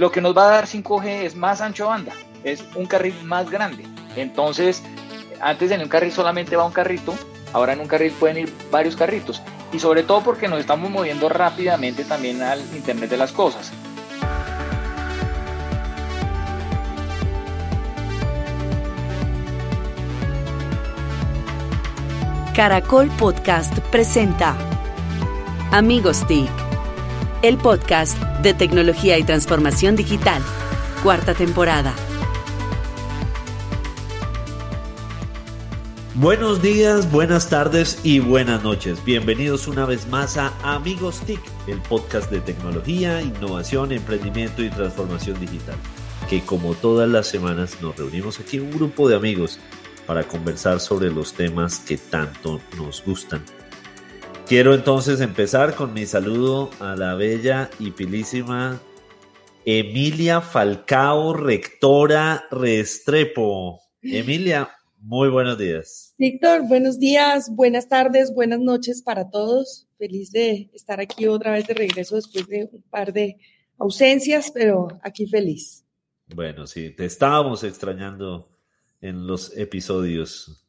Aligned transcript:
Lo 0.00 0.10
que 0.10 0.22
nos 0.22 0.34
va 0.34 0.44
a 0.44 0.50
dar 0.52 0.64
5G 0.66 1.24
es 1.26 1.36
más 1.36 1.60
ancho 1.60 1.88
banda, 1.88 2.14
es 2.42 2.64
un 2.74 2.86
carril 2.86 3.14
más 3.22 3.50
grande. 3.50 3.84
Entonces, 4.16 4.82
antes 5.42 5.70
en 5.72 5.82
un 5.82 5.88
carril 5.88 6.10
solamente 6.10 6.56
va 6.56 6.64
un 6.64 6.72
carrito, 6.72 7.14
ahora 7.52 7.74
en 7.74 7.80
un 7.80 7.86
carril 7.86 8.10
pueden 8.12 8.38
ir 8.38 8.54
varios 8.70 8.96
carritos. 8.96 9.42
Y 9.74 9.78
sobre 9.78 10.02
todo 10.02 10.22
porque 10.22 10.48
nos 10.48 10.58
estamos 10.58 10.90
moviendo 10.90 11.28
rápidamente 11.28 12.04
también 12.04 12.40
al 12.40 12.60
Internet 12.74 13.10
de 13.10 13.16
las 13.18 13.30
Cosas. 13.30 13.72
Caracol 22.56 23.10
Podcast 23.18 23.78
presenta 23.90 24.56
Amigos 25.72 26.26
TIC, 26.26 26.48
el 27.42 27.56
podcast 27.56 28.18
de 28.42 28.52
tecnología 28.52 29.16
y 29.18 29.22
transformación 29.22 29.96
digital, 29.96 30.42
cuarta 31.02 31.32
temporada. 31.32 31.94
Buenos 36.14 36.60
días, 36.60 37.10
buenas 37.10 37.48
tardes 37.48 38.00
y 38.04 38.18
buenas 38.18 38.62
noches. 38.62 39.02
Bienvenidos 39.06 39.68
una 39.68 39.86
vez 39.86 40.06
más 40.08 40.36
a 40.36 40.52
Amigos 40.62 41.20
TIC, 41.20 41.40
el 41.66 41.80
podcast 41.80 42.30
de 42.30 42.40
tecnología, 42.40 43.22
innovación, 43.22 43.92
emprendimiento 43.92 44.62
y 44.62 44.68
transformación 44.68 45.40
digital, 45.40 45.76
que 46.28 46.42
como 46.42 46.74
todas 46.74 47.08
las 47.08 47.26
semanas 47.26 47.78
nos 47.80 47.96
reunimos 47.96 48.38
aquí 48.38 48.58
un 48.58 48.70
grupo 48.70 49.08
de 49.08 49.16
amigos 49.16 49.58
para 50.06 50.24
conversar 50.24 50.78
sobre 50.78 51.10
los 51.10 51.32
temas 51.32 51.78
que 51.78 51.96
tanto 51.96 52.60
nos 52.76 53.02
gustan. 53.02 53.42
Quiero 54.50 54.74
entonces 54.74 55.20
empezar 55.20 55.76
con 55.76 55.94
mi 55.94 56.06
saludo 56.06 56.70
a 56.80 56.96
la 56.96 57.14
bella 57.14 57.70
y 57.78 57.92
pilísima 57.92 58.80
Emilia 59.64 60.40
Falcao, 60.40 61.34
rectora 61.34 62.48
Restrepo. 62.50 63.80
Emilia, 64.02 64.68
muy 64.98 65.28
buenos 65.28 65.56
días. 65.56 66.16
Víctor, 66.18 66.66
buenos 66.66 66.98
días, 66.98 67.54
buenas 67.54 67.88
tardes, 67.88 68.34
buenas 68.34 68.58
noches 68.58 69.02
para 69.02 69.30
todos. 69.30 69.86
Feliz 69.98 70.32
de 70.32 70.68
estar 70.74 70.98
aquí 70.98 71.28
otra 71.28 71.52
vez 71.52 71.68
de 71.68 71.74
regreso 71.74 72.16
después 72.16 72.48
de 72.48 72.70
un 72.72 72.82
par 72.90 73.12
de 73.12 73.36
ausencias, 73.78 74.50
pero 74.52 74.88
aquí 75.04 75.28
feliz. 75.28 75.84
Bueno, 76.26 76.66
sí, 76.66 76.90
te 76.90 77.04
estábamos 77.04 77.62
extrañando 77.62 78.50
en 79.00 79.28
los 79.28 79.56
episodios. 79.56 80.66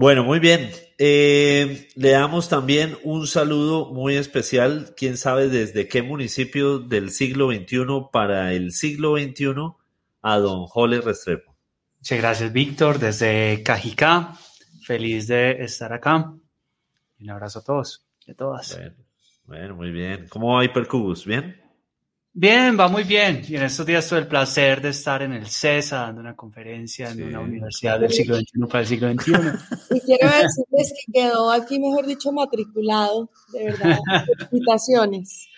Bueno, 0.00 0.22
muy 0.22 0.38
bien. 0.38 0.70
Eh, 0.96 1.88
le 1.96 2.10
damos 2.10 2.48
también 2.48 2.96
un 3.02 3.26
saludo 3.26 3.92
muy 3.92 4.14
especial, 4.14 4.94
quién 4.96 5.16
sabe 5.16 5.48
desde 5.48 5.88
qué 5.88 6.02
municipio 6.02 6.78
del 6.78 7.10
siglo 7.10 7.50
XXI 7.50 7.84
para 8.12 8.52
el 8.52 8.70
siglo 8.70 9.16
XXI, 9.16 9.54
a 10.22 10.38
don 10.38 10.66
Jole 10.66 11.00
Restrepo. 11.00 11.56
Muchas 11.96 12.18
gracias, 12.18 12.52
Víctor, 12.52 13.00
desde 13.00 13.64
Cajicá. 13.64 14.34
Feliz 14.86 15.26
de 15.26 15.64
estar 15.64 15.92
acá. 15.92 16.32
Un 17.18 17.30
abrazo 17.30 17.58
a 17.58 17.64
todos 17.64 18.06
y 18.24 18.30
a 18.30 18.34
todas. 18.36 18.76
Bueno, 18.76 18.94
bueno 19.46 19.74
muy 19.74 19.90
bien. 19.90 20.28
¿Cómo 20.28 20.54
va 20.54 20.64
Hypercubus? 20.64 21.26
¿Bien? 21.26 21.60
Bien, 22.40 22.78
va 22.78 22.86
muy 22.86 23.02
bien. 23.02 23.42
Y 23.48 23.56
en 23.56 23.64
estos 23.64 23.84
días 23.84 24.08
tuve 24.08 24.20
el 24.20 24.28
placer 24.28 24.80
de 24.80 24.90
estar 24.90 25.22
en 25.22 25.32
el 25.32 25.48
CESA 25.48 26.02
dando 26.02 26.20
una 26.20 26.36
conferencia 26.36 27.10
en 27.10 27.24
una 27.24 27.40
universidad 27.40 27.98
del 27.98 28.12
siglo 28.12 28.36
XXI 28.36 28.60
para 28.68 28.80
el 28.82 28.86
siglo 28.86 29.12
XXI. 29.12 29.32
Y 29.96 30.00
quiero 30.02 30.28
decirles 30.28 30.94
que 30.94 31.12
quedó 31.12 31.50
aquí, 31.50 31.80
mejor 31.80 32.06
dicho, 32.06 32.30
matriculado, 32.30 33.28
de 33.52 33.64
verdad. 33.64 33.98
Felicitaciones. 34.50 35.48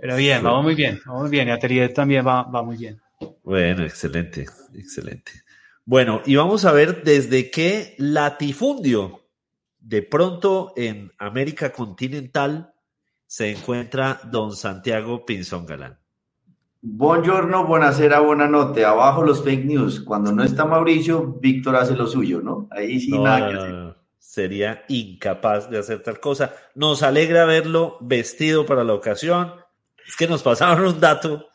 Pero 0.00 0.16
bien, 0.16 0.42
vamos 0.42 0.64
muy 0.64 0.74
bien, 0.74 0.98
vamos 1.04 1.24
muy 1.24 1.30
bien. 1.30 1.48
Y 1.48 1.50
Atelier 1.50 1.92
también 1.92 2.26
va, 2.26 2.44
va 2.44 2.62
muy 2.62 2.78
bien. 2.78 2.98
Bueno, 3.42 3.84
excelente, 3.84 4.46
excelente. 4.72 5.32
Bueno, 5.84 6.22
y 6.24 6.36
vamos 6.36 6.64
a 6.64 6.72
ver 6.72 7.04
desde 7.04 7.50
qué 7.50 7.96
latifundio 7.98 9.28
de 9.78 10.00
pronto 10.00 10.72
en 10.74 11.12
América 11.18 11.70
continental 11.70 12.72
se 13.26 13.50
encuentra 13.50 14.22
don 14.24 14.56
Santiago 14.56 15.26
Pinzón 15.26 15.66
Galán. 15.66 15.98
Buongiorno, 16.86 17.66
buonasera, 17.66 18.20
buena 18.20 18.46
noche. 18.46 18.84
Abajo 18.84 19.22
los 19.22 19.42
fake 19.42 19.64
news. 19.64 20.00
Cuando 20.00 20.32
no 20.32 20.44
está 20.44 20.66
Mauricio, 20.66 21.22
Víctor 21.40 21.76
hace 21.76 21.94
lo 21.96 22.06
suyo, 22.06 22.42
¿no? 22.42 22.68
Ahí 22.70 23.00
sí 23.00 23.10
No, 23.10 23.22
nada 23.22 23.48
que 23.48 23.54
no, 23.54 23.60
hacer. 23.62 23.72
no, 23.72 23.96
Sería 24.18 24.84
incapaz 24.88 25.70
de 25.70 25.78
hacer 25.78 26.02
tal 26.02 26.20
cosa. 26.20 26.54
Nos 26.74 27.02
alegra 27.02 27.46
verlo 27.46 27.96
vestido 28.02 28.66
para 28.66 28.84
la 28.84 28.92
ocasión. 28.92 29.54
Es 30.06 30.14
que 30.14 30.28
nos 30.28 30.42
pasaron 30.42 30.84
un 30.86 31.00
dato, 31.00 31.46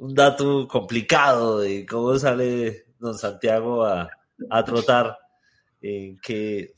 un 0.00 0.12
dato 0.12 0.66
complicado 0.66 1.60
de 1.60 1.86
cómo 1.86 2.18
sale 2.18 2.86
don 2.98 3.16
Santiago 3.16 3.84
a, 3.84 4.10
a 4.50 4.64
trotar 4.64 5.18
en 5.80 6.18
que 6.18 6.74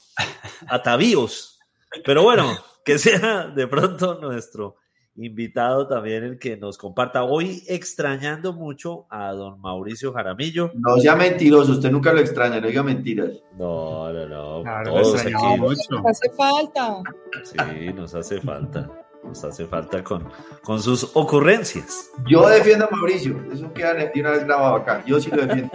atavíos. 0.69 1.59
Pero 2.05 2.25
bueno, 2.25 2.59
que 2.85 2.99
sea 2.99 3.47
de 3.47 3.67
pronto 3.67 4.17
nuestro 4.21 4.77
invitado 5.17 5.87
también 5.87 6.25
el 6.25 6.39
que 6.39 6.57
nos 6.57 6.79
comparta. 6.79 7.25
Hoy 7.25 7.63
extrañando 7.69 8.53
mucho 8.53 9.07
a 9.11 9.33
don 9.33 9.61
Mauricio 9.61 10.13
Jaramillo. 10.13 10.71
No 10.75 10.99
sea 10.99 11.17
mentiroso, 11.17 11.73
usted 11.73 11.91
nunca 11.91 12.13
lo 12.13 12.21
extraña, 12.21 12.61
no 12.61 12.69
diga 12.69 12.83
mentiras. 12.83 13.31
No, 13.59 14.13
no, 14.13 14.27
no. 14.27 14.63
Claro, 14.63 14.95
todos 14.95 15.21
aquí. 15.21 15.33
mucho. 15.59 15.83
Nos 15.91 16.07
hace 16.07 16.31
falta. 16.31 17.03
Sí, 17.45 17.93
nos 17.93 18.15
hace 18.15 18.41
falta. 18.41 18.91
Nos 19.23 19.45
hace 19.45 19.67
falta 19.67 20.03
con, 20.03 20.29
con 20.63 20.81
sus 20.81 21.11
ocurrencias. 21.15 22.11
Yo 22.27 22.49
defiendo 22.49 22.87
a 22.87 22.91
Mauricio, 22.91 23.39
eso 23.53 23.71
queda 23.75 23.93
de 23.93 24.11
una 24.19 24.31
vez 24.31 24.45
grabado 24.45 24.77
acá. 24.77 25.05
Yo 25.07 25.21
sí 25.21 25.31
lo 25.31 25.47
defiendo. 25.47 25.73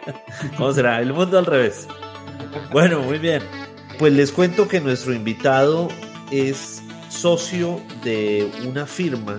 ¿Cómo 0.58 0.72
será? 0.72 1.00
El 1.00 1.14
mundo 1.14 1.38
al 1.38 1.46
revés. 1.46 1.88
Bueno, 2.72 3.00
muy 3.00 3.18
bien. 3.18 3.42
Pues 3.98 4.12
les 4.12 4.32
cuento 4.32 4.68
que 4.68 4.80
nuestro 4.80 5.14
invitado 5.14 5.88
es 6.30 6.83
socio 7.14 7.80
de 8.02 8.50
una 8.66 8.86
firma 8.86 9.38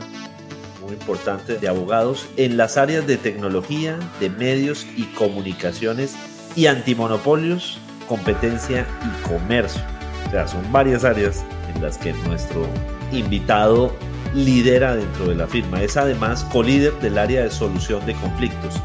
muy 0.82 0.94
importante 0.94 1.58
de 1.58 1.68
abogados 1.68 2.28
en 2.38 2.58
las 2.58 2.78
áreas 2.78 3.06
de 3.06 3.18
tecnología, 3.18 4.00
de 4.20 4.30
medios 4.30 4.86
y 4.96 5.04
comunicaciones 5.14 6.16
y 6.56 6.68
antimonopolios, 6.68 7.80
competencia 8.08 8.88
y 9.04 9.28
comercio. 9.28 9.82
O 10.28 10.32
sea, 10.32 10.48
son 10.48 10.72
varias 10.72 11.04
áreas 11.04 11.44
en 11.74 11.82
las 11.82 11.98
que 11.98 12.14
nuestro 12.14 12.68
invitado 13.12 13.94
lidera 14.34 14.96
dentro 14.96 15.28
de 15.28 15.36
la 15.36 15.48
firma. 15.48 15.82
Es 15.82 15.98
además 15.98 16.44
colíder 16.46 16.94
del 17.00 17.18
área 17.18 17.44
de 17.44 17.52
solución 17.52 18.06
de 18.06 18.14
conflictos. 18.16 18.76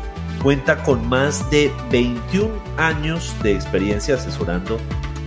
Cuenta 0.42 0.82
con 0.82 1.06
más 1.08 1.48
de 1.50 1.70
21 1.90 2.50
años 2.78 3.34
de 3.42 3.52
experiencia 3.52 4.14
asesorando 4.14 4.78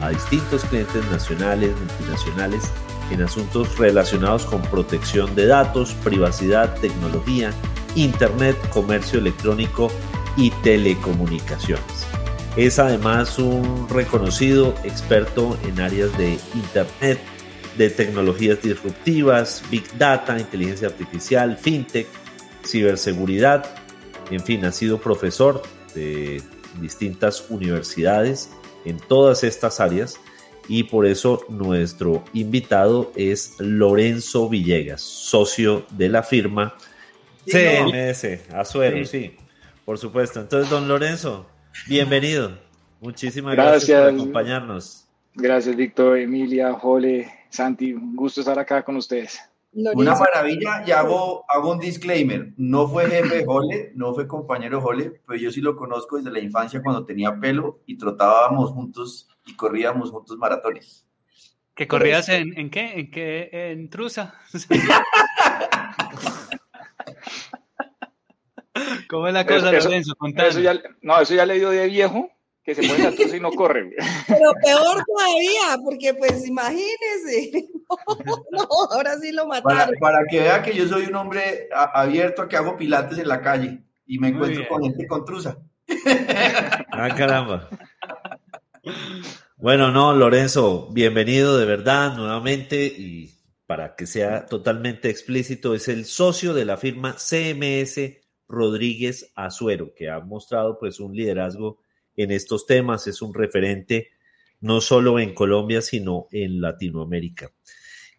a 0.02 0.10
distintos 0.10 0.66
clientes 0.66 1.06
nacionales, 1.12 1.72
multinacionales, 1.78 2.64
en 3.12 3.22
asuntos 3.22 3.78
relacionados 3.78 4.46
con 4.46 4.62
protección 4.62 5.36
de 5.36 5.48
datos, 5.48 5.94
privacidad, 6.04 6.76
tecnología, 6.80 7.52
Internet, 7.96 8.58
comercio 8.70 9.20
electrónico 9.20 9.92
y 10.36 10.50
telecomunicaciones. 10.50 12.06
Es 12.56 12.80
además 12.80 13.38
un 13.40 13.88
reconocido 13.90 14.74
experto 14.84 15.58
en 15.64 15.80
áreas 15.80 16.16
de 16.18 16.40
Internet, 16.56 17.20
de 17.78 17.90
tecnologías 17.90 18.62
disruptivas, 18.62 19.64
Big 19.70 19.98
Data, 19.98 20.38
inteligencia 20.40 20.88
artificial, 20.88 21.58
FinTech, 21.58 22.08
ciberseguridad. 22.66 23.66
En 24.30 24.40
fin, 24.40 24.66
ha 24.66 24.72
sido 24.72 25.00
profesor 25.00 25.62
de 25.96 26.42
distintas 26.80 27.46
universidades 27.50 28.52
en 28.86 28.98
todas 28.98 29.44
estas 29.44 29.80
áreas 29.80 30.20
y 30.68 30.84
por 30.84 31.06
eso 31.06 31.46
nuestro 31.50 32.24
invitado 32.34 33.12
es 33.16 33.56
Lorenzo 33.60 34.50
Villegas, 34.50 35.02
socio 35.02 35.86
de 35.92 36.10
la 36.10 36.24
firma 36.24 36.76
Sí. 37.46 37.58
CMS, 37.58 38.40
Azuero, 38.54 39.06
sí. 39.06 39.36
Por 39.86 39.98
supuesto. 39.98 40.40
Entonces, 40.40 40.70
don 40.70 40.88
Lorenzo, 40.88 41.46
bienvenido. 41.88 42.58
Muchísimas 43.02 43.56
gracias, 43.56 44.00
por 44.02 44.14
acompañarnos. 44.14 45.06
Gracias, 45.36 45.76
Víctor, 45.76 46.20
Emilia, 46.20 46.72
Jole, 46.74 47.30
Santi. 47.50 47.94
Un 47.94 48.16
gusto 48.16 48.40
estar 48.40 48.58
acá 48.58 48.84
con 48.84 48.96
ustedes. 48.96 49.40
Una 49.76 50.16
maravilla 50.16 50.84
y 50.86 50.92
hago, 50.92 51.46
hago 51.50 51.72
un 51.72 51.80
disclaimer. 51.80 52.54
No 52.58 52.88
fue 52.88 53.10
jefe 53.10 53.44
Jole, 53.46 53.92
no 53.96 54.14
fue 54.14 54.28
compañero 54.28 54.82
Jole, 54.82 55.22
pero 55.26 55.40
yo 55.40 55.52
sí 55.52 55.62
lo 55.62 55.76
conozco 55.76 56.18
desde 56.18 56.32
la 56.32 56.40
infancia 56.40 56.82
cuando 56.84 57.06
tenía 57.06 57.40
pelo 57.40 57.82
y 57.86 57.98
trotábamos 57.98 58.72
juntos 58.72 59.30
y 59.46 59.56
corríamos 59.56 60.12
juntos 60.12 60.38
maratones. 60.38 61.08
¿Que 61.76 61.88
corrías 61.88 62.30
en, 62.30 62.58
en 62.58 62.70
qué? 62.70 63.00
¿En 63.00 63.10
qué? 63.10 63.50
¿En 63.52 63.90
truza? 63.90 64.36
¿Cómo 69.10 69.28
es 69.28 69.34
la 69.34 69.46
cosa, 69.46 69.72
Lorenzo? 69.72 70.16
Eso 70.38 70.60
ya, 70.60 70.80
no, 71.02 71.20
eso 71.20 71.36
ya 71.36 71.46
le 71.46 71.56
dio 71.56 71.70
de 71.70 71.88
viejo, 71.88 72.30
que 72.64 72.76
se 72.76 72.88
pone 72.88 73.04
la 73.04 73.12
truza 73.12 73.38
y 73.38 73.40
no 73.40 73.52
corre. 73.56 73.92
Pero 74.28 74.54
peor 74.64 75.04
todavía, 75.06 75.78
porque 75.84 76.14
pues 76.14 76.48
imagínese. 76.48 77.70
No, 78.50 78.68
ahora 78.92 79.20
sí 79.20 79.32
lo 79.32 79.46
mataron. 79.46 79.94
Para, 80.00 80.24
que 80.28 80.40
vea 80.40 80.64
que 80.64 80.74
yo 80.74 80.88
soy 80.88 81.06
un 81.06 81.16
hombre 81.16 81.70
abierto, 81.72 82.48
que 82.48 82.58
hago 82.58 82.76
pilates 82.76 83.20
en 83.20 83.28
la 83.28 83.40
calle 83.40 83.84
y 84.08 84.18
me 84.18 84.30
encuentro 84.30 84.68
con 84.68 84.82
gente 84.82 85.06
con 85.06 85.26
truza. 85.26 85.58
Ah, 86.92 87.10
caramba. 87.16 87.70
Bueno, 89.58 89.92
no, 89.92 90.14
Lorenzo, 90.14 90.90
bienvenido 90.92 91.58
de 91.58 91.66
verdad 91.66 92.16
nuevamente 92.16 92.86
y 92.86 93.34
para 93.66 93.96
que 93.96 94.08
sea 94.08 94.46
totalmente 94.46 95.10
explícito, 95.10 95.74
es 95.74 95.88
el 95.88 96.06
socio 96.06 96.54
de 96.54 96.66
la 96.66 96.78
firma 96.78 97.16
CMS 97.18 98.00
Rodríguez 98.48 99.32
Azuero, 99.36 99.94
que 99.96 100.10
ha 100.10 100.20
mostrado 100.20 100.80
pues 100.80 101.00
un 101.00 101.16
liderazgo 101.16 101.83
en 102.18 102.32
estos 102.32 102.66
temas, 102.66 103.08
es 103.08 103.22
un 103.22 103.34
referente 103.34 104.10
no 104.64 104.80
solo 104.80 105.20
en 105.20 105.34
Colombia, 105.34 105.82
sino 105.82 106.28
en 106.32 106.62
Latinoamérica. 106.62 107.52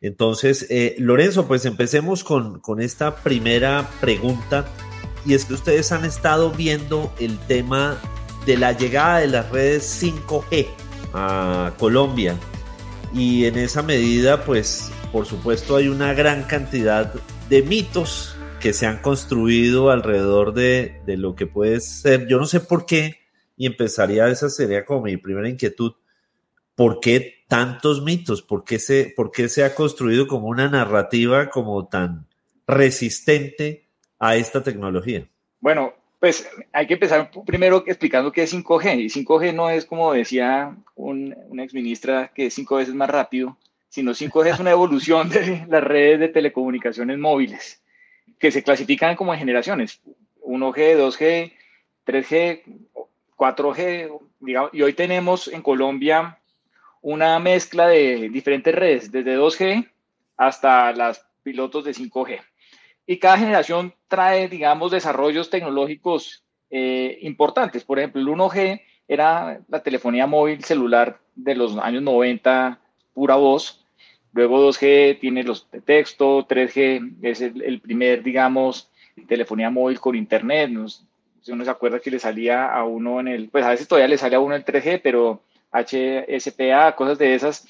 Entonces, 0.01 0.67
eh, 0.69 0.95
Lorenzo, 0.99 1.49
pues 1.49 1.65
empecemos 1.65 2.23
con, 2.23 2.61
con 2.61 2.83
esta 2.83 3.17
primera 3.17 3.89
pregunta, 4.01 4.67
y 5.25 5.33
es 5.33 5.47
que 5.47 5.55
ustedes 5.55 5.91
han 5.93 6.05
estado 6.05 6.51
viendo 6.51 7.15
el 7.19 7.39
tema 7.47 7.99
de 8.45 8.59
la 8.59 8.73
llegada 8.73 9.21
de 9.21 9.29
las 9.29 9.51
redes 9.51 10.03
5G 10.03 10.67
a 11.15 11.73
Colombia, 11.79 12.37
y 13.15 13.47
en 13.47 13.57
esa 13.57 13.81
medida, 13.81 14.45
pues, 14.45 14.93
por 15.11 15.25
supuesto, 15.25 15.77
hay 15.77 15.89
una 15.89 16.13
gran 16.13 16.43
cantidad 16.43 17.15
de 17.49 17.63
mitos 17.63 18.37
que 18.61 18.75
se 18.75 18.85
han 18.85 19.01
construido 19.01 19.91
alrededor 19.91 20.53
de, 20.53 21.01
de 21.07 21.17
lo 21.17 21.35
que 21.35 21.47
puede 21.47 21.81
ser, 21.81 22.27
yo 22.29 22.37
no 22.39 22.45
sé 22.45 22.61
por 22.61 22.85
qué, 22.85 23.24
y 23.57 23.67
empezaría, 23.67 24.29
esa 24.29 24.49
sería 24.49 24.85
como 24.85 25.03
mi 25.03 25.17
primera 25.17 25.49
inquietud. 25.49 25.93
¿Por 26.75 27.01
qué 27.01 27.45
tantos 27.49 28.03
mitos? 28.03 28.43
¿Por 28.43 28.65
qué 28.65 28.79
se, 28.79 29.13
por 29.17 29.31
qué 29.31 29.49
se 29.49 29.65
ha 29.65 29.75
construido 29.75 30.27
como 30.27 30.49
una 30.49 30.69
narrativa 30.69 31.51
como 31.51 31.87
tan 31.87 32.27
resistente 32.67 33.87
a 34.19 34.37
esta 34.37 34.63
tecnología? 34.63 35.29
Bueno, 35.61 35.95
pues 36.19 36.49
hay 36.73 36.87
que 36.87 36.95
empezar 36.95 37.31
primero 37.47 37.85
explicando 37.87 38.33
qué 38.33 38.43
es 38.45 38.55
5G. 38.55 38.99
Y 38.99 39.07
5G 39.07 39.55
no 39.55 39.71
es 39.71 39.85
como 39.85 40.13
decía 40.13 40.77
un, 40.95 41.37
una 41.49 41.65
exministra 41.65 42.33
que 42.35 42.47
es 42.47 42.55
cinco 42.55 42.77
veces 42.77 42.95
más 42.95 43.11
rápido, 43.11 43.57
sino 43.89 44.13
5G 44.13 44.55
es 44.55 44.59
una 44.59 44.71
evolución 44.73 45.29
de 45.29 45.67
las 45.69 45.85
redes 45.85 46.21
de 46.21 46.29
telecomunicaciones 46.29 47.19
móviles 47.19 47.83
que 48.39 48.51
se 48.51 48.63
clasifican 48.63 49.17
como 49.17 49.33
en 49.33 49.39
generaciones. 49.39 50.01
1G, 50.43 50.97
2G, 50.97 51.53
3G, 52.07 52.63
4G, 53.37 54.21
digamos, 54.41 54.71
y 54.73 54.83
hoy 54.83 54.93
tenemos 54.93 55.49
en 55.49 55.63
Colombia 55.63 56.39
una 57.01 57.39
mezcla 57.39 57.89
de 57.89 58.29
diferentes 58.31 58.75
redes, 58.75 59.13
desde 59.13 59.39
2G 59.39 59.91
hasta 60.37 60.93
las 60.93 61.27
pilotos 61.43 61.85
de 61.85 61.93
5G. 61.93 62.41
Y 63.07 63.19
cada 63.19 63.39
generación 63.39 63.95
trae, 64.09 64.49
digamos, 64.49 64.91
desarrollos 64.91 65.51
tecnológicos 65.51 66.45
eh, 66.71 67.19
importantes. 67.23 67.85
Por 67.85 67.99
ejemplo, 67.99 68.21
el 68.21 68.29
1G 68.29 68.81
era 69.07 69.61
la 69.69 69.83
telefonía 69.83 70.27
móvil 70.27 70.65
celular 70.65 71.21
de 71.35 71.55
los 71.55 71.77
años 71.77 72.03
90, 72.03 72.81
pura 73.13 73.37
voz. 73.37 73.85
Luego 74.33 74.69
2G 74.69 75.21
tiene 75.21 75.45
los 75.45 75.71
de 75.71 75.81
texto, 75.81 76.47
3G 76.49 77.17
es 77.23 77.41
el, 77.41 77.63
el 77.63 77.81
primer, 77.81 78.23
digamos, 78.23 78.91
telefonía 79.29 79.71
móvil 79.71 80.01
con 80.01 80.17
internet. 80.17 80.71
Si 81.45 81.53
uno 81.53 81.63
se 81.63 81.71
acuerda 81.71 82.01
que 82.01 82.11
le 82.11 82.19
salía 82.19 82.73
a 82.73 82.85
uno 82.85 83.21
en 83.21 83.29
el, 83.29 83.51
pues 83.51 83.67
a 83.67 83.69
veces 83.69 83.87
todavía 83.87 84.09
le 84.09 84.17
sale 84.17 84.35
a 84.35 84.41
uno 84.41 84.55
el 84.55 84.65
3G, 84.65 85.01
pero 85.03 85.43
HSPA, 85.71 86.97
cosas 86.97 87.19
de 87.19 87.35
esas. 87.35 87.69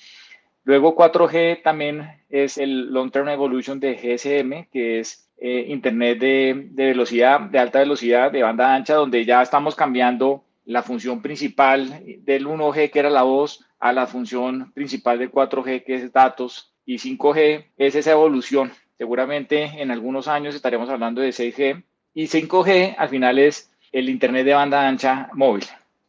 Luego 0.63 0.95
4G 0.95 1.61
también 1.61 2.23
es 2.31 2.57
el 2.57 2.93
Long 2.93 3.11
Term 3.11 3.29
Evolution 3.29 3.81
de 3.81 3.97
GSM, 3.97 4.71
que 4.71 5.01
es 5.01 5.29
eh, 5.39 5.67
Internet 5.69 6.21
de, 6.21 6.69
de, 6.71 6.87
velocidad, 6.87 7.41
de 7.41 7.59
alta 7.59 7.81
velocidad, 7.81 8.31
de 8.31 8.45
banda 8.45 8.77
ancha, 8.77 8.95
donde 8.95 9.25
ya 9.25 9.43
estamos 9.43 9.75
cambiando 9.75 10.45
la 10.65 10.85
función 10.85 11.21
principal 11.21 12.01
del 12.21 12.47
1G, 12.47 12.91
que 12.91 12.99
era 13.01 13.11
la 13.11 13.25
voz, 13.25 13.67
a 13.81 13.93
la 13.93 14.07
función 14.07 14.73
principal 14.73 15.19
del 15.19 15.33
4G, 15.33 15.83
que 15.83 15.97
es 15.97 16.13
datos, 16.13 16.73
y 16.87 16.99
5G 16.99 17.73
es 17.77 17.97
esa 17.97 18.13
evolución. 18.13 18.71
Seguramente 18.97 19.83
en 19.83 19.91
algunos 19.91 20.29
años 20.29 20.55
estaremos 20.55 20.89
hablando 20.89 21.21
de 21.21 21.31
6G, 21.31 21.83
y 22.15 22.27
5G 22.27 22.95
al 22.97 23.09
final 23.09 23.39
es 23.39 23.71
el 23.93 24.09
Internet 24.09 24.47
de 24.47 24.55
banda 24.55 24.87
ancha 24.87 25.29
móvil, 25.33 25.65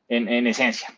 en, 0.08 0.28
en 0.30 0.48
esencia. 0.48 0.94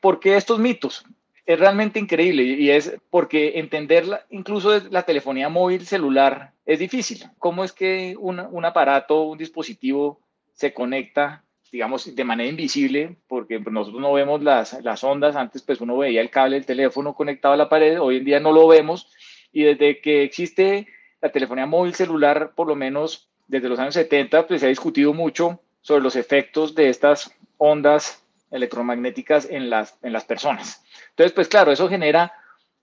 ¿Por 0.00 0.20
qué 0.20 0.36
estos 0.36 0.58
mitos? 0.58 1.04
Es 1.46 1.58
realmente 1.58 1.98
increíble 1.98 2.42
y 2.42 2.70
es 2.70 2.96
porque 3.10 3.58
entender 3.58 4.04
incluso 4.30 4.80
la 4.90 5.02
telefonía 5.02 5.48
móvil 5.48 5.86
celular 5.86 6.52
es 6.66 6.78
difícil. 6.78 7.24
¿Cómo 7.38 7.64
es 7.64 7.72
que 7.72 8.14
un, 8.18 8.38
un 8.38 8.64
aparato, 8.64 9.22
un 9.22 9.38
dispositivo 9.38 10.20
se 10.52 10.74
conecta 10.74 11.44
digamos, 11.70 12.14
de 12.14 12.24
manera 12.24 12.48
invisible, 12.48 13.16
porque 13.26 13.60
nosotros 13.60 14.00
no 14.00 14.12
vemos 14.12 14.42
las, 14.42 14.82
las, 14.82 15.04
ondas, 15.04 15.36
antes 15.36 15.62
pues 15.62 15.80
uno 15.80 15.98
veía 15.98 16.20
el 16.20 16.30
cable 16.30 16.56
del 16.56 16.66
teléfono 16.66 17.14
conectado 17.14 17.54
a 17.54 17.58
la 17.58 17.68
pared, 17.68 18.00
hoy 18.00 18.16
en 18.16 18.24
día 18.24 18.40
no 18.40 18.52
lo 18.52 18.66
vemos, 18.66 19.10
y 19.52 19.64
desde 19.64 20.00
que 20.00 20.22
existe 20.22 20.86
la 21.20 21.30
telefonía 21.30 21.66
móvil 21.66 21.94
celular, 21.94 22.52
por 22.54 22.68
lo 22.68 22.74
menos 22.74 23.28
desde 23.48 23.68
los 23.68 23.78
años 23.78 23.94
70 23.94 24.46
pues, 24.46 24.60
se 24.60 24.66
ha 24.66 24.70
discutido 24.70 25.12
mucho 25.12 25.60
sobre 25.80 26.02
los 26.02 26.16
efectos 26.16 26.74
de 26.74 26.88
estas 26.88 27.34
ondas 27.56 28.22
electromagnéticas 28.50 29.48
en 29.50 29.68
las, 29.70 29.98
en 30.02 30.12
las 30.12 30.24
personas. 30.24 30.84
Entonces, 31.10 31.32
pues 31.32 31.48
claro, 31.48 31.72
eso 31.72 31.88
genera 31.88 32.32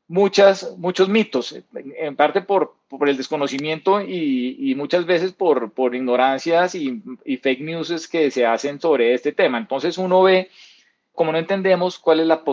muchas, 0.08 0.76
muchos 0.78 1.10
mitos, 1.10 1.56
en 1.74 2.16
parte 2.16 2.42
por, 2.42 2.76
por 2.88 3.10
el 3.10 3.18
desconocimiento 3.18 4.02
y, 4.02 4.58
y, 4.60 4.76
muchas 4.76 5.06
veces 5.06 5.32
por, 5.34 5.72
por 5.72 5.96
ignorancias 5.96 6.76
y, 6.76 7.02
y, 7.24 7.38
fake 7.38 7.62
news 7.62 8.08
que 8.08 8.30
se 8.30 8.46
hacen 8.46 8.80
sobre 8.80 9.14
este 9.14 9.32
tema. 9.32 9.58
Entonces 9.58 9.98
uno 9.98 10.22
ve, 10.22 10.50
como 11.14 11.32
no 11.32 11.38
entendemos 11.38 11.98
cuál 11.98 12.20
es 12.20 12.28
la, 12.28 12.44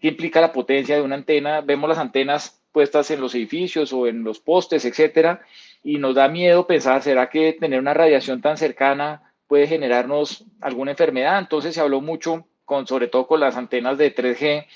qué 0.00 0.08
implica 0.08 0.40
la 0.40 0.52
potencia 0.52 0.96
de 0.96 1.02
una 1.02 1.16
antena, 1.16 1.60
vemos 1.60 1.88
las 1.88 1.98
antenas 1.98 2.60
puestas 2.72 3.10
en 3.10 3.20
los 3.20 3.34
edificios 3.34 3.92
o 3.92 4.06
en 4.06 4.24
los 4.24 4.40
postes, 4.40 4.84
etcétera, 4.84 5.42
y 5.84 5.98
nos 5.98 6.14
da 6.14 6.28
miedo 6.28 6.66
pensar, 6.66 7.02
¿será 7.02 7.28
que 7.28 7.52
tener 7.52 7.78
una 7.78 7.92
radiación 7.92 8.40
tan 8.40 8.56
cercana 8.56 9.34
puede 9.46 9.66
generarnos 9.66 10.44
alguna 10.62 10.92
enfermedad? 10.92 11.38
Entonces 11.38 11.74
se 11.74 11.80
habló 11.80 12.00
mucho, 12.00 12.48
con, 12.64 12.86
sobre 12.86 13.06
todo 13.06 13.26
con 13.26 13.38
las 13.38 13.56
antenas 13.56 13.98
de 13.98 14.12
3G, 14.12 14.66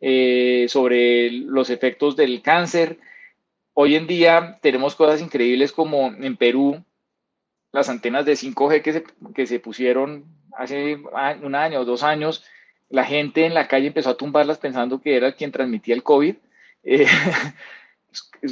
eh, 0.00 0.66
sobre 0.68 1.30
los 1.30 1.70
efectos 1.70 2.16
del 2.16 2.42
cáncer. 2.42 2.98
Hoy 3.72 3.96
en 3.96 4.06
día 4.06 4.58
tenemos 4.60 4.94
cosas 4.94 5.22
increíbles 5.22 5.72
como 5.72 6.08
en 6.08 6.36
Perú, 6.36 6.84
las 7.72 7.88
antenas 7.88 8.26
de 8.26 8.34
5G 8.34 8.82
que 8.82 8.92
se, 8.92 9.04
que 9.34 9.46
se 9.46 9.60
pusieron 9.60 10.26
hace 10.52 10.98
un 11.42 11.54
año 11.54 11.80
o 11.80 11.84
dos 11.86 12.02
años, 12.02 12.44
la 12.90 13.04
gente 13.04 13.46
en 13.46 13.54
la 13.54 13.68
calle 13.68 13.86
empezó 13.86 14.10
a 14.10 14.16
tumbarlas 14.16 14.58
pensando 14.58 15.00
que 15.00 15.16
era 15.16 15.32
quien 15.32 15.50
transmitía 15.50 15.94
el 15.94 16.02
COVID. 16.02 16.36
Eh, 16.84 17.06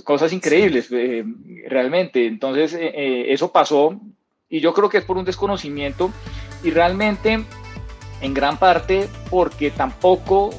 cosas 0.05 0.33
increíbles, 0.33 0.89
eh, 0.91 1.25
realmente. 1.69 2.27
Entonces, 2.27 2.75
eh, 2.75 2.93
eh, 2.95 3.33
eso 3.33 3.53
pasó 3.53 4.01
y 4.49 4.61
yo 4.61 4.73
creo 4.75 4.89
que 4.89 4.99
es 4.99 5.05
por 5.05 5.17
un 5.17 5.25
desconocimiento 5.25 6.11
y 6.63 6.71
realmente 6.71 7.45
en 8.21 8.35
gran 8.35 8.59
parte 8.59 9.09
porque 9.31 9.71
tampoco, 9.71 10.51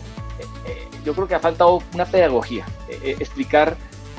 yo 1.05 1.13
creo 1.13 1.27
que 1.27 1.35
ha 1.35 1.39
faltado 1.39 1.81
una 1.93 2.05
pedagogía, 2.05 2.65
explicar 3.01 3.77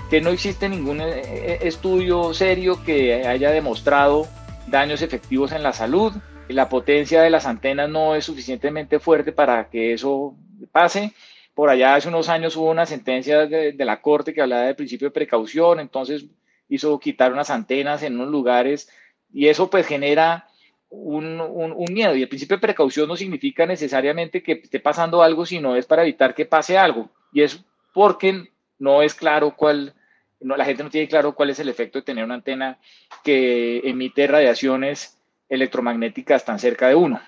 que 0.09 0.23
no 0.23 0.31
existe 0.31 0.69
ningún 0.69 1.01
estudio 1.03 2.33
serio 2.33 2.83
que 2.83 3.27
haya 3.27 3.51
demostrado 3.51 4.27
daños 4.67 5.03
efectivos 5.03 5.53
en 5.53 5.63
la 5.63 5.75
salud, 5.75 6.15
la 6.49 6.71
potencia 6.71 7.21
de 7.21 7.31
las 7.31 7.45
antenas 7.45 7.91
no 7.91 8.15
es 8.15 8.25
suficientemente 8.25 8.99
fuerte 8.99 9.33
para 9.33 9.69
que 9.69 9.93
eso 9.93 10.35
pase 10.73 11.13
por 11.59 11.71
allá 11.71 11.97
hace 11.97 12.07
unos 12.07 12.29
años 12.29 12.55
hubo 12.55 12.71
una 12.71 12.87
sentencia 12.87 13.49
de, 13.49 13.75
la 13.85 14.01
Corte 14.01 14.33
que 14.33 14.41
hablaba 14.41 14.63
del 14.63 14.77
principio 14.77 15.09
de 15.09 15.13
precaución, 15.13 15.81
entonces 15.81 16.25
hizo 16.69 17.01
quitar 17.01 17.33
unas 17.33 17.51
antenas 17.51 18.05
en 18.05 18.15
unos 18.15 18.29
lugares 18.31 18.89
y 19.33 19.49
eso 19.49 19.69
pues 19.69 19.85
genera 19.85 20.47
un, 20.89 21.41
un, 21.41 21.93
miedo. 21.93 22.15
Y 22.15 22.23
el 22.23 22.29
principio 22.29 22.59
de 22.59 22.61
precaución 22.61 23.09
no 23.09 23.17
significa 23.17 23.67
necesariamente 23.67 24.41
que 24.41 24.53
esté 24.53 24.79
pasando 24.79 25.21
algo, 25.21 25.45
sino 25.45 25.75
es 25.75 25.85
para 25.85 26.03
evitar 26.03 26.33
que 26.33 26.47
pase 26.47 26.79
algo. 26.79 27.11
Y 27.33 27.43
es 27.43 27.61
porque 27.93 28.53
no 28.79 29.03
es 29.03 29.15
claro 29.15 29.57
cuál, 29.57 29.95
no, 30.39 30.57
la 30.57 30.65
gente 30.65 30.85
no 30.85 30.91
tiene 30.91 31.09
claro 31.09 31.35
cuál 31.35 31.51
es 31.51 31.59
el 31.59 31.69
efecto 31.69 31.99
de 31.99 32.05
tener 32.05 32.23
una 32.23 32.35
antena 32.35 32.79
que 33.25 33.79
emite 33.79 34.29
radiaciones 34.29 35.19
electromagnéticas 35.49 36.45
tan 36.45 36.61
cerca 36.61 36.87
de 36.87 36.95
uno. 36.95 37.21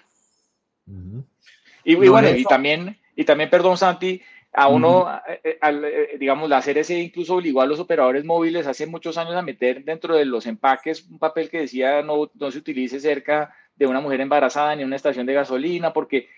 y, 1.82 1.96
bueno, 1.96 2.28
y 2.28 2.44
también, 2.44 2.96
y 3.20 3.24
también, 3.26 3.50
perdón, 3.50 3.76
Santi, 3.76 4.22
a 4.50 4.68
uno, 4.68 5.06
eh, 5.28 5.40
eh, 5.44 5.58
eh, 5.62 6.16
digamos, 6.18 6.48
la 6.48 6.62
CRC 6.62 6.92
incluso 6.92 7.34
obligó 7.34 7.60
a 7.60 7.66
los 7.66 7.78
operadores 7.78 8.24
móviles 8.24 8.66
hace 8.66 8.86
muchos 8.86 9.18
años 9.18 9.34
a 9.34 9.42
meter 9.42 9.84
dentro 9.84 10.16
de 10.16 10.24
los 10.24 10.46
empaques 10.46 11.06
un 11.10 11.18
papel 11.18 11.50
que 11.50 11.60
decía 11.60 12.00
no, 12.00 12.30
no 12.32 12.50
se 12.50 12.56
utilice 12.56 12.98
cerca 12.98 13.54
de 13.76 13.86
una 13.86 14.00
mujer 14.00 14.22
embarazada 14.22 14.74
ni 14.74 14.80
en 14.80 14.86
una 14.86 14.96
estación 14.96 15.26
de 15.26 15.34
gasolina, 15.34 15.92
porque 15.92 16.30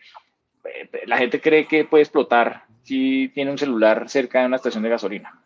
la 1.06 1.18
gente 1.18 1.40
cree 1.40 1.68
que 1.68 1.84
puede 1.84 2.02
explotar 2.02 2.64
si 2.82 3.28
tiene 3.28 3.52
un 3.52 3.58
celular 3.58 4.08
cerca 4.08 4.40
de 4.40 4.46
una 4.46 4.56
estación 4.56 4.82
de 4.82 4.88
gasolina. 4.88 5.40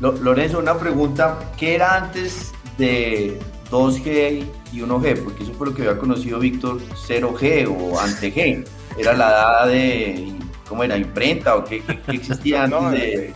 Lorenzo, 0.00 0.58
una 0.58 0.78
pregunta, 0.78 1.52
¿qué 1.58 1.74
era 1.74 1.96
antes 1.96 2.54
de 2.78 3.38
2G 3.70 4.46
y 4.72 4.78
1G? 4.78 5.22
Porque 5.22 5.42
eso 5.42 5.52
fue 5.52 5.66
lo 5.66 5.74
que 5.74 5.82
había 5.82 5.98
conocido 5.98 6.38
Víctor, 6.38 6.80
0G 6.80 7.68
o 7.68 8.00
ante 8.00 8.32
G. 8.32 8.64
Era 8.98 9.12
la 9.12 9.28
edad 9.28 9.66
de, 9.66 10.32
¿cómo 10.68 10.84
era? 10.84 10.96
¿Imprenta 10.96 11.56
o 11.56 11.64
qué, 11.64 11.82
existía 12.08 12.62
antes 12.64 12.90
de...? 12.92 13.34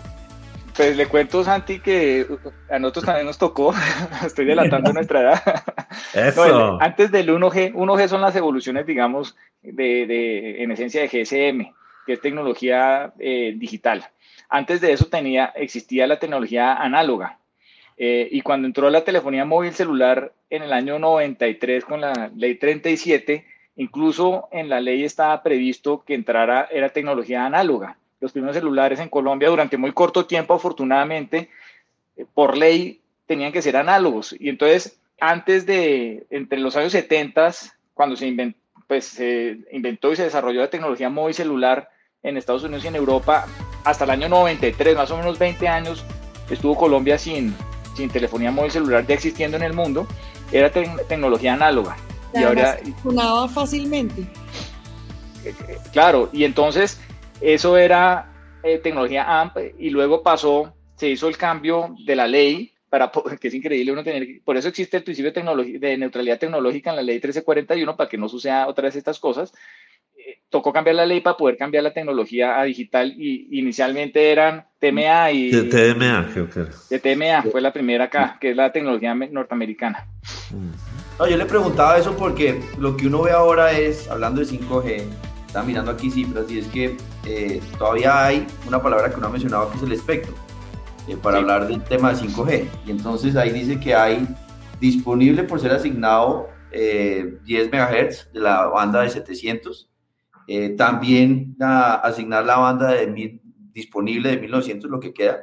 Pues 0.77 0.97
le 0.97 1.07
cuento, 1.07 1.43
Santi, 1.43 1.81
que 1.81 2.25
a 2.71 2.79
nosotros 2.79 3.07
también 3.07 3.27
nos 3.27 3.37
tocó, 3.37 3.75
estoy 4.25 4.45
delatando 4.45 4.93
nuestra 4.93 5.23
edad. 5.23 5.65
Eso. 6.15 6.81
antes 6.81 7.11
del 7.11 7.31
1G, 7.31 7.75
1G 7.75 8.07
son 8.07 8.21
las 8.21 8.37
evoluciones, 8.37 8.87
digamos, 8.87 9.35
de, 9.63 10.07
de 10.07 10.63
en 10.63 10.71
esencia 10.71 11.01
de 11.01 11.09
GSM, 11.09 11.75
que 12.07 12.13
es 12.13 12.21
tecnología 12.21 13.13
eh, 13.19 13.55
digital. 13.57 14.09
Antes 14.49 14.81
de 14.81 14.93
eso 14.93 15.07
tenía, 15.07 15.47
existía 15.57 16.07
la 16.07 16.21
tecnología 16.21 16.75
análoga. 16.75 17.39
Eh, 17.97 18.29
y 18.31 18.43
cuando 18.43 18.69
entró 18.69 18.89
la 18.89 19.03
telefonía 19.03 19.45
móvil 19.45 19.75
celular 19.75 20.33
en 20.49 20.63
el 20.63 20.73
año 20.73 21.01
93 21.01 21.85
con 21.85 22.01
la 22.01 22.31
ley 22.37 22.55
37, 22.55 23.45
incluso 23.79 24.49
en 24.51 24.69
la 24.69 24.81
ley 24.81 25.05
estaba 25.05 25.43
previsto 25.43 26.03
que 26.05 26.15
entrara, 26.15 26.69
era 26.71 26.91
tecnología 26.91 27.47
análoga. 27.47 27.97
Los 28.21 28.33
primeros 28.33 28.57
celulares 28.57 28.99
en 28.99 29.09
Colombia 29.09 29.49
durante 29.49 29.77
muy 29.77 29.93
corto 29.93 30.27
tiempo, 30.27 30.53
afortunadamente, 30.53 31.49
eh, 32.17 32.27
por 32.35 32.57
ley 32.57 33.01
tenían 33.27 33.53
que 33.53 33.63
ser 33.63 33.77
análogos. 33.77 34.35
Y 34.39 34.49
entonces, 34.49 34.99
antes 35.21 35.65
de, 35.65 36.27
entre 36.31 36.59
los 36.59 36.77
años 36.77 36.91
70, 36.93 37.53
cuando 37.95 38.17
se 38.17 38.27
inventó, 38.27 38.59
pues, 38.89 39.05
se 39.05 39.59
inventó 39.71 40.13
y 40.13 40.17
se 40.17 40.25
desarrolló 40.25 40.61
la 40.61 40.71
tecnología 40.71 41.09
móvil 41.09 41.35
celular 41.35 41.89
en 42.25 42.37
Estados 42.37 42.65
Unidos 42.65 42.85
y 42.85 42.89
en 42.89 42.97
Europa, 42.97 43.47
hasta 43.85 44.05
el 44.05 44.11
año 44.11 44.29
93, 44.29 44.97
más 44.97 45.11
o 45.13 45.17
menos 45.19 45.39
20 45.39 45.69
años, 45.69 46.05
estuvo 46.51 46.77
Colombia 46.77 47.17
sin, 47.17 47.55
sin 47.95 48.11
telefonía 48.11 48.51
móvil 48.51 48.73
celular 48.73 49.07
ya 49.07 49.15
existiendo 49.15 49.57
en 49.57 49.63
el 49.63 49.73
mundo, 49.73 50.09
era 50.51 50.73
tecnología 50.73 51.55
análoga. 51.55 51.97
Y, 52.35 52.43
ahora 52.43 52.79
funcionaba 53.03 53.49
fácilmente. 53.49 54.23
Eh, 55.45 55.55
claro, 55.93 56.29
y 56.33 56.45
entonces 56.45 57.01
eso 57.41 57.77
era 57.77 58.31
eh, 58.63 58.79
tecnología 58.79 59.41
AMP 59.41 59.57
y 59.79 59.91
luego 59.91 60.23
pasó, 60.23 60.75
se 60.97 61.09
hizo 61.09 61.29
el 61.29 61.37
cambio 61.37 61.95
de 62.05 62.17
la 62.17 62.27
ley 62.27 62.73
para 62.91 63.11
que 63.41 63.49
es 63.49 63.55
increíble 63.55 63.93
uno 63.93 64.05
tener, 64.05 64.41
por 64.45 64.57
eso 64.57 64.69
existe 64.69 64.97
el 64.97 65.05
principio 65.05 65.33
de, 65.33 65.79
de 65.79 65.97
neutralidad 65.97 66.39
tecnológica 66.39 66.91
en 66.91 66.97
la 66.97 67.03
ley 67.03 67.17
1341 67.17 67.97
para 67.97 68.09
que 68.09 68.19
no 68.19 68.29
suceda 68.29 68.67
otra 68.67 68.85
vez 68.85 68.97
estas 68.97 69.19
cosas 69.19 69.53
tocó 70.51 70.73
cambiar 70.73 70.97
la 70.97 71.07
ley 71.07 71.21
para 71.21 71.37
poder 71.37 71.57
cambiar 71.57 71.85
la 71.85 71.93
tecnología 71.93 72.59
a 72.59 72.65
digital 72.65 73.15
y 73.17 73.59
inicialmente 73.59 74.31
eran 74.31 74.65
TMA 74.79 75.33
y... 75.33 75.51
De 75.51 75.63
TMA, 75.65 76.31
creo 76.33 76.49
que 76.49 76.67
De 76.91 76.99
TMA, 76.99 77.43
fue 77.51 77.61
la 77.61 77.73
primera 77.73 78.05
acá, 78.05 78.39
que 78.41 78.51
es 78.51 78.57
la 78.57 78.73
tecnología 78.73 79.15
norteamericana. 79.15 80.07
No, 81.19 81.27
yo 81.27 81.37
le 81.37 81.47
preguntaba 81.47 81.99
eso 81.99 82.17
porque 82.17 82.63
lo 82.79 82.97
que 82.97 83.07
uno 83.07 83.23
ve 83.23 83.33
ahora 83.33 83.73
es, 83.73 84.09
hablando 84.09 84.41
de 84.41 84.47
5G, 84.47 85.03
está 85.47 85.63
mirando 85.63 85.91
aquí 85.91 86.11
cifras 86.11 86.51
y 86.51 86.59
es 86.61 86.67
que 86.69 86.97
eh, 87.27 87.61
todavía 87.79 88.25
hay 88.25 88.47
una 88.67 88.81
palabra 88.81 89.11
que 89.11 89.17
uno 89.17 89.27
ha 89.27 89.31
mencionado 89.31 89.71
que 89.71 89.79
es 89.79 89.83
el 89.83 89.93
espectro, 89.93 90.35
eh, 91.09 91.17
para 91.21 91.39
hablar 91.39 91.67
del 91.67 91.83
tema 91.83 92.13
de 92.13 92.27
5G. 92.27 92.69
Y 92.87 92.91
entonces 92.91 93.35
ahí 93.35 93.51
dice 93.51 93.81
que 93.81 93.95
hay 93.95 94.29
disponible 94.81 95.43
por 95.43 95.59
ser 95.59 95.73
asignado 95.73 96.49
10 96.71 96.83
eh, 97.51 97.71
MHz 97.73 98.33
de 98.33 98.41
la 98.41 98.67
banda 98.67 99.01
de 99.01 99.11
700 99.11 99.89
eh, 100.51 100.71
también 100.71 101.57
asignar 101.61 102.47
la 102.47 102.57
banda 102.57 102.89
de 102.93 103.39
disponible 103.75 104.31
de 104.31 104.39
1900, 104.39 104.91
lo 104.91 104.99
que 104.99 105.13
queda. 105.13 105.41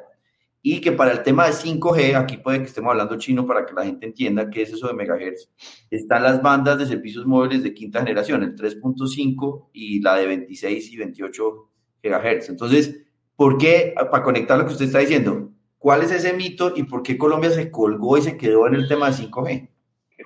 Y 0.67 0.81
que 0.81 0.91
para 0.91 1.12
el 1.12 1.22
tema 1.22 1.45
de 1.45 1.51
5G, 1.51 2.15
aquí 2.15 2.38
puede 2.38 2.57
que 2.57 2.65
estemos 2.65 2.89
hablando 2.89 3.19
chino 3.19 3.45
para 3.45 3.67
que 3.67 3.74
la 3.75 3.84
gente 3.84 4.07
entienda 4.07 4.50
qué 4.50 4.63
es 4.63 4.74
eso 4.74 4.88
de 4.88 4.95
megahertz, 4.95 5.48
están 5.91 6.24
las 6.24 6.41
bandas 6.41 6.79
de 6.79 6.88
servicios 6.88 7.27
móviles 7.27 7.62
de 7.62 7.72
quinta 7.72 8.00
generación, 8.00 8.41
el 8.41 8.55
3.5 8.55 9.69
y 9.74 10.01
la 10.01 10.15
de 10.15 10.25
26 10.25 10.91
y 10.91 10.98
28 10.98 11.69
gigahertz. 12.01 12.50
Entonces, 12.50 13.00
¿por 13.36 13.60
qué, 13.60 13.93
para 14.10 14.24
conectar 14.24 14.57
lo 14.57 14.65
que 14.65 14.72
usted 14.72 14.86
está 14.86 14.98
diciendo, 14.98 15.51
cuál 15.77 16.01
es 16.01 16.10
ese 16.12 16.34
mito 16.34 16.74
y 16.75 16.81
por 16.81 17.03
qué 17.03 17.15
Colombia 17.15 17.51
se 17.51 17.69
colgó 17.69 18.17
y 18.17 18.24
se 18.24 18.36
quedó 18.36 18.65
en 18.65 18.74
el 18.74 18.88
tema 18.88 19.12
de 19.12 19.24
5G? 19.24 19.69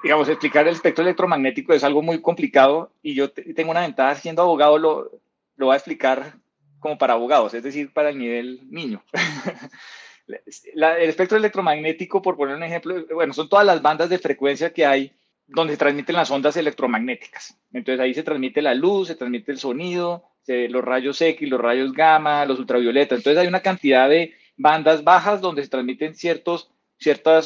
digamos, 0.02 0.30
explicar 0.30 0.66
el 0.66 0.74
espectro 0.74 1.04
electromagnético 1.04 1.74
es 1.74 1.84
algo 1.84 2.02
muy 2.02 2.22
complicado 2.22 2.94
y 3.02 3.14
yo 3.14 3.30
tengo 3.30 3.72
una 3.72 3.82
ventaja 3.82 4.16
siendo 4.16 4.44
abogado, 4.44 4.78
lo, 4.78 5.12
lo 5.58 5.66
voy 5.66 5.74
a 5.74 5.78
explicar 5.78 6.38
como 6.80 6.98
para 6.98 7.16
abogados, 7.16 7.54
es 7.54 7.62
decir, 7.62 7.92
para 7.92 8.12
el 8.12 8.18
nivel 8.18 8.62
niño. 8.72 9.04
el 10.30 11.10
espectro 11.10 11.38
electromagnético, 11.38 12.22
por 12.22 12.38
poner 12.38 12.56
un 12.56 12.64
ejemplo, 12.64 13.06
bueno, 13.14 13.34
son 13.34 13.50
todas 13.50 13.66
las 13.66 13.82
bandas 13.82 14.10
de 14.10 14.20
frecuencia 14.20 14.74
que 14.74 14.86
hay 14.86 15.12
donde 15.48 15.74
se 15.74 15.80
transmiten 15.80 16.16
las 16.16 16.30
ondas 16.30 16.56
electromagnéticas. 16.58 17.58
Entonces 17.74 18.00
ahí 18.00 18.14
se 18.14 18.24
transmite 18.24 18.62
la 18.62 18.76
luz, 18.76 19.08
se 19.08 19.16
transmite 19.16 19.52
el 19.52 19.58
sonido, 19.58 20.24
los 20.48 20.84
rayos 20.84 21.22
X, 21.22 21.48
los 21.50 21.60
rayos 21.60 21.94
gamma, 21.94 22.46
los 22.46 22.60
ultravioletas. 22.60 23.20
Entonces 23.20 23.42
hay 23.42 23.48
una 23.48 23.62
cantidad 23.62 24.10
de 24.10 24.34
bandas 24.58 25.04
bajas 25.04 25.42
donde 25.42 25.64
se 25.64 25.70
transmiten 25.70 26.16
ciertas 26.16 26.68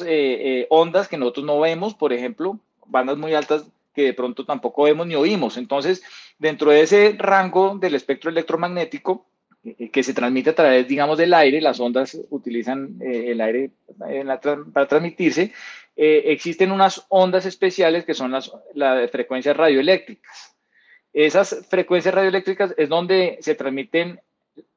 eh, 0.01 0.05
eh, 0.07 0.67
ondas 0.69 1.07
que 1.07 1.17
nosotros 1.17 1.45
no 1.45 1.59
vemos, 1.59 1.93
por 1.95 2.13
ejemplo, 2.13 2.59
bandas 2.85 3.17
muy 3.17 3.33
altas 3.33 3.65
que 3.93 4.03
de 4.03 4.13
pronto 4.13 4.45
tampoco 4.45 4.83
vemos 4.83 5.05
ni 5.05 5.15
oímos. 5.15 5.57
Entonces, 5.57 6.03
dentro 6.39 6.71
de 6.71 6.81
ese 6.81 7.15
rango 7.17 7.77
del 7.77 7.95
espectro 7.95 8.29
electromagnético, 8.29 9.25
que 9.91 10.03
se 10.03 10.13
transmite 10.13 10.49
a 10.49 10.55
través, 10.55 10.87
digamos, 10.87 11.17
del 11.17 11.33
aire, 11.33 11.61
las 11.61 11.79
ondas 11.79 12.19
utilizan 12.29 12.97
el 13.01 13.39
aire 13.39 13.71
para 14.73 14.87
transmitirse, 14.87 15.53
existen 15.95 16.71
unas 16.71 17.05
ondas 17.09 17.45
especiales 17.45 18.03
que 18.03 18.13
son 18.13 18.31
las, 18.31 18.51
las 18.73 19.09
frecuencias 19.09 19.55
radioeléctricas. 19.55 20.55
Esas 21.13 21.65
frecuencias 21.69 22.13
radioeléctricas 22.13 22.73
es 22.77 22.89
donde 22.89 23.37
se 23.39 23.55
transmiten 23.55 24.19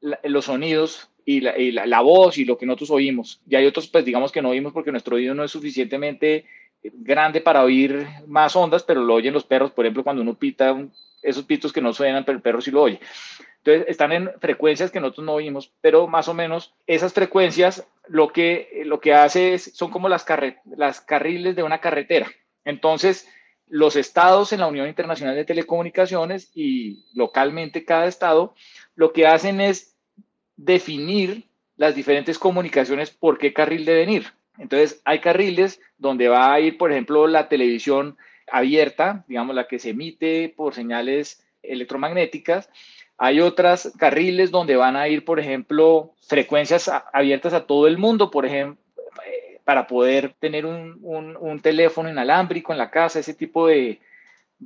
los 0.01 0.45
sonidos 0.45 1.11
y, 1.25 1.41
la, 1.41 1.87
la, 1.87 2.01
voz 2.03 2.39
y 2.39 2.45
lo 2.45 2.57
que 2.57 2.67
nosotros 2.67 2.91
oímos. 2.91 3.41
Y 3.49 3.57
hay 3.57 3.67
otros, 3.67 3.89
pues 3.89 4.05
digamos 4.05 4.31
que 4.31 4.43
no 4.43 4.51
oímos 4.51 4.73
porque 4.73 4.93
nuestro 4.93 5.17
oído 5.17 5.35
no 5.35 5.43
es 5.43 5.51
suficientemente 5.51 6.45
grande 6.83 7.41
para 7.41 7.65
oír 7.65 8.07
más 8.27 8.55
ondas, 8.55 8.83
pero 8.83 9.03
lo 9.03 9.15
oyen 9.15 9.35
los 9.35 9.45
perros, 9.45 9.73
por 9.73 9.85
ejemplo, 9.85 10.05
cuando 10.05 10.23
uno 10.23 10.35
pita 10.35 10.77
esos 11.23 11.45
pitos 11.45 11.73
que 11.73 11.81
no 11.81 11.93
suenan, 11.93 12.25
pero 12.25 12.37
el 12.37 12.43
perro 12.43 12.61
sí 12.61 12.71
lo 12.71 12.83
oye. 12.83 13.01
Entonces, 13.67 13.91
están 13.91 14.13
en 14.13 14.31
frecuencias 14.39 14.93
que 14.93 15.01
nosotros 15.01 15.27
no 15.27 15.33
oímos, 15.33 15.73
pero 15.81 16.07
más 16.07 16.29
o 16.29 16.35
menos 16.35 16.73
esas 16.87 17.13
frecuencias 17.13 17.85
lo 18.07 18.29
que, 18.29 18.83
lo 18.85 19.01
que 19.01 19.13
hace 19.13 19.55
es, 19.55 19.73
son 19.75 19.91
como 19.91 20.09
las, 20.09 20.25
las 20.77 21.01
carriles 21.01 21.57
de 21.57 21.65
una 21.65 21.81
carretera. 21.81 22.31
Entonces, 22.65 23.29
los 23.67 23.97
estados 23.97 24.53
en 24.53 24.61
la 24.61 24.69
Unión 24.69 24.87
Internacional 24.87 25.35
de 25.35 25.45
Telecomunicaciones 25.45 26.53
y 26.55 27.07
localmente 27.15 27.85
cada 27.85 28.07
estado, 28.07 28.55
lo 28.95 29.13
que 29.13 29.27
hacen 29.27 29.61
es 29.61 29.97
definir 30.57 31.49
las 31.77 31.97
diferentes 31.97 32.39
comunicaciones 32.39 33.11
por 33.11 33.37
qué 33.37 33.53
carril 33.53 33.85
deben 33.85 34.11
ir. 34.11 34.27
Entonces, 34.59 35.03
hay 35.05 35.19
carriles 35.19 35.81
donde 35.99 36.29
va 36.29 36.53
a 36.53 36.61
ir, 36.61 36.79
por 36.79 36.93
ejemplo, 36.93 37.27
la 37.27 37.49
televisión 37.49 38.17
abierta, 38.47 39.25
digamos, 39.27 39.57
la 39.57 39.67
que 39.67 39.81
se 39.81 39.91
emite 39.91 40.55
por 40.57 40.73
señales 40.73 41.45
electromagnéticas. 41.65 42.71
Hay 43.19 43.41
otras 43.41 43.93
carriles 43.99 44.51
donde 44.51 44.77
van 44.77 44.97
a 44.97 45.09
ir, 45.09 45.25
por 45.25 45.41
ejemplo, 45.41 46.15
frecuencias 46.27 46.91
abiertas 47.13 47.55
a 47.55 47.67
todo 47.67 47.87
el 47.87 47.99
mundo, 47.99 48.31
por 48.31 48.45
ejemplo, 48.45 48.83
para 49.65 49.87
poder 49.87 50.35
tener 50.39 50.65
un, 50.67 51.61
teléfono 51.63 52.09
inalámbrico 52.11 52.73
en 52.73 52.79
la 52.79 52.91
casa, 52.91 53.19
ese 53.19 53.35
tipo 53.35 53.67
de, 53.67 54.01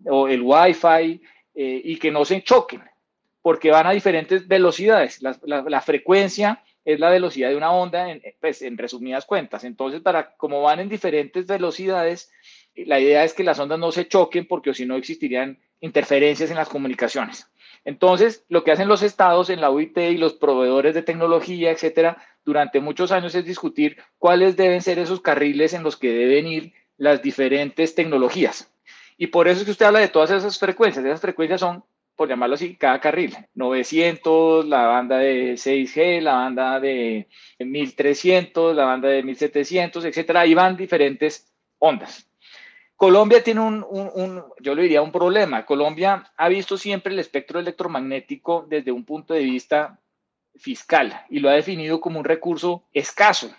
o 0.04 0.28
el 0.28 0.42
Wi-Fi, 0.42 1.23
eh, 1.54 1.80
y 1.85 1.97
que 1.97 2.11
no 2.11 2.25
se 2.25 2.42
choquen 2.42 2.83
porque 3.42 3.71
van 3.71 3.87
a 3.87 3.92
diferentes 3.92 4.47
velocidades. 4.47 5.23
La, 5.23 5.80
frecuencia 5.80 6.62
es 6.85 7.00
la 7.00 7.11
velocidad 7.11 7.49
de 7.49 7.57
una 7.57 7.73
onda, 7.73 8.11
en, 8.11 8.23
pues, 8.40 8.62
en 8.62 8.76
resumidas 8.76 9.25
cuentas. 9.25 9.64
Entonces, 9.64 10.00
para 10.00 10.35
como 10.37 10.62
van 10.62 10.80
en 10.80 10.88
diferentes 10.88 11.47
velocidades, 11.47 12.30
La 12.75 13.00
idea 13.00 13.25
es 13.25 13.35
que 13.35 13.42
las 13.42 13.59
ondas 13.59 13.78
no 13.78 13.90
se 13.90 14.07
choquen 14.07 14.47
porque 14.47 14.73
si 14.75 14.87
no 14.87 14.97
existirían 14.97 15.59
interferencias 15.80 16.50
en 16.50 16.57
las 16.57 16.69
comunicaciones. 16.69 17.50
Entonces, 17.84 18.44
lo 18.49 18.62
que 18.62 18.72
hacen 18.72 18.88
los 18.88 19.02
estados 19.02 19.50
en 19.50 19.60
la 19.60 19.70
UIT 19.70 19.96
y 19.99 20.16
los 20.18 20.34
proveedores 20.34 20.94
de 20.94 21.02
tecnología, 21.02 21.70
etcétera, 21.70 22.18
durante 22.44 22.80
muchos 22.80 23.12
años 23.12 23.34
es 23.34 23.44
discutir 23.44 23.96
cuáles 24.18 24.56
deben 24.56 24.82
ser 24.82 24.99
esos 24.99 25.20
carriles 25.20 25.72
en 25.72 25.82
los 25.82 25.96
que 25.96 26.12
deben 26.12 26.46
ir 26.46 26.72
las 26.96 27.22
diferentes 27.22 27.94
tecnologías. 27.94 28.70
Y 29.16 29.28
por 29.28 29.49
eso 29.49 29.60
es 29.60 29.64
que 29.64 29.70
usted 29.72 29.87
habla 29.87 30.00
de 30.00 30.08
todas 30.08 30.30
esas 30.30 30.58
frecuencias. 30.58 31.04
Esas 31.04 31.20
frecuencias 31.20 31.60
son, 31.60 31.84
por 32.16 32.28
llamarlo 32.28 32.54
así, 32.54 32.76
cada 32.76 33.00
carril. 33.00 33.37
900, 33.54 34.66
la 34.66 34.87
banda 34.87 35.18
de 35.18 35.54
6G, 35.54 36.20
la 36.20 36.34
banda 36.34 36.80
de 36.80 37.28
1300, 37.58 38.76
la 38.76 38.84
banda 38.84 39.08
de 39.08 39.22
1700, 39.22 40.04
etcétera. 40.04 40.40
Ahí 40.40 40.54
van 40.54 40.76
diferentes 40.76 41.52
ondas. 41.78 42.29
Colombia 43.00 43.42
tiene 43.42 43.62
un, 43.62 44.45
yo 44.61 44.75
le 44.75 44.83
diría, 44.83 45.00
un 45.00 45.11
problema. 45.11 45.64
Colombia 45.64 46.30
ha 46.37 46.49
visto 46.50 46.76
siempre 46.76 47.14
el 47.14 47.19
espectro 47.19 47.59
electromagnético 47.59 48.66
desde 48.69 48.92
un 48.92 49.07
punto 49.07 49.33
de 49.33 49.40
vista 49.40 49.99
fiscal 50.54 51.25
y 51.30 51.38
lo 51.38 51.49
ha 51.49 51.54
definido 51.54 51.99
como 51.99 52.19
un 52.19 52.26
recurso 52.26 52.85
escaso. 52.92 53.50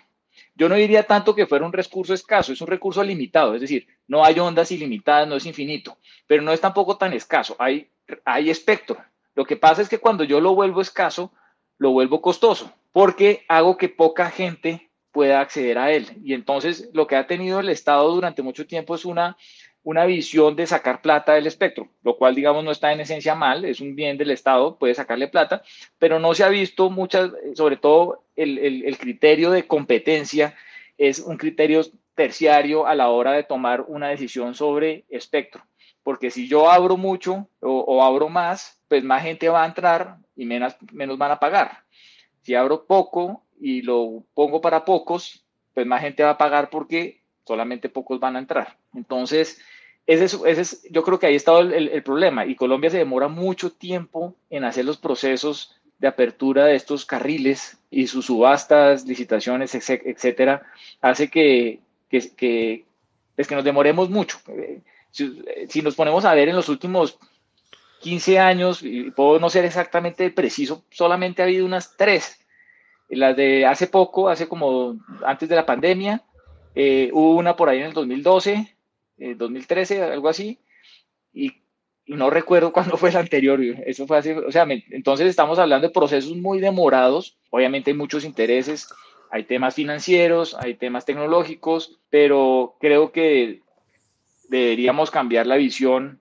Yo 0.54 0.68
no 0.68 0.76
diría 0.76 1.08
tanto 1.08 1.34
que 1.34 1.48
fuera 1.48 1.66
un 1.66 1.72
recurso 1.72 2.14
escaso, 2.14 2.52
es 2.52 2.60
un 2.60 2.68
recurso 2.68 3.02
limitado, 3.02 3.56
es 3.56 3.62
decir, 3.62 3.88
no 4.06 4.24
hay 4.24 4.38
ondas 4.38 4.70
ilimitadas, 4.70 5.26
no 5.26 5.34
es 5.34 5.44
infinito, 5.44 5.98
pero 6.28 6.40
no 6.40 6.52
es 6.52 6.60
tampoco 6.60 6.96
tan 6.96 7.12
escaso, 7.12 7.56
hay, 7.58 7.90
hay 8.24 8.48
espectro. 8.48 8.96
Lo 9.34 9.44
que 9.44 9.56
pasa 9.56 9.82
es 9.82 9.88
que 9.88 9.98
cuando 9.98 10.22
yo 10.22 10.40
lo 10.40 10.54
vuelvo 10.54 10.80
escaso, 10.80 11.32
lo 11.78 11.90
vuelvo 11.90 12.22
costoso, 12.22 12.72
porque 12.92 13.44
hago 13.48 13.76
que 13.76 13.88
poca 13.88 14.30
gente 14.30 14.91
pueda 15.12 15.40
acceder 15.40 15.78
a 15.78 15.92
él. 15.92 16.06
Y 16.24 16.34
entonces 16.34 16.90
lo 16.92 17.06
que 17.06 17.16
ha 17.16 17.26
tenido 17.26 17.60
el 17.60 17.68
Estado 17.68 18.12
durante 18.12 18.42
mucho 18.42 18.66
tiempo 18.66 18.94
es 18.94 19.04
una, 19.04 19.36
una 19.84 20.06
visión 20.06 20.56
de 20.56 20.66
sacar 20.66 21.02
plata 21.02 21.34
del 21.34 21.46
espectro, 21.46 21.88
lo 22.02 22.16
cual 22.16 22.34
digamos 22.34 22.64
no 22.64 22.70
está 22.70 22.92
en 22.92 23.00
esencia 23.00 23.34
mal, 23.34 23.64
es 23.64 23.80
un 23.80 23.94
bien 23.94 24.16
del 24.16 24.30
Estado, 24.30 24.78
puede 24.78 24.94
sacarle 24.94 25.28
plata, 25.28 25.62
pero 25.98 26.18
no 26.18 26.34
se 26.34 26.44
ha 26.44 26.48
visto 26.48 26.90
muchas, 26.90 27.30
sobre 27.54 27.76
todo 27.76 28.24
el, 28.36 28.58
el, 28.58 28.98
criterio 28.98 29.50
de 29.50 29.66
competencia 29.66 30.54
es 30.98 31.18
un 31.18 31.36
criterio 31.36 31.82
terciario 32.14 32.86
a 32.86 32.94
la 32.94 33.08
hora 33.10 33.32
de 33.32 33.42
tomar 33.42 33.82
una 33.88 34.08
decisión 34.08 34.54
sobre 34.54 35.04
espectro. 35.08 35.62
Porque 36.02 36.30
si 36.30 36.48
yo 36.48 36.70
abro 36.70 36.96
mucho 36.96 37.48
o, 37.60 37.80
o 37.80 38.02
abro 38.02 38.28
más, 38.28 38.80
pues 38.88 39.04
más 39.04 39.22
gente 39.22 39.48
va 39.48 39.62
a 39.62 39.66
entrar 39.66 40.16
y 40.34 40.44
menos, 40.46 40.76
menos 40.92 41.18
van 41.18 41.30
a 41.30 41.38
pagar. 41.38 41.84
Si 42.42 42.54
abro 42.54 42.86
poco 42.86 43.44
y 43.62 43.82
lo 43.82 44.24
pongo 44.34 44.60
para 44.60 44.84
pocos, 44.84 45.44
pues 45.72 45.86
más 45.86 46.00
gente 46.00 46.24
va 46.24 46.30
a 46.30 46.38
pagar 46.38 46.68
porque 46.68 47.22
solamente 47.46 47.88
pocos 47.88 48.18
van 48.18 48.34
a 48.34 48.40
entrar. 48.40 48.76
Entonces, 48.92 49.60
ese 50.04 50.24
es, 50.24 50.82
yo 50.90 51.04
creo 51.04 51.20
que 51.20 51.26
ahí 51.26 51.36
está 51.36 51.56
el, 51.60 51.72
el, 51.72 52.02
problema. 52.02 52.44
Y 52.44 52.56
Colombia 52.56 52.90
se 52.90 52.98
demora 52.98 53.28
mucho 53.28 53.70
tiempo 53.70 54.34
en 54.50 54.64
hacer 54.64 54.84
los 54.84 54.96
procesos 54.96 55.76
de 56.00 56.08
apertura 56.08 56.64
de 56.66 56.74
estos 56.74 57.06
carriles 57.06 57.78
y 57.88 58.08
sus 58.08 58.26
subastas, 58.26 59.06
licitaciones, 59.06 59.76
etcétera, 59.76 60.62
hace 61.00 61.30
que, 61.30 61.78
que, 62.10 62.34
que, 62.34 62.84
es 63.36 63.46
que 63.46 63.54
nos 63.54 63.64
demoremos 63.64 64.10
mucho. 64.10 64.38
Si, 65.12 65.40
si, 65.68 65.82
nos 65.82 65.94
ponemos 65.94 66.24
a 66.24 66.34
ver 66.34 66.48
en 66.48 66.56
los 66.56 66.68
últimos 66.68 67.16
15 68.00 68.40
años, 68.40 68.82
y 68.82 69.12
puedo 69.12 69.38
no 69.38 69.48
ser 69.48 69.64
exactamente 69.64 70.28
preciso, 70.30 70.82
solamente 70.90 71.42
ha 71.42 71.44
habido 71.44 71.64
unas 71.64 71.96
tres 71.96 72.41
las 73.16 73.36
de 73.36 73.66
hace 73.66 73.86
poco, 73.86 74.28
hace 74.28 74.48
como 74.48 74.98
antes 75.24 75.48
de 75.48 75.56
la 75.56 75.66
pandemia, 75.66 76.22
eh, 76.74 77.10
hubo 77.12 77.36
una 77.36 77.56
por 77.56 77.68
ahí 77.68 77.78
en 77.78 77.86
el 77.86 77.92
2012, 77.92 78.76
2013, 79.36 79.96
eh, 79.96 80.02
algo 80.02 80.28
así, 80.28 80.58
y, 81.32 81.52
no 82.06 82.30
recuerdo 82.30 82.72
cuándo 82.72 82.96
fue 82.96 83.12
la 83.12 83.20
anterior, 83.20 83.60
eso 83.86 84.06
fue 84.06 84.18
así, 84.18 84.30
o 84.30 84.50
sea, 84.50 84.66
entonces 84.90 85.28
estamos 85.28 85.58
hablando 85.58 85.86
de 85.86 85.92
procesos 85.92 86.36
muy 86.36 86.60
demorados, 86.60 87.38
obviamente 87.50 87.90
hay 87.90 87.96
muchos 87.96 88.24
intereses, 88.24 88.88
hay 89.30 89.44
temas 89.44 89.74
financieros, 89.74 90.54
hay 90.54 90.74
temas 90.74 91.04
tecnológicos, 91.06 91.98
pero 92.10 92.76
creo 92.80 93.12
que 93.12 93.60
deberíamos 94.48 95.10
cambiar 95.10 95.46
la 95.46 95.56
visión 95.56 96.20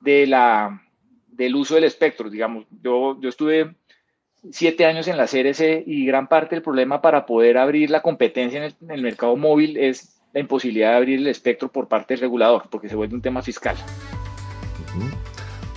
del 0.00 1.54
uso 1.54 1.74
del 1.74 1.84
espectro, 1.84 2.30
digamos, 2.30 2.66
yo, 2.82 3.20
yo 3.20 3.28
estuve 3.28 3.74
siete 4.50 4.84
años 4.86 5.08
en 5.08 5.16
la 5.16 5.26
CRC 5.26 5.84
y 5.86 6.06
gran 6.06 6.28
parte 6.28 6.54
del 6.54 6.62
problema 6.62 7.00
para 7.00 7.26
poder 7.26 7.58
abrir 7.58 7.90
la 7.90 8.02
competencia 8.02 8.64
en 8.64 8.90
el, 8.90 9.02
mercado 9.02 9.36
móvil 9.36 9.76
es 9.76 10.20
la 10.32 10.40
imposibilidad 10.40 10.90
de 10.90 10.96
abrir 10.96 11.18
el 11.18 11.26
espectro 11.26 11.70
por 11.70 11.88
parte 11.88 12.14
del 12.14 12.20
regulador, 12.20 12.64
porque 12.70 12.88
se 12.88 12.96
vuelve 12.96 13.14
un 13.14 13.22
tema 13.22 13.42
fiscal. 13.42 13.76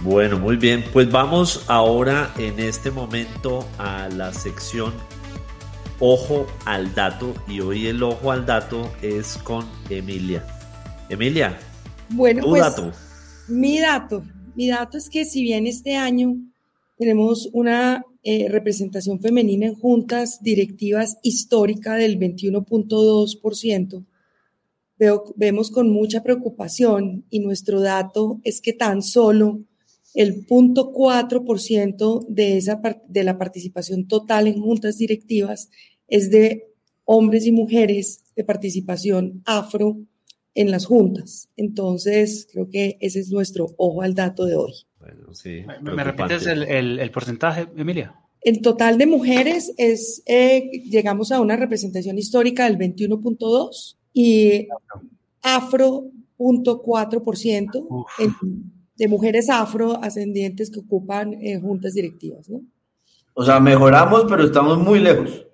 Bueno, 0.01 0.39
muy 0.39 0.57
bien. 0.57 0.83
Pues 0.91 1.11
vamos 1.11 1.65
ahora 1.67 2.31
en 2.37 2.59
este 2.59 2.91
momento 2.91 3.67
a 3.77 4.09
la 4.09 4.33
sección 4.33 4.93
Ojo 6.03 6.47
al 6.65 6.95
dato 6.95 7.35
y 7.47 7.61
hoy 7.61 7.85
el 7.85 8.01
ojo 8.01 8.31
al 8.31 8.43
dato 8.47 8.91
es 9.03 9.37
con 9.37 9.63
Emilia. 9.87 10.43
Emilia, 11.09 11.59
bueno, 12.09 12.41
tu 12.41 12.49
pues, 12.49 12.61
dato. 12.63 12.91
Mi 13.47 13.79
dato, 13.79 14.23
mi 14.55 14.67
dato 14.67 14.97
es 14.97 15.11
que 15.11 15.25
si 15.25 15.43
bien 15.43 15.67
este 15.67 15.95
año 15.95 16.37
tenemos 16.97 17.49
una 17.53 18.03
eh, 18.23 18.47
representación 18.49 19.19
femenina 19.19 19.65
en 19.65 19.75
juntas 19.75 20.43
directivas 20.43 21.17
histórica 21.23 21.95
del 21.95 22.19
21.2%. 22.19 24.05
vemos 25.35 25.71
con 25.71 25.89
mucha 25.89 26.21
preocupación 26.21 27.25
y 27.29 27.39
nuestro 27.39 27.81
dato 27.81 28.39
es 28.43 28.61
que 28.61 28.73
tan 28.73 29.01
solo 29.01 29.65
el 30.13 30.45
0.4% 30.45 32.25
de, 32.27 32.77
de 33.07 33.23
la 33.23 33.37
participación 33.37 34.07
total 34.07 34.47
en 34.47 34.61
juntas 34.61 34.97
directivas 34.97 35.69
es 36.07 36.29
de 36.29 36.71
hombres 37.05 37.45
y 37.45 37.51
mujeres 37.51 38.23
de 38.35 38.43
participación 38.43 39.41
afro 39.45 39.97
en 40.53 40.69
las 40.69 40.85
juntas. 40.85 41.49
Entonces, 41.55 42.47
creo 42.51 42.69
que 42.69 42.97
ese 42.99 43.19
es 43.19 43.31
nuestro 43.31 43.73
ojo 43.77 44.01
al 44.01 44.13
dato 44.13 44.45
de 44.45 44.55
hoy. 44.55 44.73
Bueno, 45.01 45.33
sí. 45.33 45.63
¿Me, 45.81 46.03
repites 46.03 46.45
el, 46.45 47.11
porcentaje, 47.11 47.67
Emilia? 47.75 48.15
En 48.43 48.61
total 48.61 48.97
de 48.97 49.07
mujeres 49.07 49.73
es, 49.77 50.23
eh, 50.25 50.69
llegamos 50.85 51.31
a 51.31 51.41
una 51.41 51.55
representación 51.55 52.17
histórica 52.17 52.65
del 52.65 52.77
21.2 52.77 53.97
y 54.13 54.67
afro 55.41 56.11
0.4% 56.41 58.05
de 58.95 59.07
mujeres 59.07 59.49
afroascendientes 59.49 60.69
que 60.69 60.79
ocupan 60.79 61.33
eh, 61.33 61.59
juntas 61.59 61.93
directivas, 61.93 62.49
¿no? 62.49 62.61
O 63.33 63.43
sea, 63.45 63.59
mejoramos, 63.59 64.25
pero 64.27 64.43
estamos 64.43 64.77
muy 64.77 64.99
lejos. 64.99 65.45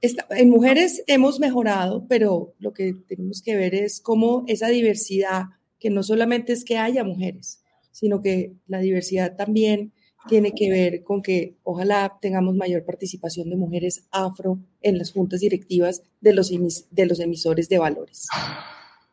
en 0.00 0.50
mujeres 0.50 1.02
hemos 1.06 1.38
mejorado, 1.38 2.06
pero 2.08 2.54
lo 2.58 2.72
que 2.72 2.94
tenemos 3.06 3.42
que 3.42 3.56
ver 3.56 3.74
es 3.74 4.00
cómo 4.00 4.44
esa 4.46 4.68
diversidad, 4.68 5.44
que 5.78 5.90
no 5.90 6.02
solamente 6.02 6.52
es 6.52 6.64
que 6.64 6.78
haya 6.78 7.04
mujeres, 7.04 7.62
sino 7.96 8.20
que 8.20 8.52
la 8.66 8.80
diversidad 8.80 9.36
también 9.36 9.94
tiene 10.28 10.52
que 10.54 10.68
ver 10.68 11.02
con 11.02 11.22
que 11.22 11.56
ojalá 11.62 12.18
tengamos 12.20 12.54
mayor 12.54 12.84
participación 12.84 13.48
de 13.48 13.56
mujeres 13.56 14.06
afro 14.10 14.58
en 14.82 14.98
las 14.98 15.12
juntas 15.12 15.40
directivas 15.40 16.02
de 16.20 16.34
los, 16.34 16.52
de 16.90 17.06
los 17.06 17.20
emisores 17.20 17.70
de 17.70 17.78
valores. 17.78 18.26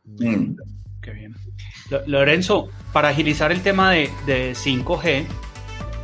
Mm. 0.03 0.57
Qué 1.01 1.11
bien. 1.11 1.33
Lorenzo, 2.07 2.67
para 2.91 3.07
agilizar 3.07 3.53
el 3.53 3.61
tema 3.61 3.93
de, 3.93 4.09
de 4.25 4.51
5G, 4.51 5.27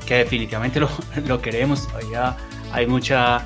que 0.07 0.15
definitivamente 0.15 0.79
lo, 0.79 0.87
lo 1.27 1.41
queremos, 1.41 1.85
ya 2.13 2.37
hay 2.71 2.87
mucha 2.87 3.45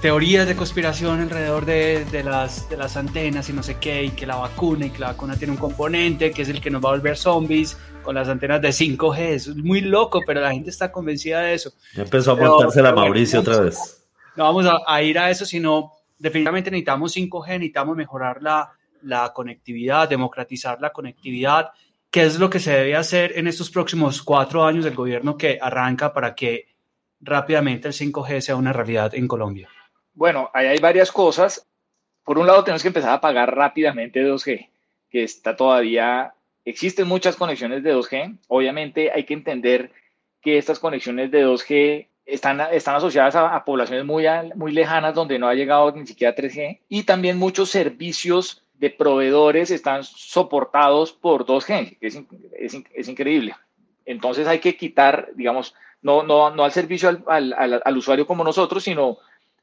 teorías 0.00 0.46
de 0.46 0.56
conspiración 0.56 1.20
alrededor 1.20 1.64
de, 1.64 2.04
de, 2.06 2.22
las, 2.22 2.68
de 2.68 2.76
las 2.76 2.96
antenas 2.96 3.48
y 3.48 3.52
no 3.52 3.62
sé 3.62 3.78
qué, 3.78 4.04
y 4.04 4.10
que 4.10 4.26
la 4.26 4.36
vacuna, 4.36 4.86
y 4.86 4.90
que 4.90 4.98
la 4.98 5.08
vacuna 5.08 5.36
tiene 5.36 5.52
un 5.52 5.58
componente 5.58 6.30
que 6.30 6.42
es 6.42 6.48
el 6.48 6.60
que 6.60 6.70
nos 6.70 6.84
va 6.84 6.90
a 6.90 6.92
volver 6.92 7.16
zombies 7.16 7.76
con 8.02 8.14
las 8.14 8.28
antenas 8.28 8.60
de 8.62 8.68
5G. 8.68 9.18
es 9.18 9.48
muy 9.56 9.80
loco, 9.80 10.22
pero 10.26 10.40
la 10.40 10.52
gente 10.52 10.70
está 10.70 10.90
convencida 10.90 11.40
de 11.40 11.54
eso. 11.54 11.72
Ya 11.94 12.02
empezó 12.02 12.32
a 12.32 12.36
montarse 12.36 12.82
la 12.82 12.92
Mauricio 12.92 13.40
otra 13.40 13.60
vez. 13.60 14.06
No 14.36 14.44
vamos 14.44 14.66
a, 14.86 15.02
ir 15.02 15.18
a 15.18 15.30
eso, 15.30 15.44
sino 15.44 15.92
definitivamente 16.18 16.70
necesitamos 16.70 17.16
5G, 17.16 17.46
necesitamos 17.46 17.96
mejorar 17.96 18.42
la, 18.42 18.70
la 19.02 19.32
conectividad, 19.32 20.08
democratizar 20.08 20.80
la 20.80 20.90
conectividad. 20.90 21.70
¿Qué 22.10 22.22
es 22.22 22.38
lo 22.38 22.48
que 22.48 22.58
se 22.58 22.72
debe 22.72 22.96
hacer 22.96 23.32
en 23.36 23.46
estos 23.46 23.70
próximos 23.70 24.22
cuatro 24.22 24.64
años 24.64 24.84
del 24.84 24.94
gobierno 24.94 25.36
que 25.36 25.58
arranca 25.60 26.12
para 26.12 26.34
que 26.34 26.69
rápidamente 27.20 27.88
el 27.88 27.94
5G 27.94 28.40
sea 28.40 28.56
una 28.56 28.72
realidad 28.72 29.14
en 29.14 29.28
Colombia? 29.28 29.68
Bueno, 30.14 30.50
ahí 30.54 30.66
hay 30.66 30.78
varias 30.78 31.12
cosas. 31.12 31.66
Por 32.24 32.38
un 32.38 32.46
lado, 32.46 32.64
tenemos 32.64 32.82
que 32.82 32.88
empezar 32.88 33.12
a 33.12 33.20
pagar 33.20 33.54
rápidamente 33.54 34.24
2G, 34.24 34.68
que 35.08 35.22
está 35.22 35.56
todavía, 35.56 36.34
existen 36.64 37.08
muchas 37.08 37.36
conexiones 37.36 37.82
de 37.82 37.94
2G. 37.94 38.38
Obviamente 38.48 39.10
hay 39.12 39.24
que 39.24 39.34
entender 39.34 39.92
que 40.40 40.58
estas 40.58 40.78
conexiones 40.78 41.30
de 41.30 41.46
2G 41.46 42.08
están, 42.24 42.60
están 42.72 42.96
asociadas 42.96 43.34
a, 43.36 43.54
a 43.54 43.64
poblaciones 43.64 44.04
muy, 44.04 44.26
muy 44.54 44.72
lejanas 44.72 45.14
donde 45.14 45.38
no 45.38 45.48
ha 45.48 45.54
llegado 45.54 45.92
ni 45.92 46.06
siquiera 46.06 46.34
3G 46.34 46.80
y 46.88 47.02
también 47.02 47.38
muchos 47.38 47.70
servicios 47.70 48.64
de 48.80 48.90
proveedores 48.90 49.70
están 49.70 50.04
soportados 50.04 51.12
por 51.12 51.44
2G, 51.44 51.98
que 51.98 52.06
es, 52.06 52.18
es, 52.94 53.08
increíble. 53.08 53.54
Entonces 54.06 54.48
hay 54.48 54.58
que 54.58 54.74
quitar, 54.76 55.28
digamos, 55.34 55.74
no, 56.02 56.22
no, 56.22 56.50
no 56.50 56.64
al 56.64 56.72
servicio 56.72 57.08
al, 57.08 57.54
al, 57.56 57.82
al, 57.84 57.96
usuario 57.96 58.26
como 58.26 58.44
nosotros, 58.44 58.84
sino, 58.84 59.18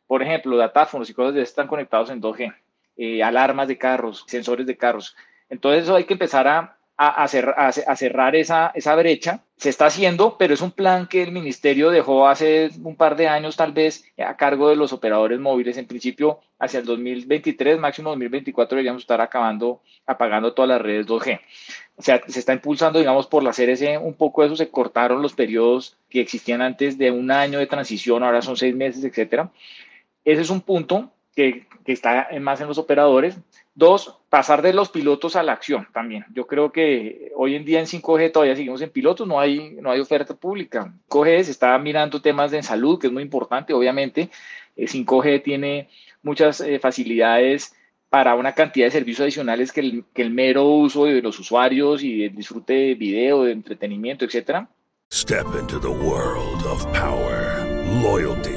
por 0.06 0.22
ejemplo, 0.22 0.58
datáfonos 0.58 1.10
y 1.10 1.14
cosas 1.14 1.34
de 1.34 1.42
están 1.42 1.68
conectados 1.68 2.10
en 2.10 2.22
2G, 2.22 2.54
eh, 2.98 3.24
alarmas 3.24 3.68
de 3.68 3.78
carros, 3.78 4.24
sensores 4.28 4.66
de 4.66 4.78
carros. 4.78 5.16
Entonces 5.50 5.84
eso 5.84 5.96
hay 5.96 6.06
que 6.06 6.14
empezar 6.14 6.48
a, 6.48 6.77
a, 6.98 7.28
cerrar 7.28 8.36
esa, 8.36 8.72
esa 8.74 8.96
brecha. 8.96 9.44
Se 9.56 9.70
está 9.70 9.86
haciendo, 9.86 10.38
pero 10.38 10.54
es 10.54 10.62
un 10.62 10.72
plan 10.72 11.08
que 11.08 11.22
el 11.22 11.32
ministerio 11.32 11.92
dejó 11.92 12.28
hace 12.28 12.70
un 12.84 12.96
par 12.96 13.16
de 13.16 13.28
años 13.28 13.56
tal 13.56 13.72
vez 13.72 14.04
a 14.18 14.36
cargo 14.36 14.70
de 14.70 14.76
los 14.76 14.94
operadores 14.94 15.40
móviles. 15.40 15.78
En 15.78 15.86
principio, 15.86 16.40
hacia 16.60 16.80
el 16.80 16.86
2023, 16.86 17.80
máximo 17.80 18.10
2024, 18.10 18.76
deberíamos 18.76 19.04
estar 19.04 19.22
acabando, 19.22 19.82
apagando 20.08 20.54
todas 20.54 20.70
las 20.70 20.82
redes 20.82 21.06
2G. 21.06 21.40
O 21.98 22.02
sea, 22.02 22.22
se 22.28 22.40
está 22.40 22.54
impulsando, 22.54 23.00
digamos, 23.00 23.28
por 23.28 23.44
la 23.44 23.52
CRC, 23.52 23.98
un 24.00 24.16
poco 24.16 24.44
eso, 24.44 24.56
se 24.56 24.70
cortaron 24.70 25.22
los 25.22 25.34
periodos 25.34 25.98
que 26.10 26.22
existían 26.22 26.62
antes 26.62 26.98
de 26.98 27.12
un 27.12 27.30
año 27.32 27.60
de 27.60 27.68
transición, 27.68 28.24
ahora 28.24 28.42
son 28.42 28.58
seis 28.58 28.76
meses, 28.76 29.04
etcétera. 29.04 29.52
Ese 30.26 30.42
es 30.42 30.50
un 30.50 30.62
punto 30.62 31.12
que, 31.36 31.68
que 31.86 31.92
está 31.92 32.28
más 32.42 32.60
en 32.62 32.68
los 32.68 32.80
operadores. 32.80 33.38
Dos, 33.78 34.18
pasar 34.30 34.64
de 34.64 34.74
los 34.74 34.90
pilotos 34.90 35.36
a 35.36 35.44
la 35.44 35.52
acción 35.52 35.88
también. 35.94 36.26
Yo 36.34 36.48
creo 36.48 36.72
que 36.72 37.32
hoy 37.36 37.54
en 37.54 37.64
día 37.64 37.80
en 37.80 37.86
5G 37.86 38.32
todavía 38.32 38.56
seguimos 38.56 38.82
en 38.82 38.90
pilotos, 38.90 39.28
no 39.28 39.40
hay, 39.40 39.78
no 39.80 39.92
hay 39.92 40.00
oferta 40.00 40.34
pública. 40.34 40.92
5G 41.08 41.44
se 41.44 41.52
está 41.52 41.78
mirando 41.78 42.20
temas 42.20 42.50
de 42.50 42.64
salud, 42.64 43.00
que 43.00 43.06
es 43.06 43.14
muy 43.14 43.22
importante, 43.22 43.74
obviamente. 43.74 44.32
5G 44.76 45.28
eh, 45.28 45.40
tiene 45.42 45.90
muchas 46.24 46.60
eh, 46.62 46.80
facilidades 46.80 47.76
para 48.10 48.34
una 48.34 48.56
cantidad 48.56 48.88
de 48.88 48.92
servicios 48.94 49.22
adicionales 49.22 49.72
que 49.72 49.82
el, 49.82 50.06
que 50.12 50.24
el 50.24 50.32
mero 50.32 50.66
uso 50.66 51.06
de 51.06 51.22
los 51.22 51.38
usuarios 51.38 52.02
y 52.02 52.24
el 52.24 52.36
disfrute 52.36 52.74
de 52.74 52.96
video, 52.96 53.44
de 53.44 53.52
entretenimiento, 53.52 54.26
etcétera. 54.26 54.68
Step 55.14 55.46
into 55.54 55.80
the 55.80 55.88
world 55.88 56.66
of 56.66 56.84
power, 56.94 57.64
loyalty. 58.02 58.57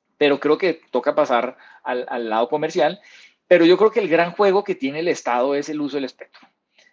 Pero 0.21 0.39
creo 0.39 0.59
que 0.59 0.79
toca 0.91 1.15
pasar 1.15 1.57
al, 1.83 2.05
al, 2.07 2.29
lado 2.29 2.47
comercial. 2.47 3.01
Pero 3.47 3.65
yo 3.65 3.75
creo 3.75 3.89
que 3.89 4.01
el 4.01 4.07
gran 4.07 4.33
juego 4.33 4.63
que 4.63 4.75
tiene 4.75 4.99
el 4.99 5.07
Estado 5.07 5.55
es 5.55 5.67
el 5.67 5.81
uso 5.81 5.97
del 5.97 6.03
espectro. 6.05 6.47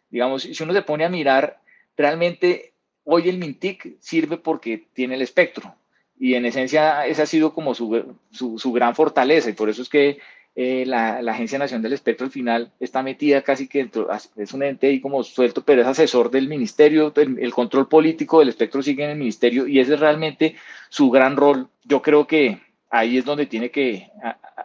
Digamos, 0.08 0.44
si 0.44 0.62
uno 0.62 0.72
se 0.72 0.80
pone 0.80 1.04
a 1.04 1.10
mirar, 1.10 1.60
realmente 1.94 2.72
hoy 3.04 3.28
el 3.28 3.36
MINTIC 3.36 3.98
sirve 4.00 4.38
porque 4.38 4.86
tiene 4.94 5.16
el 5.16 5.20
espectro. 5.20 5.74
Y 6.18 6.36
en 6.36 6.46
esencia 6.46 7.06
esa 7.06 7.24
ha 7.24 7.26
sido 7.26 7.52
como 7.52 7.74
su, 7.74 8.16
su, 8.30 8.58
su 8.58 8.72
gran 8.72 8.94
fortaleza. 8.94 9.50
Y 9.50 9.52
por 9.52 9.68
eso 9.68 9.82
es 9.82 9.90
que 9.90 10.20
eh, 10.56 10.86
la, 10.86 11.20
la, 11.20 11.32
Agencia 11.32 11.58
Nacional 11.58 11.82
del 11.82 11.92
Espectro 11.92 12.24
al 12.24 12.32
final 12.32 12.72
está 12.80 13.02
metida 13.02 13.42
casi 13.42 13.68
que 13.68 13.80
dentro, 13.80 14.08
es 14.36 14.54
un 14.54 14.62
ente 14.62 14.86
ahí 14.86 15.02
como 15.02 15.22
suelto, 15.22 15.62
pero 15.66 15.82
es 15.82 15.86
asesor 15.86 16.30
del 16.30 16.48
ministerio, 16.48 17.12
el, 17.14 17.38
el, 17.38 17.52
control 17.52 17.88
político 17.88 18.38
del 18.38 18.48
espectro 18.48 18.82
sigue 18.82 19.04
en 19.04 19.10
el 19.10 19.18
ministerio 19.18 19.68
y 19.68 19.80
ese 19.80 19.94
es 19.94 20.00
realmente 20.00 20.56
su 20.88 21.10
gran 21.10 21.36
rol. 21.36 21.68
Yo 21.84 22.00
creo 22.00 22.26
que 22.26 22.66
ahí 22.90 23.18
es 23.18 23.24
donde 23.24 23.46
tiene 23.46 23.70
que 23.70 24.10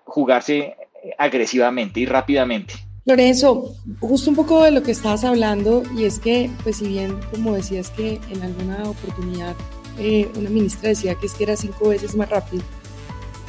jugarse 0.06 0.76
agresivamente 1.18 2.00
y 2.00 2.06
rápidamente. 2.06 2.74
Lorenzo, 3.06 3.76
justo 4.00 4.30
un 4.30 4.36
poco 4.38 4.64
de 4.64 4.72
lo 4.72 4.82
que 4.82 4.92
estabas 4.92 5.26
hablando, 5.26 5.84
y 5.98 6.06
es 6.06 6.20
que, 6.20 6.50
pues 6.64 6.78
si 6.78 6.88
bien, 6.88 7.20
como 7.32 7.54
decías 7.54 7.90
que 7.90 8.22
en 8.32 8.42
alguna 8.42 8.90
oportunidad 8.90 9.56
eh, 10.00 10.30
una 10.38 10.50
ministra 10.50 10.90
decía 10.90 11.16
que 11.16 11.26
es 11.26 11.34
que 11.34 11.44
era 11.44 11.58
cinco 11.58 11.90
veces 11.90 12.16
más 12.16 12.30
rápido, 12.30 12.64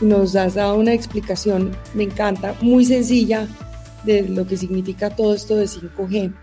nos 0.01 0.35
has 0.35 0.55
dado 0.55 0.77
una 0.77 0.93
explicación, 0.93 1.77
me 1.95 2.03
encanta, 2.03 2.57
muy 2.63 2.85
sencilla 2.85 3.47
de 4.05 4.29
lo 4.29 4.45
que 4.45 4.57
significa 4.57 5.15
todo 5.15 5.35
esto 5.35 5.55
de 5.55 5.67
5G. 5.67 6.35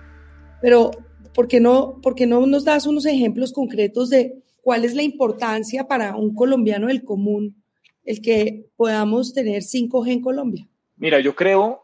Pero, 0.62 0.91
¿por 1.34 1.50
qué 1.50 1.60
no, 1.60 2.00
por 2.02 2.15
qué 2.15 2.26
no 2.26 2.46
nos 2.48 2.63
das 2.63 2.86
unos 2.86 3.06
ejemplos 3.06 3.52
concretos 3.52 4.10
de 4.10 4.41
cuál 4.63 4.86
es 4.86 4.96
la 4.96 5.04
importancia 5.04 5.86
para 5.86 6.15
un 6.15 6.34
colombiano 6.34 6.88
del 6.88 7.04
común 7.04 7.61
el 8.06 8.22
que 8.22 8.66
podamos 8.76 9.34
tener 9.34 9.62
5G 9.62 10.12
en 10.12 10.22
Colombia? 10.22 10.68
Mira, 10.98 11.20
yo 11.20 11.36
creo 11.36 11.84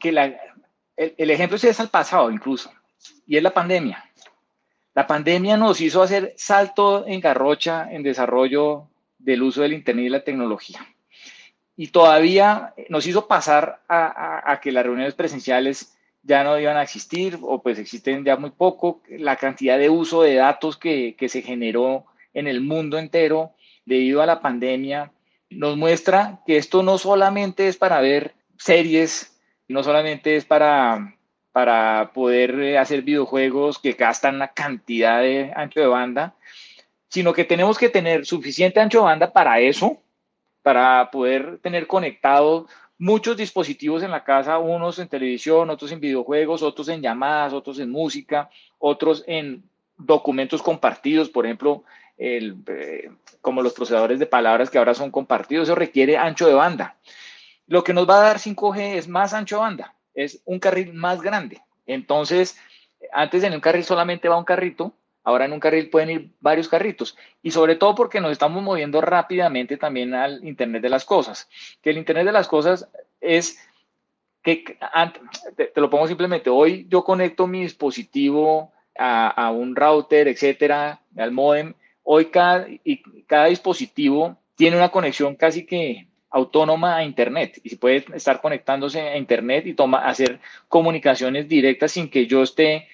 que 0.00 0.10
el, 0.10 0.36
el, 0.96 1.30
ejemplo 1.30 1.56
es 1.56 1.80
al 1.80 1.88
pasado 1.88 2.30
incluso, 2.30 2.70
y 3.26 3.36
es 3.36 3.42
la 3.42 3.54
pandemia. 3.54 4.04
La 4.94 5.06
pandemia 5.06 5.56
nos 5.56 5.80
hizo 5.80 6.02
hacer 6.02 6.34
salto 6.36 7.06
en 7.06 7.20
garrocha 7.20 7.88
en 7.90 8.02
desarrollo 8.02 8.88
del 9.18 9.42
uso 9.42 9.62
del 9.62 9.72
Internet 9.72 10.06
y 10.06 10.08
la 10.10 10.24
tecnología. 10.24 10.80
Y 11.76 11.88
todavía 11.88 12.74
nos 12.88 13.06
hizo 13.06 13.28
pasar 13.28 13.82
a 13.88 14.58
que 14.60 14.72
las 14.72 14.84
reuniones 14.84 15.14
presenciales 15.14 15.96
ya 16.22 16.44
no 16.44 16.58
iban 16.58 16.76
a 16.76 16.82
existir 16.82 17.38
o 17.40 17.62
pues 17.62 17.78
existen 17.78 18.24
ya 18.24 18.36
muy 18.36 18.50
poco. 18.50 19.00
La 19.08 19.36
cantidad 19.36 19.78
de 19.78 19.88
uso 19.88 20.22
de 20.22 20.34
datos 20.34 20.76
que, 20.76 21.16
que 21.16 21.28
se 21.28 21.42
generó 21.42 22.04
en 22.34 22.46
el 22.46 22.60
mundo 22.60 22.98
entero 22.98 23.52
debido 23.86 24.20
a 24.20 24.26
la 24.26 24.40
pandemia 24.40 25.10
nos 25.50 25.76
muestra 25.76 26.40
que 26.46 26.56
esto 26.56 26.82
no 26.82 26.98
solamente 26.98 27.68
es 27.68 27.76
para 27.76 28.00
ver 28.00 28.34
series, 28.58 29.38
no 29.68 29.82
solamente 29.82 30.36
es 30.36 30.44
para, 30.44 31.16
para 31.52 32.12
poder 32.12 32.58
eh, 32.60 32.78
hacer 32.78 33.02
videojuegos 33.02 33.78
que 33.78 33.92
gastan 33.92 34.36
una 34.36 34.48
cantidad 34.48 35.20
de 35.20 35.52
ancho 35.54 35.80
de 35.80 35.86
banda, 35.86 36.34
sino 37.08 37.32
que 37.32 37.44
tenemos 37.44 37.78
que 37.78 37.88
tener 37.88 38.26
suficiente 38.26 38.80
ancho 38.80 38.98
de 38.98 39.04
banda 39.04 39.32
para 39.32 39.60
eso, 39.60 40.02
para 40.62 41.10
poder 41.10 41.58
tener 41.62 41.86
conectados 41.86 42.68
muchos 42.98 43.36
dispositivos 43.36 44.02
en 44.02 44.10
la 44.10 44.24
casa, 44.24 44.58
unos 44.58 44.98
en 44.98 45.08
televisión, 45.08 45.70
otros 45.70 45.92
en 45.92 46.00
videojuegos, 46.00 46.62
otros 46.62 46.88
en 46.88 47.00
llamadas, 47.00 47.52
otros 47.52 47.78
en 47.78 47.90
música, 47.90 48.50
otros 48.78 49.24
en 49.26 49.62
documentos 49.96 50.62
compartidos, 50.62 51.28
por 51.28 51.46
ejemplo, 51.46 51.84
el, 52.18 52.56
eh, 52.66 53.10
como 53.40 53.62
los 53.62 53.72
procesadores 53.72 54.18
de 54.18 54.26
palabras 54.26 54.70
que 54.70 54.78
ahora 54.78 54.94
son 54.94 55.10
compartidos, 55.10 55.68
eso 55.68 55.74
requiere 55.74 56.16
ancho 56.16 56.46
de 56.46 56.54
banda. 56.54 56.96
Lo 57.66 57.84
que 57.84 57.94
nos 57.94 58.08
va 58.08 58.18
a 58.18 58.24
dar 58.24 58.38
5G 58.38 58.96
es 58.96 59.08
más 59.08 59.32
ancho 59.32 59.56
de 59.56 59.62
banda, 59.62 59.94
es 60.14 60.42
un 60.44 60.58
carril 60.58 60.92
más 60.92 61.22
grande. 61.22 61.62
Entonces, 61.86 62.58
antes 63.12 63.42
en 63.44 63.54
un 63.54 63.60
carril 63.60 63.84
solamente 63.84 64.28
va 64.28 64.38
un 64.38 64.44
carrito, 64.44 64.92
ahora 65.22 65.44
en 65.44 65.52
un 65.52 65.60
carril 65.60 65.90
pueden 65.90 66.10
ir 66.10 66.30
varios 66.40 66.68
carritos. 66.68 67.16
Y 67.42 67.52
sobre 67.52 67.76
todo 67.76 67.94
porque 67.94 68.20
nos 68.20 68.32
estamos 68.32 68.62
moviendo 68.62 69.00
rápidamente 69.00 69.76
también 69.76 70.14
al 70.14 70.44
Internet 70.44 70.82
de 70.82 70.88
las 70.88 71.04
Cosas. 71.04 71.48
Que 71.82 71.90
el 71.90 71.98
Internet 71.98 72.26
de 72.26 72.32
las 72.32 72.48
Cosas 72.48 72.88
es 73.20 73.58
que, 74.42 74.78
te, 75.56 75.72
lo 75.76 75.90
pongo 75.90 76.06
simplemente, 76.06 76.48
hoy 76.48 76.86
yo 76.88 77.04
conecto 77.04 77.46
mi 77.46 77.62
dispositivo 77.62 78.72
a, 78.96 79.28
a 79.28 79.50
un 79.50 79.76
router, 79.76 80.28
etcétera, 80.28 81.02
al 81.16 81.32
modem, 81.32 81.74
Hoy 82.10 82.30
cada, 82.30 82.66
y 82.84 83.02
cada 83.26 83.48
dispositivo 83.48 84.38
tiene 84.56 84.78
una 84.78 84.88
conexión 84.88 85.34
casi 85.36 85.66
que 85.66 86.08
autónoma 86.30 86.96
a 86.96 87.04
Internet 87.04 87.60
y 87.62 87.76
puede 87.76 88.06
estar 88.14 88.40
conectándose 88.40 89.02
a 89.02 89.18
Internet 89.18 89.66
y 89.66 89.74
toma, 89.74 89.98
hacer 89.98 90.40
comunicaciones 90.68 91.50
directas 91.50 91.92
sin 91.92 92.08
que 92.08 92.26
yo 92.26 92.42
esté 92.42 92.88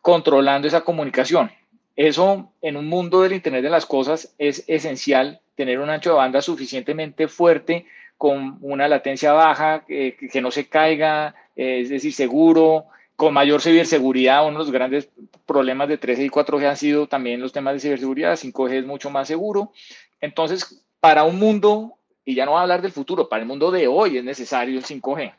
controlando 0.00 0.68
esa 0.68 0.82
comunicación. 0.82 1.50
Eso 1.96 2.52
en 2.62 2.76
un 2.76 2.86
mundo 2.86 3.22
del 3.22 3.32
Internet 3.32 3.64
de 3.64 3.70
las 3.70 3.86
Cosas 3.86 4.32
es 4.38 4.62
esencial 4.68 5.40
tener 5.56 5.80
un 5.80 5.90
ancho 5.90 6.10
de 6.10 6.16
banda 6.16 6.40
suficientemente 6.42 7.26
fuerte 7.26 7.86
con 8.16 8.58
una 8.60 8.86
latencia 8.86 9.32
baja, 9.32 9.84
que, 9.84 10.16
que 10.30 10.40
no 10.40 10.52
se 10.52 10.68
caiga, 10.68 11.34
es 11.56 11.88
decir, 11.88 12.12
seguro, 12.12 12.86
con 13.16 13.34
mayor 13.34 13.60
ciberseguridad. 13.60 14.42
Uno 14.42 14.58
de 14.58 14.64
los 14.64 14.70
grandes 14.70 15.08
problemas 15.46 15.88
de 15.88 16.00
3G 16.00 16.26
y 16.26 16.30
4G 16.30 16.68
han 16.68 16.76
sido 16.76 17.06
también 17.06 17.40
los 17.40 17.52
temas 17.52 17.74
de 17.74 17.80
ciberseguridad. 17.80 18.38
5G 18.38 18.72
es 18.72 18.86
mucho 18.86 19.10
más 19.10 19.28
seguro. 19.28 19.72
Entonces, 20.20 20.84
para 21.00 21.24
un 21.24 21.38
mundo, 21.38 21.94
y 22.24 22.34
ya 22.34 22.44
no 22.44 22.52
voy 22.52 22.58
a 22.58 22.62
hablar 22.62 22.82
del 22.82 22.92
futuro, 22.92 23.28
para 23.28 23.42
el 23.42 23.48
mundo 23.48 23.70
de 23.70 23.88
hoy 23.88 24.18
es 24.18 24.24
necesario 24.24 24.78
el 24.78 24.84
5G. 24.84 25.34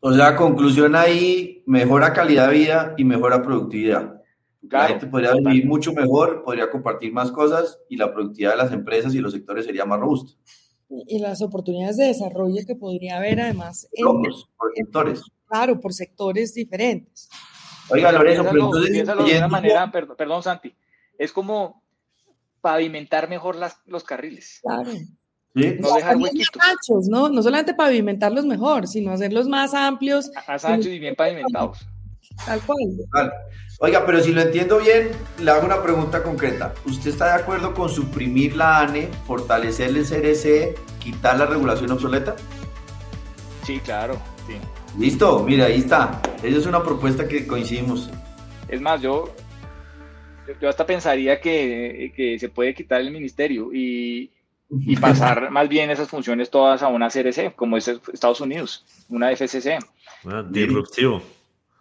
O 0.00 0.12
sea, 0.12 0.36
conclusión 0.36 0.94
ahí, 0.94 1.62
mejora 1.66 2.12
calidad 2.12 2.48
de 2.48 2.58
vida 2.58 2.94
y 2.96 3.04
mejora 3.04 3.42
productividad. 3.42 4.22
Claro, 4.68 4.84
la 4.84 4.88
gente 4.88 5.06
podría 5.06 5.32
vivir 5.32 5.66
mucho 5.66 5.92
mejor, 5.92 6.42
podría 6.44 6.70
compartir 6.70 7.12
más 7.12 7.32
cosas 7.32 7.80
y 7.88 7.96
la 7.96 8.12
productividad 8.12 8.52
de 8.52 8.56
las 8.58 8.72
empresas 8.72 9.14
y 9.14 9.18
los 9.18 9.32
sectores 9.32 9.64
sería 9.64 9.84
más 9.84 9.98
robusta. 9.98 10.32
Y 10.90 11.18
las 11.18 11.42
oportunidades 11.42 11.96
de 11.98 12.06
desarrollo 12.06 12.64
que 12.66 12.74
podría 12.74 13.18
haber 13.18 13.40
además 13.40 13.88
en, 13.92 14.04
los 14.04 14.48
sectores 14.74 15.22
claro, 15.46 15.80
por 15.80 15.92
sectores 15.92 16.54
diferentes. 16.54 17.28
Oiga, 17.90 18.12
Lorenzo, 18.12 18.44
pero 18.50 18.64
entonces, 18.64 19.06
de 19.06 19.38
una 19.38 19.48
manera, 19.48 19.90
perdón, 19.90 20.42
Santi, 20.42 20.74
es 21.18 21.32
como 21.32 21.82
pavimentar 22.60 23.28
mejor 23.28 23.56
las, 23.56 23.80
los 23.86 24.04
carriles. 24.04 24.60
Claro. 24.62 24.90
No 25.54 25.94
dejar 25.94 26.16
huequitos. 26.16 27.08
¿no? 27.08 27.28
no 27.28 27.42
solamente 27.42 27.74
pavimentarlos 27.74 28.44
mejor, 28.44 28.86
sino 28.86 29.10
hacerlos 29.10 29.48
más 29.48 29.74
amplios. 29.74 30.30
Más 30.46 30.64
anchos 30.64 30.92
y 30.92 30.98
bien 30.98 31.16
pavimentados. 31.16 31.86
Tal 32.44 32.60
cual. 32.60 33.32
Oiga, 33.80 34.04
pero 34.04 34.20
si 34.20 34.32
lo 34.32 34.40
entiendo 34.40 34.78
bien, 34.78 35.10
le 35.40 35.50
hago 35.50 35.64
una 35.64 35.82
pregunta 35.82 36.22
concreta. 36.22 36.74
¿Usted 36.84 37.10
está 37.10 37.26
de 37.36 37.42
acuerdo 37.42 37.74
con 37.74 37.88
suprimir 37.88 38.56
la 38.56 38.80
ANE, 38.80 39.08
fortalecer 39.26 39.90
el 39.90 40.04
CRC, 40.04 40.74
quitar 40.98 41.38
la 41.38 41.46
regulación 41.46 41.92
obsoleta? 41.92 42.34
Sí, 43.62 43.78
claro. 43.80 44.20
Sí. 44.46 44.54
Listo, 44.98 45.44
mira, 45.44 45.66
ahí 45.66 45.78
está. 45.78 46.20
Esa 46.42 46.58
es 46.58 46.66
una 46.66 46.82
propuesta 46.82 47.28
que 47.28 47.46
coincidimos. 47.46 48.10
Es 48.68 48.80
más, 48.80 49.00
yo, 49.00 49.32
yo 50.60 50.68
hasta 50.68 50.84
pensaría 50.84 51.40
que, 51.40 52.12
que 52.16 52.38
se 52.38 52.48
puede 52.48 52.74
quitar 52.74 53.00
el 53.00 53.12
ministerio 53.12 53.72
y, 53.72 54.32
y 54.70 54.96
pasar 55.00 55.50
más 55.50 55.68
bien 55.68 55.90
esas 55.90 56.08
funciones 56.08 56.50
todas 56.50 56.82
a 56.82 56.88
una 56.88 57.10
CRC, 57.10 57.54
como 57.54 57.76
es 57.76 57.88
Estados 58.12 58.40
Unidos, 58.40 58.84
una 59.08 59.30
FCC. 59.30 59.78
Ah, 60.26 60.44
disruptivo. 60.48 61.22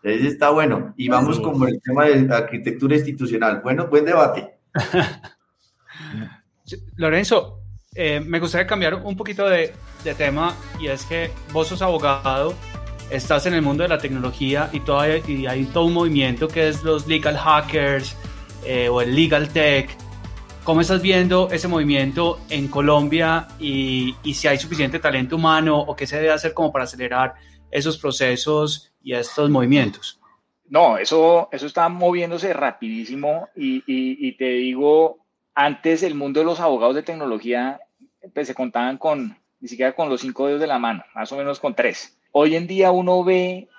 Ese 0.04 0.28
está 0.28 0.50
bueno. 0.50 0.94
Y 0.98 1.10
vamos 1.10 1.40
con 1.40 1.68
el 1.68 1.82
tema 1.82 2.06
de 2.06 2.34
arquitectura 2.34 2.96
institucional. 2.96 3.62
Bueno, 3.64 3.88
buen 3.88 4.06
debate. 4.06 4.58
Lorenzo, 6.96 7.62
eh, 7.96 8.20
me 8.20 8.40
gustaría 8.40 8.68
cambiar 8.68 8.96
un 8.96 9.16
poquito 9.16 9.48
de, 9.48 9.74
de, 10.04 10.14
tema 10.14 10.54
y 10.80 10.88
es 10.88 11.06
que 11.06 11.32
vos 11.54 11.68
sos 11.68 11.82
abogado, 11.82 12.54
estás 13.10 13.46
en 13.46 13.54
el 13.54 13.62
mundo 13.62 13.84
de 13.84 13.90
la 13.90 13.98
tecnología 13.98 14.70
y, 14.74 14.82
todavía, 14.82 15.22
y 15.28 15.48
hay 15.48 15.66
todo 15.66 15.86
un 15.86 15.94
movimiento 15.94 16.48
que 16.48 16.68
es 16.68 16.84
los 16.84 17.08
legal 17.08 17.38
hackers 17.38 18.16
eh, 18.66 18.90
o 18.90 19.02
el 19.02 19.16
legal 19.16 19.50
tech 19.50 19.98
¿Cómo 20.68 20.82
estás 20.82 21.02
viendo 21.02 21.48
ese 21.50 21.70
movimiento 21.70 22.42
en 22.50 22.68
Colombia 22.68 23.48
y, 23.58 24.14
si 24.34 24.50
hay 24.50 24.60
suficiente 24.60 25.00
talento 25.00 25.38
humano 25.38 25.80
o 25.80 25.96
qué 25.96 26.06
se 26.06 26.18
debe 26.18 26.32
hacer 26.32 26.54
como 26.54 26.74
para 26.74 26.84
acelerar 26.84 27.36
esos 27.72 27.98
procesos 27.98 28.92
y 29.08 29.14
estos 29.14 29.50
movimientos? 29.50 30.20
No, 30.70 30.98
eso, 30.98 31.50
eso 31.52 31.66
está 31.66 31.88
moviéndose 31.88 32.52
rapidísimo 32.54 33.48
y, 33.56 34.32
te 34.34 34.50
digo, 34.50 35.20
antes 35.56 36.04
el 36.04 36.16
mundo 36.16 36.42
de 36.42 36.46
los 36.46 36.60
abogados 36.60 36.96
de 36.96 37.04
tecnología 37.04 37.80
pues, 38.34 38.48
se 38.48 38.56
contaban 38.56 38.98
con, 38.98 39.38
ni 39.60 39.68
siquiera 39.68 39.94
con 39.94 40.10
los 40.10 40.22
cinco 40.22 40.48
dedos 40.48 40.60
de 40.60 40.68
la 40.68 40.80
mano, 40.80 41.04
más 41.16 41.32
o 41.32 41.38
menos 41.38 41.60
con 41.60 41.74
tres. 41.74 42.18
Hoy 42.32 42.56
en 42.56 42.68
día 42.68 42.92
uno 42.92 43.24
ve 43.24 43.70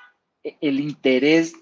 el 0.43 0.81
interés 0.81 1.55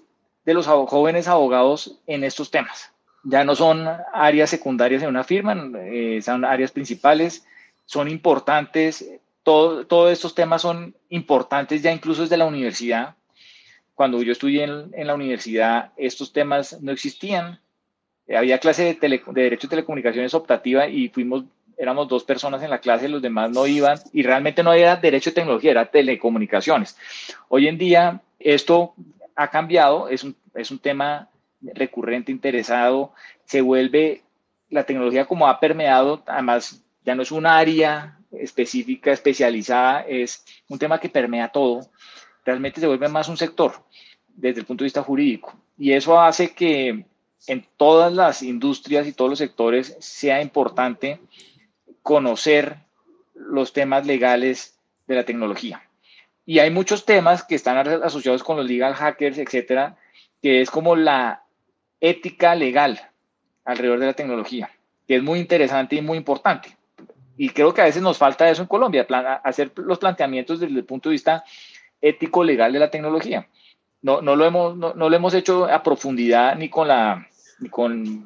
de 0.45 0.53
los 0.53 0.67
jóvenes 0.67 1.27
abogados 1.27 1.99
en 2.07 2.23
estos 2.23 2.49
temas 2.49 2.93
ya 3.23 3.43
no 3.43 3.55
son 3.55 3.87
áreas 4.13 4.49
secundarias 4.49 5.03
en 5.03 5.09
una 5.09 5.23
firma, 5.23 5.55
eh, 5.79 6.21
son 6.21 6.45
áreas 6.45 6.71
principales, 6.71 7.45
son 7.85 8.07
importantes, 8.07 9.05
todos 9.43 10.11
estos 10.11 10.33
temas 10.33 10.61
son 10.61 10.95
importantes 11.09 11.81
ya 11.81 11.91
incluso 11.91 12.21
desde 12.21 12.37
la 12.37 12.45
universidad. 12.45 13.15
Cuando 13.97 14.21
yo 14.21 14.31
estudié 14.31 14.65
en, 14.65 15.07
la 15.07 15.15
universidad, 15.15 15.91
estos 15.97 16.31
temas 16.31 16.79
no 16.83 16.91
existían. 16.91 17.59
había 18.29 18.59
clase 18.59 18.95
de, 19.01 19.21
Derecho 19.33 19.65
de 19.65 19.71
Telecomunicaciones 19.71 20.35
optativa 20.35 20.87
y 20.87 21.09
fuimos, 21.09 21.45
éramos 21.79 22.07
dos 22.07 22.23
personas 22.23 22.61
en 22.61 22.69
la 22.69 22.77
clase, 22.77 23.09
los 23.09 23.23
demás 23.23 23.49
no 23.49 23.65
iban 23.65 23.97
y 24.13 24.21
realmente 24.21 24.61
no 24.61 24.71
era 24.71 24.97
Derecho 24.97 25.31
de 25.31 25.37
Tecnología, 25.37 25.71
era 25.71 25.89
Telecomunicaciones. 25.89 26.95
Hoy 27.49 27.67
en 27.67 27.79
día 27.79 28.21
esto 28.37 28.93
ha 29.35 29.49
cambiado, 29.49 30.09
es 30.09 30.23
un, 30.23 30.35
es 30.53 30.69
un 30.69 30.77
tema 30.77 31.29
recurrente, 31.59 32.31
interesado, 32.31 33.13
se 33.45 33.61
vuelve 33.61 34.21
la 34.69 34.83
tecnología 34.83 35.25
como 35.25 35.47
ha 35.47 35.59
permeado, 35.59 36.21
además 36.27 36.83
ya 37.03 37.15
no 37.15 37.23
es 37.23 37.31
un 37.31 37.47
área 37.47 38.19
específica, 38.31 39.11
especializada, 39.11 40.01
es 40.01 40.45
un 40.69 40.77
tema 40.77 40.99
que 40.99 41.09
permea 41.09 41.49
todo, 41.49 41.89
realmente 42.47 42.79
se 42.79 42.87
vuelve 42.87 43.09
más 43.09 43.27
un 43.27 43.35
sector 43.35 43.86
desde 44.37 44.61
el 44.61 44.65
punto 44.65 44.83
de 44.83 44.87
vista 44.87 45.03
jurídico. 45.03 45.53
Y 45.77 45.91
eso 45.91 46.19
hace 46.19 46.53
que 46.53 47.05
en 47.47 47.65
todas 47.75 48.13
las 48.13 48.41
industrias 48.41 49.05
y 49.05 49.13
todos 49.13 49.29
los 49.29 49.39
sectores 49.39 49.97
sea 49.99 50.41
importante 50.41 51.19
conocer 52.01 52.77
los 53.33 53.73
temas 53.73 54.05
legales 54.05 54.79
de 55.07 55.15
la 55.15 55.25
tecnología. 55.25 55.83
Y 56.45 56.59
hay 56.59 56.71
muchos 56.71 57.05
temas 57.05 57.43
que 57.43 57.55
están 57.55 57.77
asociados 57.77 58.43
con 58.43 58.57
los 58.57 58.67
legal 58.67 58.93
hackers, 58.93 59.37
etcétera, 59.37 59.97
que 60.41 60.61
es 60.61 60.71
como 60.71 60.95
la 60.95 61.43
ética 61.99 62.55
legal 62.55 62.99
alrededor 63.65 63.99
de 63.99 64.05
la 64.05 64.13
tecnología, 64.13 64.71
que 65.07 65.17
es 65.17 65.23
muy 65.23 65.39
interesante 65.39 65.97
y 65.97 66.01
muy 66.01 66.17
importante. 66.17 66.77
Y 67.35 67.49
creo 67.49 67.73
que 67.73 67.81
a 67.81 67.85
veces 67.85 68.01
nos 68.01 68.17
falta 68.17 68.49
eso 68.49 68.61
en 68.61 68.67
Colombia, 68.67 69.05
hacer 69.43 69.71
los 69.75 69.99
planteamientos 69.99 70.59
desde 70.59 70.73
el 70.73 70.85
punto 70.85 71.09
de 71.09 71.13
vista 71.13 71.43
ético 72.01 72.43
legal 72.43 72.71
de 72.71 72.79
la 72.79 72.89
tecnología. 72.89 73.47
No, 74.07 74.21
no, 74.21 74.37
lo, 74.37 74.45
hemos, 74.45 74.77
no, 74.77 74.93
lo 74.95 75.13
hemos 75.13 75.33
hecho 75.33 75.65
a 75.65 75.83
profundidad 75.83 76.55
ni 76.55 76.69
con 76.69 76.87
la, 76.87 77.27
con 77.69 78.25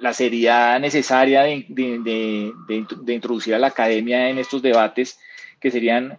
la 0.00 0.14
seriedad 0.14 0.80
necesaria 0.80 1.42
de, 1.42 1.66
de, 1.68 2.50
de, 2.66 3.12
introducir 3.12 3.54
a 3.54 3.58
la 3.58 3.66
academia 3.66 4.30
en 4.30 4.38
estos 4.38 4.62
debates 4.62 5.18
que 5.60 5.70
serían 5.70 6.18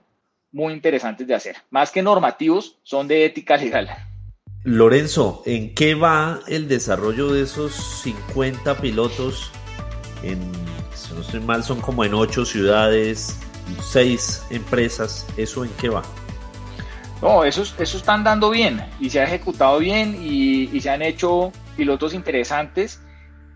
muy 0.52 0.74
interesantes 0.74 1.26
de 1.26 1.34
hacer. 1.34 1.56
Más 1.72 1.90
que 1.90 2.04
normativos, 2.04 2.78
son 2.84 3.08
de 3.08 3.26
ética 3.26 3.58
legal. 3.58 3.90
Lorenzo, 4.64 5.42
¿en 5.48 5.74
qué 5.74 5.96
va 5.96 6.40
el 6.48 6.68
desarrollo 6.68 7.34
de 7.34 7.42
esos 7.42 7.74
50 7.74 8.78
pilotos? 8.78 9.52
En, 10.22 10.40
si 10.94 11.16
no 11.16 11.22
estoy 11.22 11.40
mal, 11.40 11.64
son 11.64 11.82
como 11.82 12.06
en 12.06 12.14
8 12.14 12.46
ciudades, 12.46 13.40
6 13.82 14.46
empresas. 14.52 15.26
¿Eso 15.36 15.66
en 15.66 15.72
qué 15.82 15.90
va? 15.90 16.04
No, 17.26 17.44
esos, 17.44 17.74
eso 17.80 17.98
están 17.98 18.24
dando 18.24 18.52
bien 18.52 18.80
y 19.00 19.10
se 19.10 19.20
ha 19.20 19.24
ejecutado 19.24 19.80
bien 19.80 20.16
y, 20.22 20.80
se 20.80 20.92
han 20.92 21.02
hecho 21.02 21.52
pilotos 21.76 22.14
interesantes. 22.14 23.02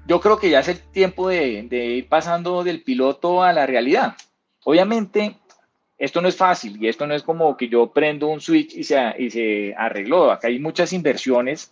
Yo 0.08 0.20
creo 0.20 0.40
que 0.40 0.50
ya 0.50 0.62
es 0.62 0.70
el 0.70 0.80
tiempo 0.80 1.30
de, 1.30 1.68
de 1.70 1.86
ir 1.86 2.10
pasando 2.10 2.64
del 2.64 2.82
piloto 2.82 3.44
a 3.44 3.54
la 3.54 3.68
realidad. 3.68 4.16
Obviamente, 4.64 5.36
esto 6.00 6.20
no 6.20 6.28
es 6.30 6.36
fácil 6.36 6.84
y 6.84 6.88
esto 6.88 7.06
no 7.06 7.14
es 7.14 7.22
como 7.22 7.56
que 7.58 7.70
yo 7.70 7.92
prendo 7.92 8.26
un 8.26 8.42
switch 8.42 8.74
y 8.74 8.84
se, 8.84 8.98
y 9.20 9.30
se 9.30 9.76
arregló. 9.78 10.32
Acá 10.32 10.48
hay 10.48 10.58
muchas 10.58 10.92
inversiones 10.92 11.72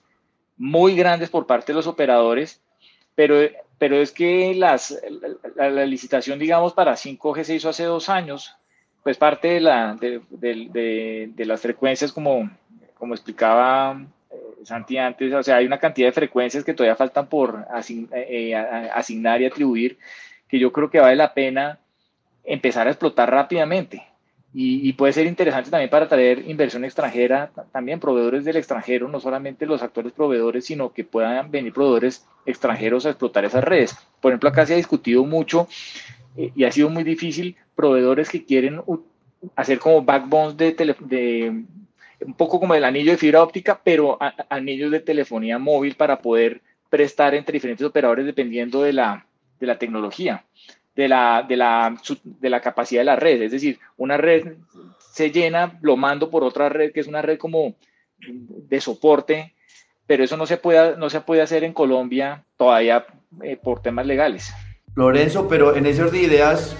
muy 0.55 0.95
grandes 0.95 1.31
por 1.31 1.47
parte 1.47 1.71
de 1.71 1.77
los 1.77 1.87
operadores, 1.87 2.61
pero, 3.15 3.37
pero 3.79 3.95
es 3.95 4.11
que 4.11 4.53
las, 4.53 4.95
la, 5.55 5.83
licitación, 5.87 6.37
digamos, 6.37 6.73
para 6.73 6.93
5G 6.93 7.43
se 7.43 7.55
hizo 7.55 7.69
hace 7.69 7.85
dos 7.85 8.07
años, 8.07 8.53
pues 9.07 9.17
parte 9.17 9.47
de, 9.47 9.61
la, 9.61 9.95
de, 9.95 10.19
de, 11.33 11.45
las 11.45 11.61
frecuencias, 11.61 12.11
como, 12.11 12.51
como 12.95 13.13
explicaba 13.13 14.05
eh, 14.29 14.35
Santi 14.65 14.97
antes, 14.97 15.33
o 15.33 15.41
sea, 15.41 15.55
hay 15.55 15.65
una 15.65 15.77
cantidad 15.77 16.09
de 16.09 16.11
frecuencias 16.11 16.65
que 16.65 16.73
todavía 16.73 16.97
faltan 16.97 17.27
por 17.27 17.65
eh, 18.11 18.53
asignar 18.93 19.41
y 19.41 19.45
atribuir, 19.45 19.97
que 20.49 20.59
yo 20.59 20.73
creo 20.73 20.89
que 20.89 20.99
vale 20.99 21.15
la 21.15 21.33
pena 21.33 21.79
empezar 22.43 22.87
a 22.87 22.89
explotar 22.89 23.31
rápidamente. 23.31 24.03
Y, 24.53 24.91
puede 24.91 25.13
ser 25.13 25.25
interesante 25.25 25.71
también 25.71 25.89
para 25.89 26.09
traer 26.09 26.39
inversión 26.45 26.83
extranjera, 26.83 27.51
también 27.71 28.01
proveedores 28.01 28.43
del 28.43 28.57
extranjero, 28.57 29.07
no 29.07 29.21
solamente 29.21 29.65
los 29.65 29.83
actores 29.83 30.11
proveedores, 30.11 30.65
sino 30.65 30.91
que 30.91 31.05
puedan 31.05 31.49
venir 31.49 31.71
proveedores 31.71 32.25
extranjeros 32.45 33.05
a 33.05 33.11
explotar 33.11 33.45
esas 33.45 33.63
redes. 33.63 33.95
Por 34.19 34.33
ejemplo, 34.33 34.49
acá 34.49 34.65
se 34.65 34.73
ha 34.73 34.77
discutido 34.77 35.23
mucho 35.23 35.69
eh, 36.35 36.51
y 36.53 36.65
ha 36.65 36.73
sido 36.73 36.89
muy 36.89 37.05
difícil 37.05 37.55
proveedores 37.77 38.29
que 38.29 38.43
quieren 38.43 38.81
hacer 39.55 39.79
como 39.79 40.01
backbones 40.01 40.57
de, 40.57 40.73
de 40.99 41.63
un 42.25 42.33
poco 42.33 42.59
como 42.59 42.75
el 42.75 42.83
anillo 42.83 43.11
de 43.11 43.17
fibra 43.17 43.43
óptica, 43.43 43.79
pero 43.81 44.17
anillos 44.49 44.91
de 44.91 44.99
telefonía 44.99 45.57
móvil 45.59 45.95
para 45.95 46.19
poder 46.19 46.61
prestar 46.89 47.35
entre 47.35 47.53
diferentes 47.53 47.85
operadores 47.85 48.25
dependiendo 48.25 48.81
de 48.81 48.91
la, 48.91 49.25
de 49.59 49.67
la 49.67 49.77
tecnología 49.77 50.43
de 50.97 51.07
la, 51.07 51.45
de 51.47 51.55
la, 51.55 51.95
de 52.23 52.49
la 52.49 52.59
capacidad 52.59 53.01
de 53.01 53.05
la 53.05 53.15
red. 53.15 53.41
Es 53.43 53.51
decir, 53.51 53.79
una 53.97 54.17
red 54.17 54.55
se 55.13 55.31
llena 55.31 55.77
lo 55.81 55.95
mando 55.95 56.29
por 56.29 56.43
otra 56.43 56.69
red 56.69 56.91
que 56.91 56.99
es 56.99 57.07
una 57.07 57.21
red 57.21 57.37
como 57.37 57.75
de 58.17 58.81
soporte, 58.81 59.53
pero 60.07 60.23
eso 60.23 60.37
no 60.37 60.47
se 60.47 60.57
puede, 60.57 60.97
no 60.97 61.11
se 61.11 61.21
puede 61.21 61.43
hacer 61.43 61.63
en 61.63 61.73
Colombia 61.73 62.43
todavía 62.57 63.05
eh, 63.43 63.57
por 63.57 63.81
temas 63.81 64.07
legales. 64.07 64.51
Lorenzo, 64.95 65.47
pero 65.47 65.75
en 65.75 65.85
ese 65.85 66.01
orden 66.01 66.21
de 66.21 66.27
ideas, 66.27 66.75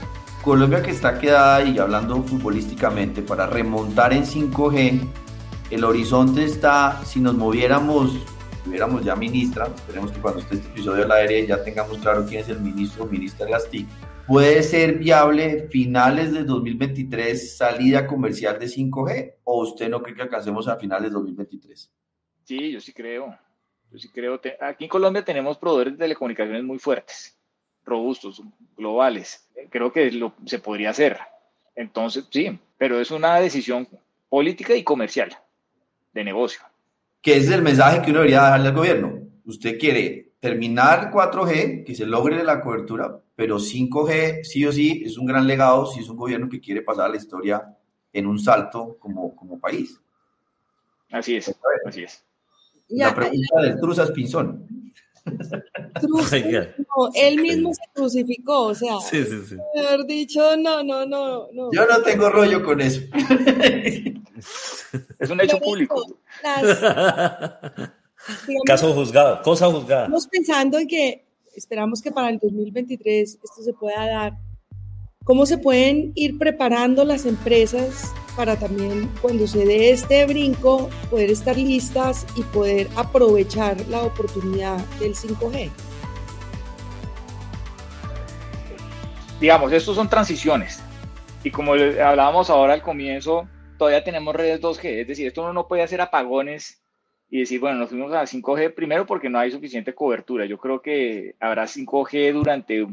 Colombia 0.48 0.82
que 0.82 0.92
está 0.92 1.20
quedada 1.20 1.62
y 1.66 1.78
hablando 1.78 2.24
futbolísticamente 2.24 3.22
para 3.22 3.48
remontar 3.48 4.14
en 4.14 4.24
5G, 4.24 5.06
el 5.72 5.84
horizonte 5.84 6.46
está, 6.46 7.04
si 7.04 7.20
nos 7.20 7.36
moviéramos 7.36 8.18
tuviéramos 8.64 9.04
ya 9.04 9.14
ministra, 9.18 9.68
esperemos 9.68 10.10
que 10.10 10.22
cuando 10.22 10.40
esté 10.40 10.56
este 10.56 10.70
episodio 10.70 11.04
al 11.04 11.12
aire 11.12 11.46
ya 11.46 11.62
tengamos 11.62 11.98
claro 11.98 12.26
quién 12.26 12.40
es 12.40 12.48
el 12.48 12.62
ministro 12.62 13.04
o 13.04 13.08
ministra 13.08 13.46
de 13.46 13.52
las 13.52 13.70
TIC, 13.70 13.88
¿Puede 14.26 14.64
ser 14.64 15.00
viable 15.00 15.68
finales 15.68 16.32
de 16.32 16.46
2023 16.46 17.58
salida 17.58 18.08
comercial 18.08 18.58
de 18.58 18.68
5G 18.68 19.34
o 19.44 19.64
usted 19.64 19.90
no 19.90 20.02
cree 20.02 20.16
que 20.16 20.22
alcancemos 20.22 20.70
a 20.70 20.78
finales 20.78 21.10
de 21.10 21.16
2023? 21.16 21.92
Sí, 22.46 22.72
yo 22.72 22.80
sí 22.80 22.94
creo. 22.94 23.38
Yo 23.92 24.00
sí 24.00 24.10
creo. 24.14 24.40
Aquí 24.62 24.86
en 24.86 24.90
Colombia 24.90 25.26
tenemos 25.26 25.58
proveedores 25.58 25.94
de 25.94 26.00
telecomunicaciones 26.00 26.64
muy 26.64 26.80
fuertes, 26.80 27.37
robustos, 27.88 28.44
globales. 28.76 29.48
Creo 29.70 29.92
que 29.92 30.12
lo, 30.12 30.34
se 30.46 30.60
podría 30.60 30.92
hacer. 30.92 31.18
Entonces, 31.76 32.26
sí, 32.30 32.60
pero 32.78 33.00
es 33.00 33.10
una 33.10 33.38
decisión 33.38 33.88
política 34.30 34.76
y 34.76 34.84
comercial 34.84 35.36
de 36.14 36.24
negocio. 36.24 36.62
¿Qué 37.22 37.38
es 37.38 37.50
el 37.50 37.62
mensaje 37.62 38.02
que 38.02 38.12
uno 38.12 38.20
debería 38.20 38.42
darle 38.42 38.70
al 38.70 38.76
gobierno? 38.76 39.20
Usted 39.46 39.80
quiere 39.80 40.34
terminar 40.40 41.12
4G, 41.12 41.84
que 41.86 41.96
se 41.96 42.06
logre 42.06 42.44
la 42.44 42.62
cobertura, 42.62 43.20
pero 43.36 43.58
5G 43.58 44.44
sí 44.44 44.66
o 44.66 44.72
sí 44.72 45.04
es 45.06 45.18
un 45.18 45.26
gran 45.26 45.48
legado 45.48 45.86
si 45.86 46.02
es 46.02 46.10
un 46.10 46.18
gobierno 46.18 46.50
que 46.50 46.60
quiere 46.60 46.82
pasar 46.82 47.06
a 47.06 47.10
la 47.10 47.18
historia 47.18 47.76
en 48.14 48.28
un 48.28 48.40
salto 48.40 48.98
como, 49.00 49.36
como 49.36 49.60
país. 49.60 50.00
Así 51.12 51.38
es, 51.38 51.56
así 51.86 52.04
es. 52.04 52.24
La 52.90 53.14
pregunta 53.14 53.62
del 53.62 53.80
Truzas 53.80 54.12
Pinzón. 54.12 54.66
Él 57.16 57.42
mismo 57.42 57.74
se 57.74 57.82
crucificó, 57.94 58.68
o 58.68 58.76
sea, 58.76 59.00
sí, 59.00 59.24
sí, 59.24 59.42
sí. 59.50 59.58
haber 59.78 60.06
dicho, 60.06 60.56
no, 60.58 60.84
no, 60.84 61.06
no, 61.06 61.52
no. 61.52 61.72
Yo 61.72 61.86
no 61.86 62.02
tengo 62.02 62.30
rollo 62.30 62.64
con 62.64 62.82
eso. 62.82 63.02
es 65.20 65.30
un 65.30 65.42
hecho 65.42 65.60
público. 65.60 66.20
Caso 68.66 68.94
juzgado, 68.94 69.42
cosa 69.42 69.68
juzgada. 69.68 70.04
Estamos 70.04 70.28
pensando 70.28 70.78
en 70.78 70.88
que 70.88 71.26
esperamos 71.56 72.02
que 72.02 72.12
para 72.12 72.30
el 72.30 72.40
2023 72.40 73.40
esto 73.44 73.62
se 73.62 73.74
pueda 73.74 74.06
dar. 74.06 74.38
¿Cómo 75.28 75.46
se 75.46 75.58
pueden 75.58 76.14
ir 76.16 76.38
preparando 76.38 77.04
las 77.04 77.26
empresas 77.26 78.14
para 78.38 78.58
también 78.58 79.12
cuando 79.22 79.46
se 79.46 79.66
dé 79.66 79.90
este 79.90 80.26
brinco 80.26 80.90
poder 81.10 81.30
estar 81.30 81.58
listas 81.58 82.26
y 82.38 82.44
poder 82.44 82.88
aprovechar 82.96 83.76
la 83.90 84.04
oportunidad 84.04 84.78
del 85.02 85.16
5G? 85.16 85.70
Digamos, 89.42 89.74
estos 89.74 89.98
son 89.98 90.10
transiciones. 90.10 90.82
Y 91.44 91.52
como 91.52 91.74
hablábamos 91.74 92.50
ahora 92.50 92.72
al 92.72 92.82
comienzo, 92.82 93.50
todavía 93.78 94.06
tenemos 94.06 94.34
redes 94.34 94.62
2G, 94.62 95.02
es 95.02 95.08
decir, 95.10 95.28
esto 95.28 95.42
uno 95.42 95.52
no 95.52 95.68
puede 95.68 95.84
hacer 95.84 96.00
apagones 96.00 96.82
y 97.30 97.40
decir, 97.40 97.60
bueno, 97.60 97.80
nos 97.80 97.90
fuimos 97.90 98.14
a 98.14 98.22
5G 98.22 98.74
primero 98.74 99.06
porque 99.06 99.30
no 99.30 99.40
hay 99.40 99.52
suficiente 99.52 99.94
cobertura. 99.94 100.46
Yo 100.46 100.58
creo 100.58 100.82
que 100.82 101.36
habrá 101.42 101.66
5G 101.66 102.32
durante 102.32 102.88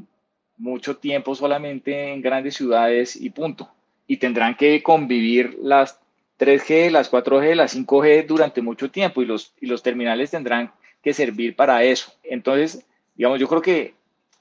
mucho 0.56 0.96
tiempo 0.96 1.34
solamente 1.34 2.12
en 2.12 2.22
grandes 2.22 2.54
ciudades 2.54 3.16
y 3.16 3.30
punto. 3.30 3.70
Y 4.06 4.18
tendrán 4.18 4.56
que 4.56 4.82
convivir 4.82 5.58
las 5.60 6.00
3G, 6.38 6.90
las 6.90 7.10
4G, 7.10 7.54
las 7.54 7.76
5G 7.76 8.26
durante 8.26 8.62
mucho 8.62 8.90
tiempo 8.90 9.22
y 9.22 9.26
los, 9.26 9.54
y 9.60 9.66
los 9.66 9.82
terminales 9.82 10.30
tendrán 10.30 10.72
que 11.02 11.14
servir 11.14 11.56
para 11.56 11.82
eso. 11.82 12.12
Entonces, 12.22 12.86
digamos, 13.14 13.40
yo 13.40 13.48
creo 13.48 13.62
que 13.62 13.94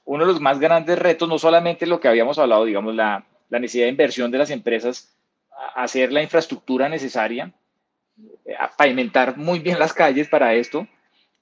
uno 0.04 0.26
de 0.26 0.32
los 0.32 0.40
más 0.40 0.58
grandes 0.58 0.98
retos, 0.98 1.28
no 1.28 1.38
solamente 1.38 1.86
lo 1.86 2.00
que 2.00 2.08
habíamos 2.08 2.38
hablado, 2.38 2.64
digamos, 2.64 2.94
la, 2.94 3.24
la 3.48 3.58
necesidad 3.58 3.86
de 3.86 3.90
inversión 3.90 4.30
de 4.30 4.38
las 4.38 4.50
empresas, 4.50 5.14
hacer 5.74 6.12
la 6.12 6.22
infraestructura 6.22 6.88
necesaria, 6.88 7.52
a 8.58 8.70
pavimentar 8.76 9.36
muy 9.36 9.58
bien 9.58 9.78
las 9.78 9.92
calles 9.92 10.28
para 10.28 10.54
esto, 10.54 10.86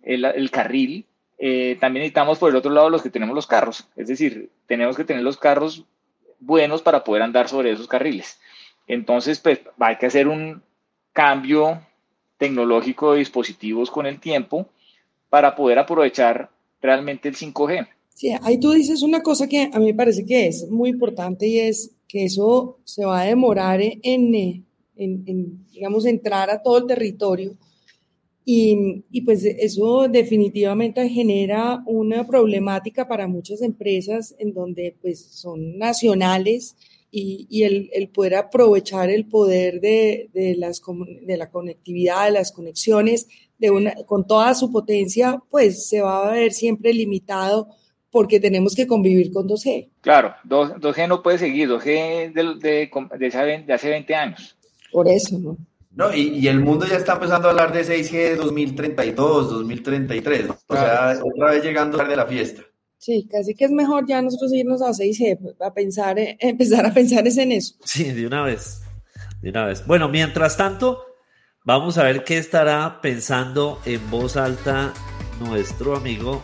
el, 0.03 0.51
carril. 0.51 1.07
Eh, 1.44 1.76
también 1.81 2.02
necesitamos 2.02 2.38
por 2.38 2.50
el 2.50 2.57
otro 2.57 2.70
lado 2.70 2.88
los 2.88 3.02
que 3.02 3.11
tenemos 3.11 3.35
los 3.35 3.48
carros, 3.48 3.88
es 3.96 4.07
decir, 4.07 4.52
tenemos 4.68 4.96
que 4.96 5.02
tener 5.02 5.24
los 5.24 5.37
carros 5.37 5.85
buenos 6.38 6.83
para 6.83 7.02
poder 7.02 7.22
andar 7.22 7.48
sobre 7.48 7.72
esos 7.72 7.88
carriles. 7.88 8.38
Entonces, 8.87 9.40
pues 9.40 9.59
hay 9.81 9.98
que 9.98 10.07
hacer 10.07 10.28
un 10.28 10.62
cambio 11.12 11.85
tecnológico 12.38 13.12
de 13.12 13.18
dispositivos 13.18 13.90
con 13.90 14.07
el 14.07 14.20
tiempo 14.20 14.68
para 15.31 15.57
poder 15.57 15.81
aprovechar 15.81 16.48
realmente 16.81 17.28
el 17.28 17.35
5G. 17.35 17.88
Sí, 18.14 18.31
ahí 18.40 18.61
tú 18.61 18.70
dices 18.70 19.02
una 19.02 19.20
cosa 19.20 19.48
que 19.48 19.68
a 19.72 19.81
mí 19.81 19.87
me 19.87 19.94
parece 19.94 20.24
que 20.24 20.46
es 20.46 20.70
muy 20.70 20.90
importante 20.90 21.48
y 21.48 21.59
es 21.59 21.90
que 22.07 22.26
eso 22.26 22.78
se 22.85 23.05
va 23.05 23.22
a 23.22 23.24
demorar 23.24 23.81
en, 23.83 24.64
en, 24.94 25.66
digamos, 25.72 26.07
entrar 26.07 26.50
a 26.50 26.62
todo 26.62 26.78
el 26.78 26.87
territorio. 26.87 27.57
Y, 28.44 29.05
y, 29.12 29.20
pues 29.20 29.44
eso 29.44 30.09
definitivamente 30.09 31.09
genera 31.09 31.83
una 31.87 32.26
problemática 32.26 33.07
para 33.07 33.28
muchas 33.28 33.62
empresas 33.62 34.35
en 34.38 34.52
donde 34.52 34.96
pues 35.00 35.20
son 35.20 35.78
nacionales 35.78 36.76
y, 37.12 37.46
y 37.48 37.62
el, 37.62 37.88
el, 37.92 38.09
poder 38.09 38.35
aprovechar 38.35 39.11
el 39.11 39.26
poder 39.26 39.81
de, 39.81 40.28
de, 40.33 40.57
las, 40.57 40.83
de 41.22 41.37
la 41.37 41.50
conectividad, 41.50 42.24
de 42.24 42.33
las 42.33 42.50
conexiones, 42.50 43.28
de 43.59 43.70
una, 43.70 43.94
con 44.07 44.26
toda 44.26 44.55
su 44.55 44.72
potencia, 44.72 45.40
pues 45.48 45.88
se 45.88 46.00
va 46.00 46.28
a 46.28 46.33
ver 46.33 46.52
siempre 46.52 46.92
limitado 46.92 47.68
porque 48.11 48.40
tenemos 48.40 48.74
que 48.74 48.87
convivir 48.87 49.33
con 49.33 49.48
2G. 49.48 49.90
Claro, 50.00 50.35
2, 50.44 50.72
g 50.81 51.09
no 51.09 51.22
puede 51.22 51.38
seguir, 51.38 51.68
2G 51.68 52.33
de, 52.33 52.44
de, 52.61 52.90
de, 53.18 53.64
de 53.66 53.72
hace 53.72 53.88
20 53.88 54.14
años. 54.14 54.57
Por 54.90 55.09
eso, 55.09 55.38
¿no? 55.38 55.57
No, 55.94 56.14
y, 56.14 56.38
y, 56.38 56.48
el 56.48 56.61
mundo 56.61 56.87
ya 56.87 56.96
está 56.96 57.14
empezando 57.14 57.48
a 57.48 57.50
hablar 57.50 57.72
de 57.72 57.85
6G 57.85 58.37
2032, 58.37 59.50
2033. 59.50 60.48
O 60.66 60.74
sea, 60.74 61.18
otra 61.22 61.50
vez 61.50 61.62
llegando 61.62 61.98
de 61.98 62.16
la 62.16 62.24
fiesta. 62.24 62.62
Sí, 62.96 63.28
casi 63.31 63.55
que 63.55 63.64
es 63.64 63.70
mejor 63.70 64.07
ya 64.07 64.22
nosotros 64.22 64.52
irnos 64.55 64.81
a 64.81 64.90
6G, 64.90 65.57
a 65.61 65.74
pensar, 65.74 66.16
empezar 66.38 66.87
a 66.87 66.94
pensar 66.94 67.26
en 67.26 67.52
eso. 67.52 67.74
Sí, 67.85 68.05
de 68.05 68.26
una 68.26 68.42
vez. 68.42 68.83
De 69.42 69.50
una 69.50 69.66
vez. 69.66 69.87
Bueno, 69.87 70.09
mientras 70.09 70.57
tanto, 70.57 71.05
vamos 71.64 71.98
a 71.98 72.05
ver 72.05 72.24
qué 72.24 72.38
estará 72.38 73.00
pensando 73.02 73.81
en 73.85 74.09
voz 74.11 74.37
alta 74.37 74.94
nuestro 75.40 75.96
amigo 75.96 76.42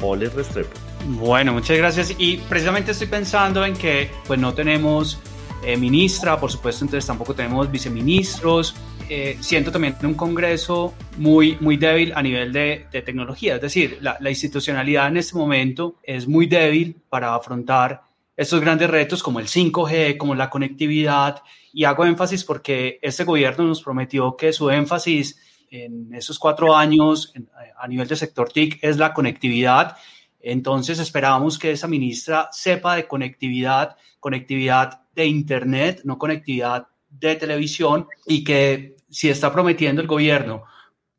Ole 0.00 0.28
Restrepo. 0.28 0.78
Bueno, 1.08 1.52
muchas 1.52 1.76
gracias. 1.76 2.14
Y 2.16 2.36
precisamente 2.48 2.92
estoy 2.92 3.08
pensando 3.08 3.64
en 3.66 3.74
que 3.74 4.08
pues 4.26 4.38
no 4.38 4.54
tenemos 4.54 5.18
eh, 5.64 5.76
ministra, 5.76 6.38
por 6.40 6.50
supuesto, 6.50 6.84
entonces 6.84 7.06
tampoco 7.06 7.34
tenemos 7.34 7.70
viceministros. 7.70 8.74
Eh, 9.08 9.36
siento 9.40 9.70
también 9.70 9.94
un 10.02 10.14
Congreso 10.14 10.94
muy, 11.18 11.56
muy 11.60 11.76
débil 11.76 12.12
a 12.14 12.22
nivel 12.22 12.52
de, 12.52 12.86
tecnología, 13.04 13.56
es 13.56 13.60
decir, 13.60 13.98
la, 14.00 14.18
institucionalidad 14.28 15.08
en 15.08 15.18
este 15.18 15.36
momento 15.36 15.96
es 16.02 16.26
muy 16.26 16.46
débil 16.46 16.96
para 17.08 17.34
afrontar 17.34 18.02
estos 18.36 18.60
grandes 18.60 18.90
retos 18.90 19.22
como 19.22 19.38
el 19.38 19.46
5G, 19.46 20.16
como 20.16 20.34
la 20.34 20.50
conectividad, 20.50 21.42
y 21.72 21.84
hago 21.84 22.06
énfasis 22.06 22.44
porque 22.44 22.98
este 23.02 23.24
gobierno 23.24 23.64
nos 23.64 23.82
prometió 23.82 24.36
que 24.36 24.52
su 24.52 24.70
énfasis 24.70 25.38
en 25.70 26.12
esos 26.14 26.38
cuatro 26.38 26.76
años 26.76 27.32
a 27.78 27.88
nivel 27.88 28.08
de 28.08 28.16
sector 28.16 28.50
TIC 28.50 28.78
es 28.82 28.96
la 28.96 29.14
conectividad. 29.14 29.96
Entonces 30.42 30.98
esperábamos 30.98 31.58
que 31.58 31.70
esa 31.70 31.88
ministra 31.88 32.48
sepa 32.52 32.96
de 32.96 33.06
conectividad, 33.06 33.96
conectividad 34.20 35.02
de 35.14 35.26
Internet, 35.26 36.02
no 36.04 36.18
conectividad 36.18 36.86
de 37.08 37.36
televisión 37.36 38.08
y 38.26 38.42
que 38.42 38.96
si 39.10 39.28
está 39.28 39.52
prometiendo 39.52 40.02
el 40.02 40.08
gobierno 40.08 40.64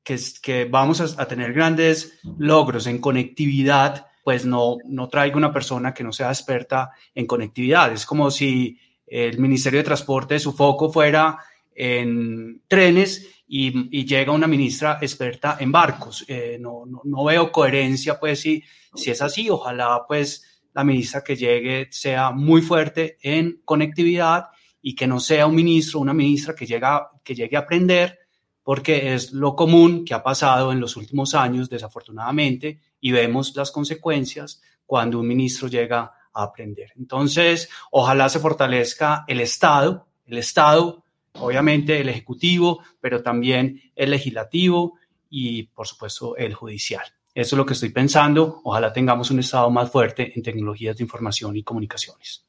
que, 0.03 0.19
que 0.41 0.65
vamos 0.65 0.99
a, 0.99 1.27
tener 1.27 1.53
grandes 1.53 2.19
logros 2.37 2.87
en 2.87 2.99
conectividad, 2.99 4.07
pues 4.23 4.45
no, 4.45 4.77
no 4.85 5.07
traiga 5.07 5.37
una 5.37 5.53
persona 5.53 5.93
que 5.93 6.03
no 6.03 6.11
sea 6.11 6.29
experta 6.29 6.91
en 7.15 7.25
conectividad. 7.25 7.91
Es 7.93 8.05
como 8.05 8.29
si 8.29 8.77
el 9.07 9.39
Ministerio 9.39 9.79
de 9.79 9.85
Transporte, 9.85 10.39
su 10.39 10.53
foco 10.53 10.91
fuera 10.91 11.37
en 11.75 12.61
trenes 12.67 13.29
y, 13.47 14.05
llega 14.05 14.31
una 14.31 14.47
ministra 14.47 14.97
experta 15.01 15.57
en 15.59 15.71
barcos. 15.71 16.25
Eh, 16.27 16.57
no, 16.59 16.83
no, 16.85 17.23
veo 17.23 17.51
coherencia, 17.51 18.19
pues, 18.19 18.41
si, 18.41 18.63
si 18.95 19.11
es 19.11 19.21
así. 19.21 19.49
Ojalá, 19.49 20.05
pues, 20.07 20.61
la 20.73 20.83
ministra 20.83 21.23
que 21.23 21.35
llegue 21.35 21.87
sea 21.91 22.31
muy 22.31 22.61
fuerte 22.61 23.17
en 23.21 23.61
conectividad 23.63 24.45
y 24.81 24.95
que 24.95 25.07
no 25.07 25.19
sea 25.19 25.47
un 25.47 25.55
ministro, 25.55 25.99
una 25.99 26.13
ministra 26.13 26.55
que, 26.55 26.65
llega, 26.65 27.09
que 27.23 27.35
llegue 27.35 27.55
a 27.55 27.61
aprender, 27.61 28.19
porque 28.63 29.13
es 29.13 29.31
lo 29.31 29.55
común 29.55 30.03
que 30.03 30.13
ha 30.13 30.23
pasado 30.23 30.71
en 30.71 30.79
los 30.79 30.95
últimos 30.95 31.35
años, 31.35 31.69
desafortunadamente, 31.69 32.79
y 32.99 33.11
vemos 33.11 33.55
las 33.55 33.71
consecuencias 33.71 34.61
cuando 34.85 35.19
un 35.19 35.27
ministro 35.27 35.67
llega 35.67 36.11
a 36.33 36.43
aprender. 36.43 36.91
Entonces, 36.97 37.69
ojalá 37.91 38.29
se 38.29 38.39
fortalezca 38.39 39.25
el 39.27 39.39
Estado, 39.41 40.07
el 40.25 40.37
Estado, 40.37 41.03
obviamente 41.33 41.99
el 41.99 42.09
Ejecutivo, 42.09 42.83
pero 42.99 43.21
también 43.21 43.81
el 43.95 44.11
Legislativo 44.11 44.97
y, 45.29 45.63
por 45.63 45.87
supuesto, 45.87 46.35
el 46.37 46.53
Judicial. 46.53 47.05
Eso 47.35 47.55
es 47.55 47.57
lo 47.57 47.65
que 47.65 47.73
estoy 47.73 47.89
pensando. 47.89 48.61
Ojalá 48.63 48.93
tengamos 48.93 49.31
un 49.31 49.39
Estado 49.39 49.69
más 49.71 49.89
fuerte 49.89 50.33
en 50.35 50.43
tecnologías 50.43 50.97
de 50.97 51.03
información 51.03 51.55
y 51.55 51.63
comunicaciones. 51.63 52.45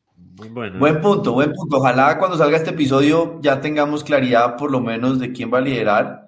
bueno. 0.50 0.78
Buen 0.78 1.00
punto, 1.00 1.32
buen 1.32 1.52
punto. 1.52 1.78
Ojalá 1.78 2.18
cuando 2.18 2.36
salga 2.36 2.58
este 2.58 2.70
episodio 2.70 3.40
ya 3.40 3.60
tengamos 3.60 4.04
claridad 4.04 4.56
por 4.56 4.70
lo 4.70 4.80
menos 4.80 5.18
de 5.18 5.32
quién 5.32 5.52
va 5.52 5.58
a 5.58 5.62
liderar 5.62 6.24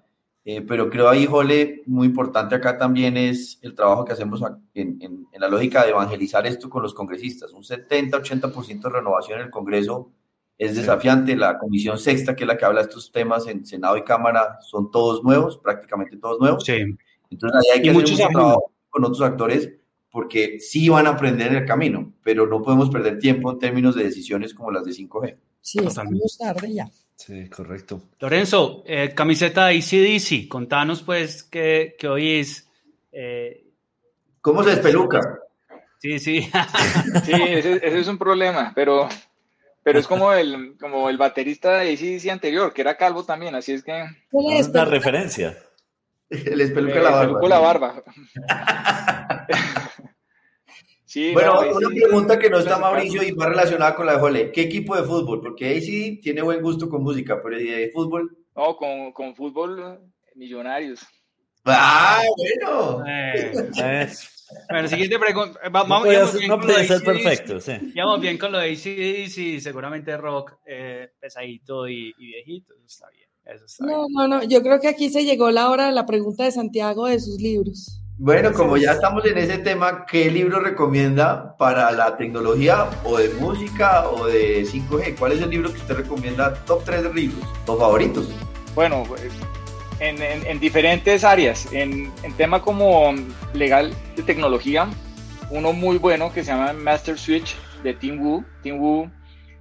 Eh, 0.48 0.62
pero 0.62 0.88
creo 0.88 1.08
ahí, 1.08 1.26
Jole, 1.26 1.82
muy 1.86 2.06
importante 2.06 2.54
acá 2.54 2.78
también 2.78 3.16
es 3.16 3.58
el 3.62 3.74
trabajo 3.74 4.04
que 4.04 4.12
hacemos 4.12 4.40
en, 4.74 4.96
en, 5.02 5.26
la 5.40 5.48
lógica 5.48 5.82
de 5.82 5.90
evangelizar 5.90 6.46
esto 6.46 6.70
con 6.70 6.84
los 6.84 6.94
congresistas. 6.94 7.52
Un 7.52 7.64
70-80% 7.64 8.82
de 8.82 8.88
renovación 8.88 9.40
en 9.40 9.46
el 9.46 9.50
Congreso 9.50 10.12
es 10.56 10.76
desafiante. 10.76 11.34
La 11.34 11.58
Comisión 11.58 11.98
Sexta, 11.98 12.36
que 12.36 12.44
es 12.44 12.48
la 12.48 12.56
que 12.56 12.64
habla 12.64 12.80
de 12.80 12.86
estos 12.86 13.10
temas 13.10 13.48
en 13.48 13.66
Senado 13.66 13.96
y 13.96 14.04
Cámara, 14.04 14.58
son 14.60 14.92
todos 14.92 15.24
nuevos, 15.24 15.58
prácticamente 15.58 16.16
todos 16.16 16.38
nuevos. 16.38 16.64
Sí. 16.64 16.96
Entonces 17.30 17.60
ahí 17.60 17.76
hay 17.76 17.82
que 17.82 17.90
hacer 17.90 18.02
mucho 18.02 18.16
trabajo 18.16 18.72
con 18.90 19.04
otros 19.04 19.22
actores 19.22 19.70
porque 20.10 20.58
sí 20.60 20.88
van 20.88 21.06
a 21.06 21.10
aprender 21.10 21.48
en 21.48 21.56
el 21.58 21.66
camino, 21.66 22.14
pero 22.22 22.46
no 22.46 22.62
podemos 22.62 22.88
perder 22.88 23.18
tiempo 23.18 23.50
en 23.50 23.58
términos 23.58 23.94
de 23.94 24.04
decisiones 24.04 24.54
como 24.54 24.70
las 24.70 24.84
de 24.84 24.92
5G. 24.92 25.36
Sí, 25.60 25.78
estamos 25.84 26.38
tarde 26.38 26.72
ya. 26.72 26.88
Sí, 27.16 27.48
correcto. 27.48 28.00
Lorenzo, 28.20 28.82
eh, 28.86 29.12
camiseta 29.14 29.66
de 29.66 29.78
ACDC, 29.78 30.48
contanos 30.48 31.02
pues 31.02 31.42
qué, 31.42 31.96
qué 31.98 32.08
oís. 32.08 32.68
Eh, 33.12 33.66
¿Cómo 34.40 34.62
se 34.62 34.70
despeluca? 34.70 35.20
Sí, 35.98 36.18
sí. 36.18 36.42
sí, 37.24 37.32
ese, 37.32 37.80
es 37.82 38.08
un 38.08 38.16
problema, 38.16 38.72
pero, 38.74 39.08
pero 39.82 39.98
es 39.98 40.06
como 40.06 40.32
el, 40.32 40.76
como 40.78 41.10
el 41.10 41.18
baterista 41.18 41.78
de 41.78 41.92
ACDC 41.92 42.30
anterior, 42.30 42.72
que 42.72 42.82
era 42.82 42.96
calvo 42.96 43.24
también, 43.24 43.54
así 43.54 43.72
es 43.72 43.82
que... 43.82 44.04
Es 44.56 44.68
una 44.68 44.84
referencia. 44.84 45.58
El 46.30 46.60
espeluca 46.60 47.00
la 47.00 47.10
barba. 47.10 47.40
la 47.48 47.58
barba. 47.58 48.02
bueno, 51.32 51.60
una 51.60 51.88
pregunta 51.88 52.38
que 52.38 52.50
no 52.50 52.58
está 52.58 52.78
Mauricio 52.78 53.22
y 53.22 53.32
va 53.32 53.46
relacionada 53.46 53.94
con 53.94 54.06
la 54.06 54.14
de 54.14 54.18
Jole. 54.18 54.52
¿Qué 54.52 54.62
equipo 54.62 54.96
de 54.96 55.04
fútbol? 55.04 55.40
Porque 55.40 55.66
ahí 55.66 55.80
sí 55.80 56.20
tiene 56.20 56.42
buen 56.42 56.62
gusto 56.62 56.88
con 56.88 57.02
música, 57.02 57.40
pero 57.42 57.56
de 57.56 57.90
fútbol? 57.92 58.36
No, 58.54 58.76
con, 58.76 59.12
con 59.12 59.34
fútbol 59.36 60.00
millonarios. 60.34 61.06
Ah, 61.64 62.22
bueno. 62.36 63.04
Eh, 63.06 63.52
bueno, 64.70 64.88
siguiente 64.88 65.18
pregunta. 65.18 65.58
vamos, 65.70 65.88
no 65.88 66.04
puede, 66.04 66.48
no 66.48 66.60
puede 66.60 66.86
ser 66.86 67.02
perfecto, 67.02 67.60
sí. 67.60 67.72
Vamos 67.96 68.20
bien 68.20 68.38
con 68.38 68.52
lo 68.52 68.58
de 68.58 68.70
ACDC, 68.70 69.60
seguramente 69.60 70.16
rock 70.16 70.58
eh, 70.64 71.10
pesadito 71.18 71.88
y, 71.88 72.14
y, 72.16 72.26
viejito, 72.26 72.74
está 72.86 73.08
bien. 73.10 73.25
Eso 73.46 73.64
está 73.64 73.86
no, 73.86 74.06
no, 74.10 74.26
no, 74.26 74.42
yo 74.42 74.60
creo 74.62 74.80
que 74.80 74.88
aquí 74.88 75.08
se 75.08 75.24
llegó 75.24 75.50
la 75.50 75.70
hora 75.70 75.86
de 75.86 75.92
la 75.92 76.04
pregunta 76.04 76.44
de 76.44 76.50
Santiago 76.50 77.06
de 77.06 77.20
sus 77.20 77.40
libros. 77.40 78.02
Bueno, 78.18 78.52
como 78.52 78.76
ya 78.76 78.92
estamos 78.92 79.24
en 79.26 79.36
ese 79.36 79.58
tema, 79.58 80.06
¿qué 80.06 80.30
libro 80.30 80.58
recomienda 80.58 81.54
para 81.58 81.92
la 81.92 82.16
tecnología 82.16 82.88
o 83.04 83.18
de 83.18 83.28
música 83.34 84.08
o 84.08 84.26
de 84.26 84.64
5G? 84.64 85.16
¿Cuál 85.18 85.32
es 85.32 85.42
el 85.42 85.50
libro 85.50 85.70
que 85.70 85.78
usted 85.78 85.96
recomienda? 85.96 86.54
Top 86.64 86.82
3 86.84 87.02
de 87.02 87.14
libros, 87.14 87.44
los 87.66 87.78
favoritos. 87.78 88.28
Bueno, 88.74 89.04
en, 90.00 90.60
diferentes 90.60 91.24
áreas. 91.24 91.68
En, 91.72 92.10
tema 92.36 92.62
como 92.62 93.14
legal 93.52 93.92
de 94.16 94.22
tecnología, 94.22 94.88
uno 95.50 95.72
muy 95.72 95.98
bueno 95.98 96.32
que 96.32 96.42
se 96.42 96.52
llama 96.52 96.72
Master 96.72 97.18
Switch 97.18 97.54
de 97.82 97.94
Tim 97.94 98.20
Wu. 98.20 98.44
Tim 98.62 98.80
Wu 98.80 99.10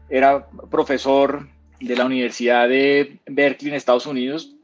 era 0.09 0.47
profesor 0.71 1.47
de 1.79 1.95
la 1.95 2.05
Universidad 2.05 2.67
de 2.69 3.17
Berkeley 3.25 3.71
en 3.71 3.75
Estados 3.75 4.05
Unidos, 4.05 4.55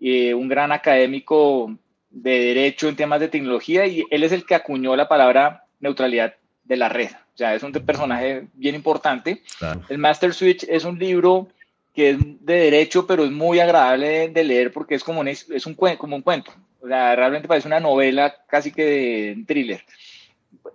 y 0.00 0.32
un 0.32 0.48
gran 0.48 0.72
académico 0.72 1.76
de 2.10 2.40
derecho 2.40 2.88
en 2.88 2.96
temas 2.96 3.20
de 3.20 3.28
tecnología 3.28 3.86
y 3.86 4.04
él 4.10 4.22
es 4.22 4.32
el 4.32 4.46
que 4.46 4.54
acuñó 4.54 4.96
la 4.96 5.08
palabra 5.08 5.64
neutralidad 5.80 6.34
de 6.64 6.76
la 6.76 6.88
red. 6.88 7.10
O 7.10 7.38
sea, 7.38 7.54
es 7.54 7.62
un 7.62 7.72
personaje 7.72 8.46
bien 8.54 8.74
importante. 8.74 9.42
El 9.88 9.98
Master 9.98 10.34
Switch 10.34 10.64
es 10.68 10.84
un 10.84 10.98
libro 10.98 11.48
que 11.94 12.10
es 12.10 12.18
de 12.20 12.54
derecho, 12.54 13.06
pero 13.06 13.24
es 13.24 13.30
muy 13.30 13.60
agradable 13.60 14.28
de, 14.28 14.44
leer 14.44 14.72
porque 14.72 14.94
es 14.94 15.04
como 15.04 15.20
un, 15.20 15.28
es 15.28 15.66
un, 15.66 15.74
como 15.74 16.16
un 16.16 16.22
cuento. 16.22 16.52
O 16.80 16.86
sea, 16.86 17.14
realmente 17.16 17.48
parece 17.48 17.68
una 17.68 17.80
novela 17.80 18.36
casi 18.48 18.72
que 18.72 18.84
de 18.84 19.44
thriller. 19.46 19.82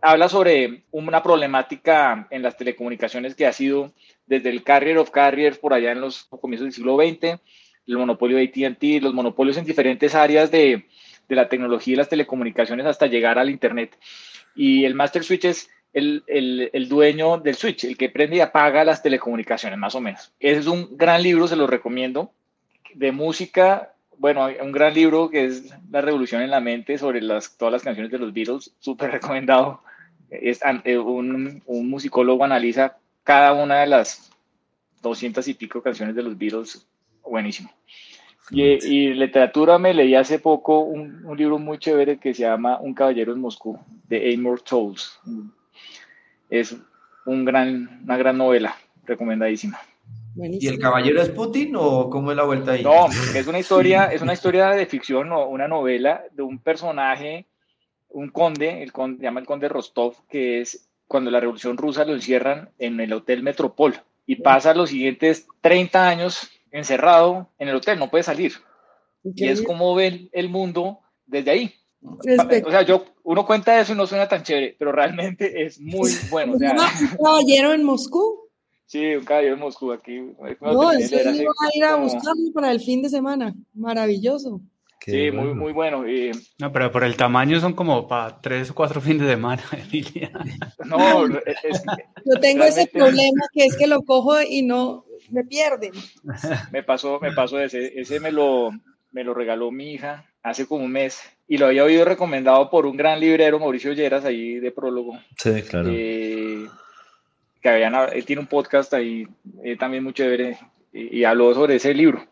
Habla 0.06 0.28
sobre 0.28 0.84
una 0.92 1.24
problemática 1.24 2.28
en 2.30 2.42
las 2.42 2.58
telecomunicaciones 2.58 3.36
que 3.36 3.48
ha 3.48 3.54
sido 3.54 3.94
desde 4.26 4.50
el 4.50 4.62
carrier 4.62 4.98
of 4.98 5.12
carriers 5.12 5.58
por 5.58 5.74
allá 5.74 5.94
en 5.94 6.02
los 6.02 6.26
comienzos 6.26 6.66
del 6.66 6.74
siglo 6.74 6.98
XX, 6.98 7.40
el 7.88 7.98
monopolio 7.98 8.36
de 8.36 8.44
ATT, 8.68 9.02
los 9.02 9.14
monopolios 9.14 9.56
en 9.56 9.64
diferentes 9.64 10.14
áreas 10.14 10.52
de, 10.52 10.88
de 11.30 11.36
la 11.38 11.48
tecnología 11.48 11.94
y 11.94 11.96
las 11.96 12.10
telecomunicaciones 12.10 12.86
hasta 12.86 13.08
llegar 13.08 13.40
al 13.40 13.50
Internet. 13.50 13.98
Y 14.56 14.84
el 14.84 14.94
Master 14.94 15.24
Switch 15.24 15.46
es 15.46 15.70
el, 15.94 16.26
el, 16.28 16.90
dueño 16.90 17.38
del 17.38 17.56
switch, 17.56 17.86
el 17.86 17.96
que 17.96 18.10
prende 18.10 18.36
y 18.36 18.40
apaga 18.42 18.84
las 18.84 19.02
telecomunicaciones, 19.04 19.80
más 19.80 19.96
o 19.96 20.02
menos. 20.02 20.34
Es 20.38 20.68
un 20.68 20.98
gran 20.98 21.24
libro, 21.24 21.48
se 21.48 21.56
lo 21.56 21.66
recomiendo. 21.66 22.34
De 22.94 23.14
música, 23.14 23.94
bueno, 24.18 24.50
un 24.62 24.74
gran 24.74 24.94
libro 24.94 25.30
que 25.30 25.46
es 25.46 25.74
La 25.90 26.02
Revolución 26.02 26.42
en 26.42 26.52
la 26.52 26.60
Mente 26.60 26.98
sobre 26.98 27.22
las, 27.22 27.58
todas 27.58 27.72
las 27.72 27.84
canciones 27.84 28.12
de 28.12 28.20
los 28.20 28.34
Beatles, 28.34 28.74
súper 28.80 29.12
recomendado. 29.12 29.82
Es, 30.42 30.62
eh, 30.84 30.98
un, 30.98 31.62
un 31.66 31.90
musicólogo 31.90 32.44
analiza 32.44 32.98
cada 33.24 33.54
una 33.54 33.80
de 33.80 33.88
las 33.88 34.32
doscientas 35.02 35.48
y 35.48 35.54
pico 35.54 35.82
canciones 35.82 36.16
de 36.16 36.24
los 36.24 36.38
Beatles, 36.38 36.88
buenísimo. 37.24 37.70
Y, 38.52 39.14
literatura 39.14 39.78
me 39.78 39.94
leí 39.94 40.16
hace 40.16 40.40
poco 40.40 40.80
un, 40.80 41.24
libro 41.38 41.58
muy 41.58 41.78
chévere 41.78 42.18
que 42.18 42.34
se 42.34 42.44
llama 42.44 42.80
Un 42.80 42.94
caballero 42.94 43.34
en 43.34 43.40
Moscú, 43.40 43.80
de 44.08 44.34
Amor 44.34 44.62
Tolls. 44.62 45.20
Es 46.50 46.76
un 47.26 47.46
gran, 47.46 48.02
una 48.04 48.18
gran 48.18 48.38
novela, 48.38 48.76
recomendadísima. 49.06 49.80
¿Y 50.36 50.68
el 50.68 50.80
caballero 50.80 51.22
es 51.22 51.30
Putin 51.30 51.76
o 51.78 52.10
cómo 52.10 52.32
es 52.32 52.38
la 52.38 52.44
vuelta 52.44 52.72
ahí? 52.72 52.84
No, 52.84 53.08
es 53.08 53.48
una 53.48 53.60
historia, 53.60 54.06
es 54.06 54.22
una 54.22 54.34
historia 54.34 54.70
de 54.70 54.86
ficción 54.88 55.32
o 55.32 55.48
una 55.48 55.68
novela 55.68 56.24
de 56.32 56.42
un 56.42 56.60
personaje, 56.60 57.46
un 58.14 58.30
conde, 58.30 58.82
el 58.82 58.92
conde, 58.92 59.18
se 59.18 59.24
llama 59.24 59.42
el 59.42 59.46
conde 59.46 59.68
Rostov, 59.68 60.16
que 60.30 60.62
es 60.62 60.90
cuando 61.08 61.30
la 61.30 61.40
revolución 61.40 61.78
rusa 61.78 62.06
lo 62.06 62.14
encierran 62.14 62.70
en 62.80 63.00
el 63.00 63.12
Hotel 63.14 63.44
Metropol 63.44 63.96
y 64.26 64.38
pasa 64.38 64.74
los 64.74 64.90
siguientes 64.90 65.48
30 65.62 66.08
años 66.08 66.50
encerrado 66.72 67.50
en 67.60 67.70
el 67.70 67.76
hotel, 67.76 68.00
no 68.00 68.10
puede 68.10 68.24
salir. 68.24 68.54
Y 69.24 69.48
es 69.48 69.62
como 69.62 69.96
ve 69.96 70.30
el 70.32 70.50
mundo 70.50 71.00
desde 71.26 71.52
ahí. 71.52 71.74
O 72.02 72.72
sea, 72.72 72.82
yo, 72.82 73.06
uno 73.24 73.46
cuenta 73.46 73.80
eso 73.80 73.94
y 73.94 73.96
no 73.96 74.06
suena 74.06 74.28
tan 74.28 74.44
chévere, 74.44 74.76
pero 74.78 74.92
realmente 74.92 75.66
es 75.66 75.80
muy 75.80 76.12
bueno. 76.30 76.54
¿Un 76.54 77.18
caballero 77.24 77.74
en 77.74 77.84
Moscú? 77.84 78.50
Sí, 78.86 79.16
un 79.16 79.24
caballero 79.24 79.54
en 79.54 79.62
Moscú 79.62 79.92
aquí. 79.94 80.20
No, 80.60 80.92
eso 80.92 81.16
iba 81.16 81.32
a 81.32 81.78
ir 81.78 81.84
a 81.86 81.96
buscarlo 81.96 82.52
para 82.54 82.72
el 82.72 82.82
fin 82.82 83.02
de 83.02 83.10
semana. 83.10 83.56
Maravilloso. 83.74 84.60
Sí, 85.12 85.32
muy, 85.32 85.54
muy 85.54 85.72
bueno. 85.72 86.04
No, 86.60 86.72
pero 86.72 86.92
por 86.92 87.04
el 87.04 87.16
tamaño 87.16 87.60
son 87.60 87.74
como 87.74 88.08
para 88.08 88.40
tres 88.42 88.72
o 88.72 88.76
cuatro 88.76 89.02
fines 89.02 89.28
de 89.28 89.34
semana, 89.34 89.64
Emilia. 89.72 90.32
No, 90.86 91.28
yo 91.28 92.40
tengo 92.42 92.64
ese 92.64 92.88
problema 92.88 93.46
que 93.54 93.66
es 93.66 93.76
que 93.76 93.88
lo 93.88 94.02
cojo 94.04 94.42
y 94.42 94.62
no, 94.62 95.06
me 95.30 95.44
pierden. 95.44 95.92
me 96.72 96.84
pasó, 96.84 97.20
me 97.20 97.32
pasó 97.32 97.60
ese, 97.60 98.00
ese 98.00 98.20
me 98.20 98.32
lo, 98.32 98.72
me 99.12 99.24
lo 99.24 99.34
regaló 99.34 99.72
mi 99.72 99.94
hija 99.94 100.26
hace 100.44 100.68
como 100.68 100.84
un 100.84 100.92
mes 100.92 101.22
y 101.48 101.58
lo 101.58 101.68
había 101.68 101.84
oído 101.84 102.06
recomendado 102.06 102.70
por 102.70 102.86
un 102.86 102.98
gran 102.98 103.20
librero, 103.20 103.60
Mauricio 103.60 103.94
Lleras, 103.94 104.26
ahí 104.26 104.60
de 104.60 104.72
prólogo. 104.72 105.18
Sí, 105.38 105.62
claro. 105.64 105.90
Eh, 105.92 106.68
que 107.62 107.70
habían, 107.70 107.96
él 108.14 108.26
tiene 108.26 108.42
un 108.42 108.48
podcast 108.48 108.94
ahí 108.94 109.26
eh, 109.64 109.78
también 109.78 110.04
muy 110.04 110.14
chévere 110.14 110.58
y, 110.92 111.20
y, 111.20 111.24
habló 111.24 111.54
sobre 111.54 111.76
ese 111.76 111.94
libro. 111.94 112.26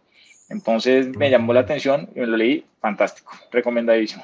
Entonces 0.51 1.15
me 1.17 1.29
llamó 1.29 1.53
la 1.53 1.61
atención 1.61 2.09
y 2.13 2.19
me 2.19 2.27
lo 2.27 2.37
leí, 2.37 2.65
fantástico, 2.81 3.31
recomendadísimo. 3.51 4.23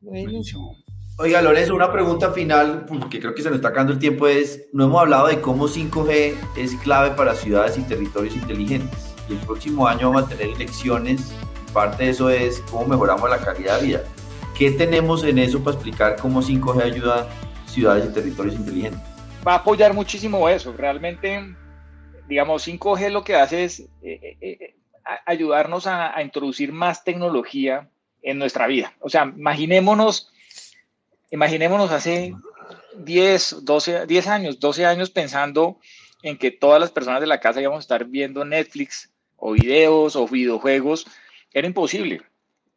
Buenísimo. 0.00 0.76
Oiga, 1.18 1.42
Lorenzo, 1.42 1.74
una 1.74 1.92
pregunta 1.92 2.32
final, 2.32 2.86
porque 2.88 3.20
creo 3.20 3.34
que 3.34 3.42
se 3.42 3.50
nos 3.50 3.56
está 3.56 3.68
acabando 3.68 3.92
el 3.92 3.98
tiempo, 3.98 4.26
es, 4.26 4.68
no 4.72 4.84
hemos 4.84 5.02
hablado 5.02 5.26
de 5.26 5.42
cómo 5.42 5.68
5G 5.68 6.34
es 6.56 6.74
clave 6.76 7.10
para 7.10 7.34
ciudades 7.34 7.76
y 7.76 7.82
territorios 7.82 8.34
inteligentes. 8.34 9.14
Y 9.28 9.34
el 9.34 9.38
próximo 9.40 9.86
año 9.86 10.10
vamos 10.10 10.24
a 10.24 10.34
tener 10.34 10.54
elecciones, 10.54 11.30
parte 11.74 12.04
de 12.04 12.10
eso 12.10 12.30
es 12.30 12.62
cómo 12.70 12.86
mejoramos 12.86 13.28
la 13.28 13.38
calidad 13.38 13.80
de 13.80 13.86
vida. 13.86 14.04
¿Qué 14.56 14.70
tenemos 14.70 15.22
en 15.24 15.38
eso 15.38 15.62
para 15.62 15.74
explicar 15.76 16.16
cómo 16.16 16.40
5G 16.40 16.82
ayuda 16.82 17.20
a 17.20 17.68
ciudades 17.68 18.08
y 18.08 18.14
territorios 18.14 18.54
inteligentes? 18.54 19.02
Va 19.46 19.52
a 19.52 19.56
apoyar 19.56 19.92
muchísimo 19.92 20.48
eso. 20.48 20.72
Realmente, 20.72 21.54
digamos, 22.28 22.66
5G 22.66 23.10
lo 23.10 23.22
que 23.22 23.36
hace 23.36 23.64
es 23.64 23.80
eh, 24.02 24.38
eh, 24.40 24.74
ayudarnos 25.26 25.86
a, 25.86 26.16
a 26.16 26.22
introducir 26.22 26.72
más 26.72 27.04
tecnología 27.04 27.88
en 28.22 28.38
nuestra 28.38 28.66
vida. 28.66 28.94
O 29.00 29.08
sea, 29.08 29.24
imaginémonos 29.24 30.32
Imaginémonos 31.30 31.92
hace 31.92 32.34
10, 32.96 33.58
12, 33.62 34.06
10 34.06 34.26
años, 34.26 34.60
12 34.60 34.84
años 34.84 35.10
pensando 35.10 35.78
en 36.22 36.36
que 36.36 36.50
todas 36.50 36.80
las 36.80 36.90
personas 36.90 37.20
de 37.20 37.26
la 37.26 37.40
casa 37.40 37.60
íbamos 37.60 37.78
a 37.78 37.80
estar 37.80 38.04
viendo 38.04 38.44
Netflix 38.44 39.12
o 39.36 39.52
videos 39.52 40.16
o 40.16 40.26
videojuegos. 40.26 41.06
Era 41.52 41.68
imposible. 41.68 42.22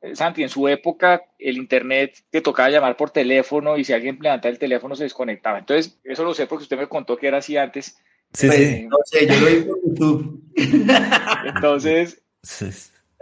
Eh, 0.01 0.15
Santi, 0.15 0.43
en 0.43 0.49
su 0.49 0.67
época 0.67 1.23
el 1.39 1.57
internet 1.57 2.23
te 2.29 2.41
tocaba 2.41 2.69
llamar 2.69 2.95
por 2.95 3.09
teléfono 3.09 3.77
y 3.77 3.83
si 3.83 3.93
alguien 3.93 4.19
levantaba 4.21 4.51
el 4.51 4.59
teléfono 4.59 4.95
se 4.95 5.03
desconectaba. 5.03 5.57
Entonces, 5.57 5.97
eso 6.03 6.23
lo 6.23 6.33
sé 6.33 6.45
porque 6.45 6.63
usted 6.63 6.77
me 6.77 6.87
contó 6.87 7.17
que 7.17 7.27
era 7.27 7.39
así 7.39 7.57
antes. 7.57 7.97
Sí, 8.33 8.49
sí. 8.49 8.49
Pues, 8.49 8.83
no 8.83 8.97
sé, 9.05 9.27
yo 9.27 9.39
lo 9.39 9.45
vi 9.47 9.61
por 9.63 9.79
YouTube. 9.83 10.43
Entonces, 11.55 12.22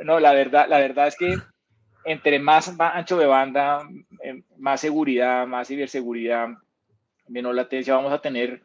no, 0.04 0.20
la 0.20 0.34
verdad, 0.34 0.68
la 0.68 0.80
verdad 0.80 1.08
es 1.08 1.16
que 1.16 1.38
entre 2.06 2.40
más 2.40 2.74
ancho 2.80 3.18
de 3.18 3.26
banda, 3.26 3.88
em, 4.24 4.44
más 4.58 4.82
seguridad, 4.82 5.46
más 5.46 5.68
ciberseguridad, 5.68 6.50
menos 7.28 7.56
latencia, 7.56 7.96
vamos 7.96 8.12
a 8.12 8.22
tener 8.22 8.62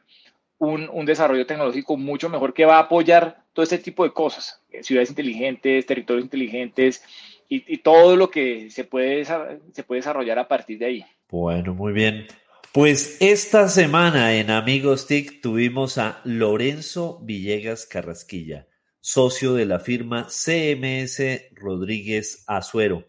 un, 0.59 0.89
un, 0.91 1.05
desarrollo 1.05 1.47
tecnológico 1.47 1.97
mucho 1.97 2.31
mejor 2.31 2.55
que 2.55 2.65
va 2.65 2.77
a 2.77 2.81
apoyar 2.81 3.43
todo 3.53 3.63
este 3.63 3.79
tipo 3.79 4.05
de 4.05 4.13
cosas, 4.13 4.63
eh, 4.71 4.83
ciudades 4.83 5.11
inteligentes, 5.11 5.85
territorios 5.85 6.25
inteligentes 6.25 7.03
y, 7.49 7.63
y 7.73 7.79
todo 7.79 8.17
lo 8.17 8.31
que 8.31 8.71
se 8.71 8.85
puede, 8.85 9.25
se 9.25 9.85
puede 9.85 10.01
desarrollar 10.01 10.39
a 10.39 10.49
partir 10.49 10.79
de 10.79 10.87
ahí. 10.87 11.05
Bueno, 11.29 11.75
muy 11.75 11.93
bien. 11.93 12.27
Pues 12.73 13.17
esta 13.21 13.69
semana 13.69 14.35
en 14.35 14.51
Amigos 14.51 15.07
TIC 15.07 15.41
tuvimos 15.41 15.99
a 15.99 16.21
Lorenzo 16.25 17.21
Villegas 17.23 17.87
Carrasquilla, 17.87 18.67
socio 19.07 19.55
de 19.55 19.67
la 19.67 19.79
firma 19.79 20.27
CMS 20.29 21.23
Rodríguez 21.55 22.43
Azuero. 22.49 23.05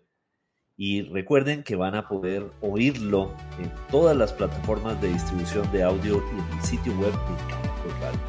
Y 0.77 1.01
recuerden 1.01 1.63
que 1.63 1.75
van 1.75 1.95
a 1.95 2.07
poder 2.07 2.51
oírlo 2.61 3.33
en 3.59 3.73
todas 3.89 4.15
las 4.15 4.31
plataformas 4.31 5.01
de 5.01 5.07
distribución 5.07 5.71
de 5.71 5.81
audio 5.81 6.23
y 6.35 6.39
en 6.39 6.59
el 6.59 6.63
sitio 6.63 6.93
web 6.99 7.13
de 7.13 7.93
Radio. 7.99 8.19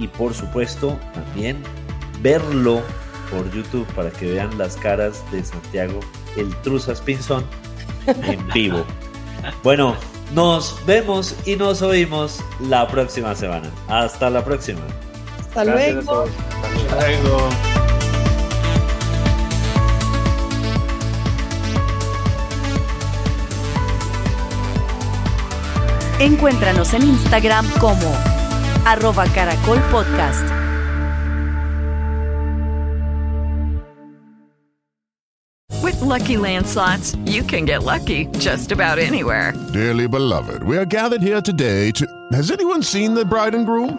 Y 0.00 0.08
por 0.08 0.34
supuesto, 0.34 0.98
también 1.14 1.62
verlo 2.22 2.82
por 3.30 3.48
YouTube 3.52 3.86
para 3.94 4.10
que 4.10 4.32
vean 4.32 4.58
las 4.58 4.76
caras 4.76 5.22
de 5.30 5.44
Santiago, 5.44 6.00
el 6.36 6.52
Truzas 6.62 7.00
Pinzón, 7.00 7.46
en 8.08 8.48
vivo. 8.52 8.84
Bueno, 9.62 9.94
nos 10.34 10.84
vemos 10.86 11.36
y 11.46 11.54
nos 11.54 11.82
oímos 11.82 12.40
la 12.68 12.88
próxima 12.88 13.36
semana. 13.36 13.70
Hasta 13.86 14.28
la 14.28 14.44
próxima. 14.44 14.80
Hasta 15.54 15.64
luego. 15.66 16.24
Hasta 16.24 17.08
luego. 17.08 17.48
Encuéntranos 26.20 26.94
en 26.94 27.02
Instagram 27.02 27.66
como 27.80 28.14
arroba 28.86 29.26
caracol 29.34 29.78
podcast. 29.90 30.42
With 35.82 36.00
lucky 36.00 36.36
landslots, 36.36 37.14
you 37.26 37.42
can 37.42 37.66
get 37.66 37.82
lucky 37.82 38.26
just 38.38 38.72
about 38.72 38.98
anywhere. 38.98 39.52
Dearly 39.74 40.06
beloved, 40.06 40.62
we 40.62 40.78
are 40.78 40.86
gathered 40.86 41.20
here 41.20 41.42
today 41.42 41.90
to. 41.92 42.06
Has 42.32 42.50
anyone 42.50 42.82
seen 42.82 43.12
the 43.14 43.24
bride 43.24 43.54
and 43.54 43.66
groom? 43.66 43.98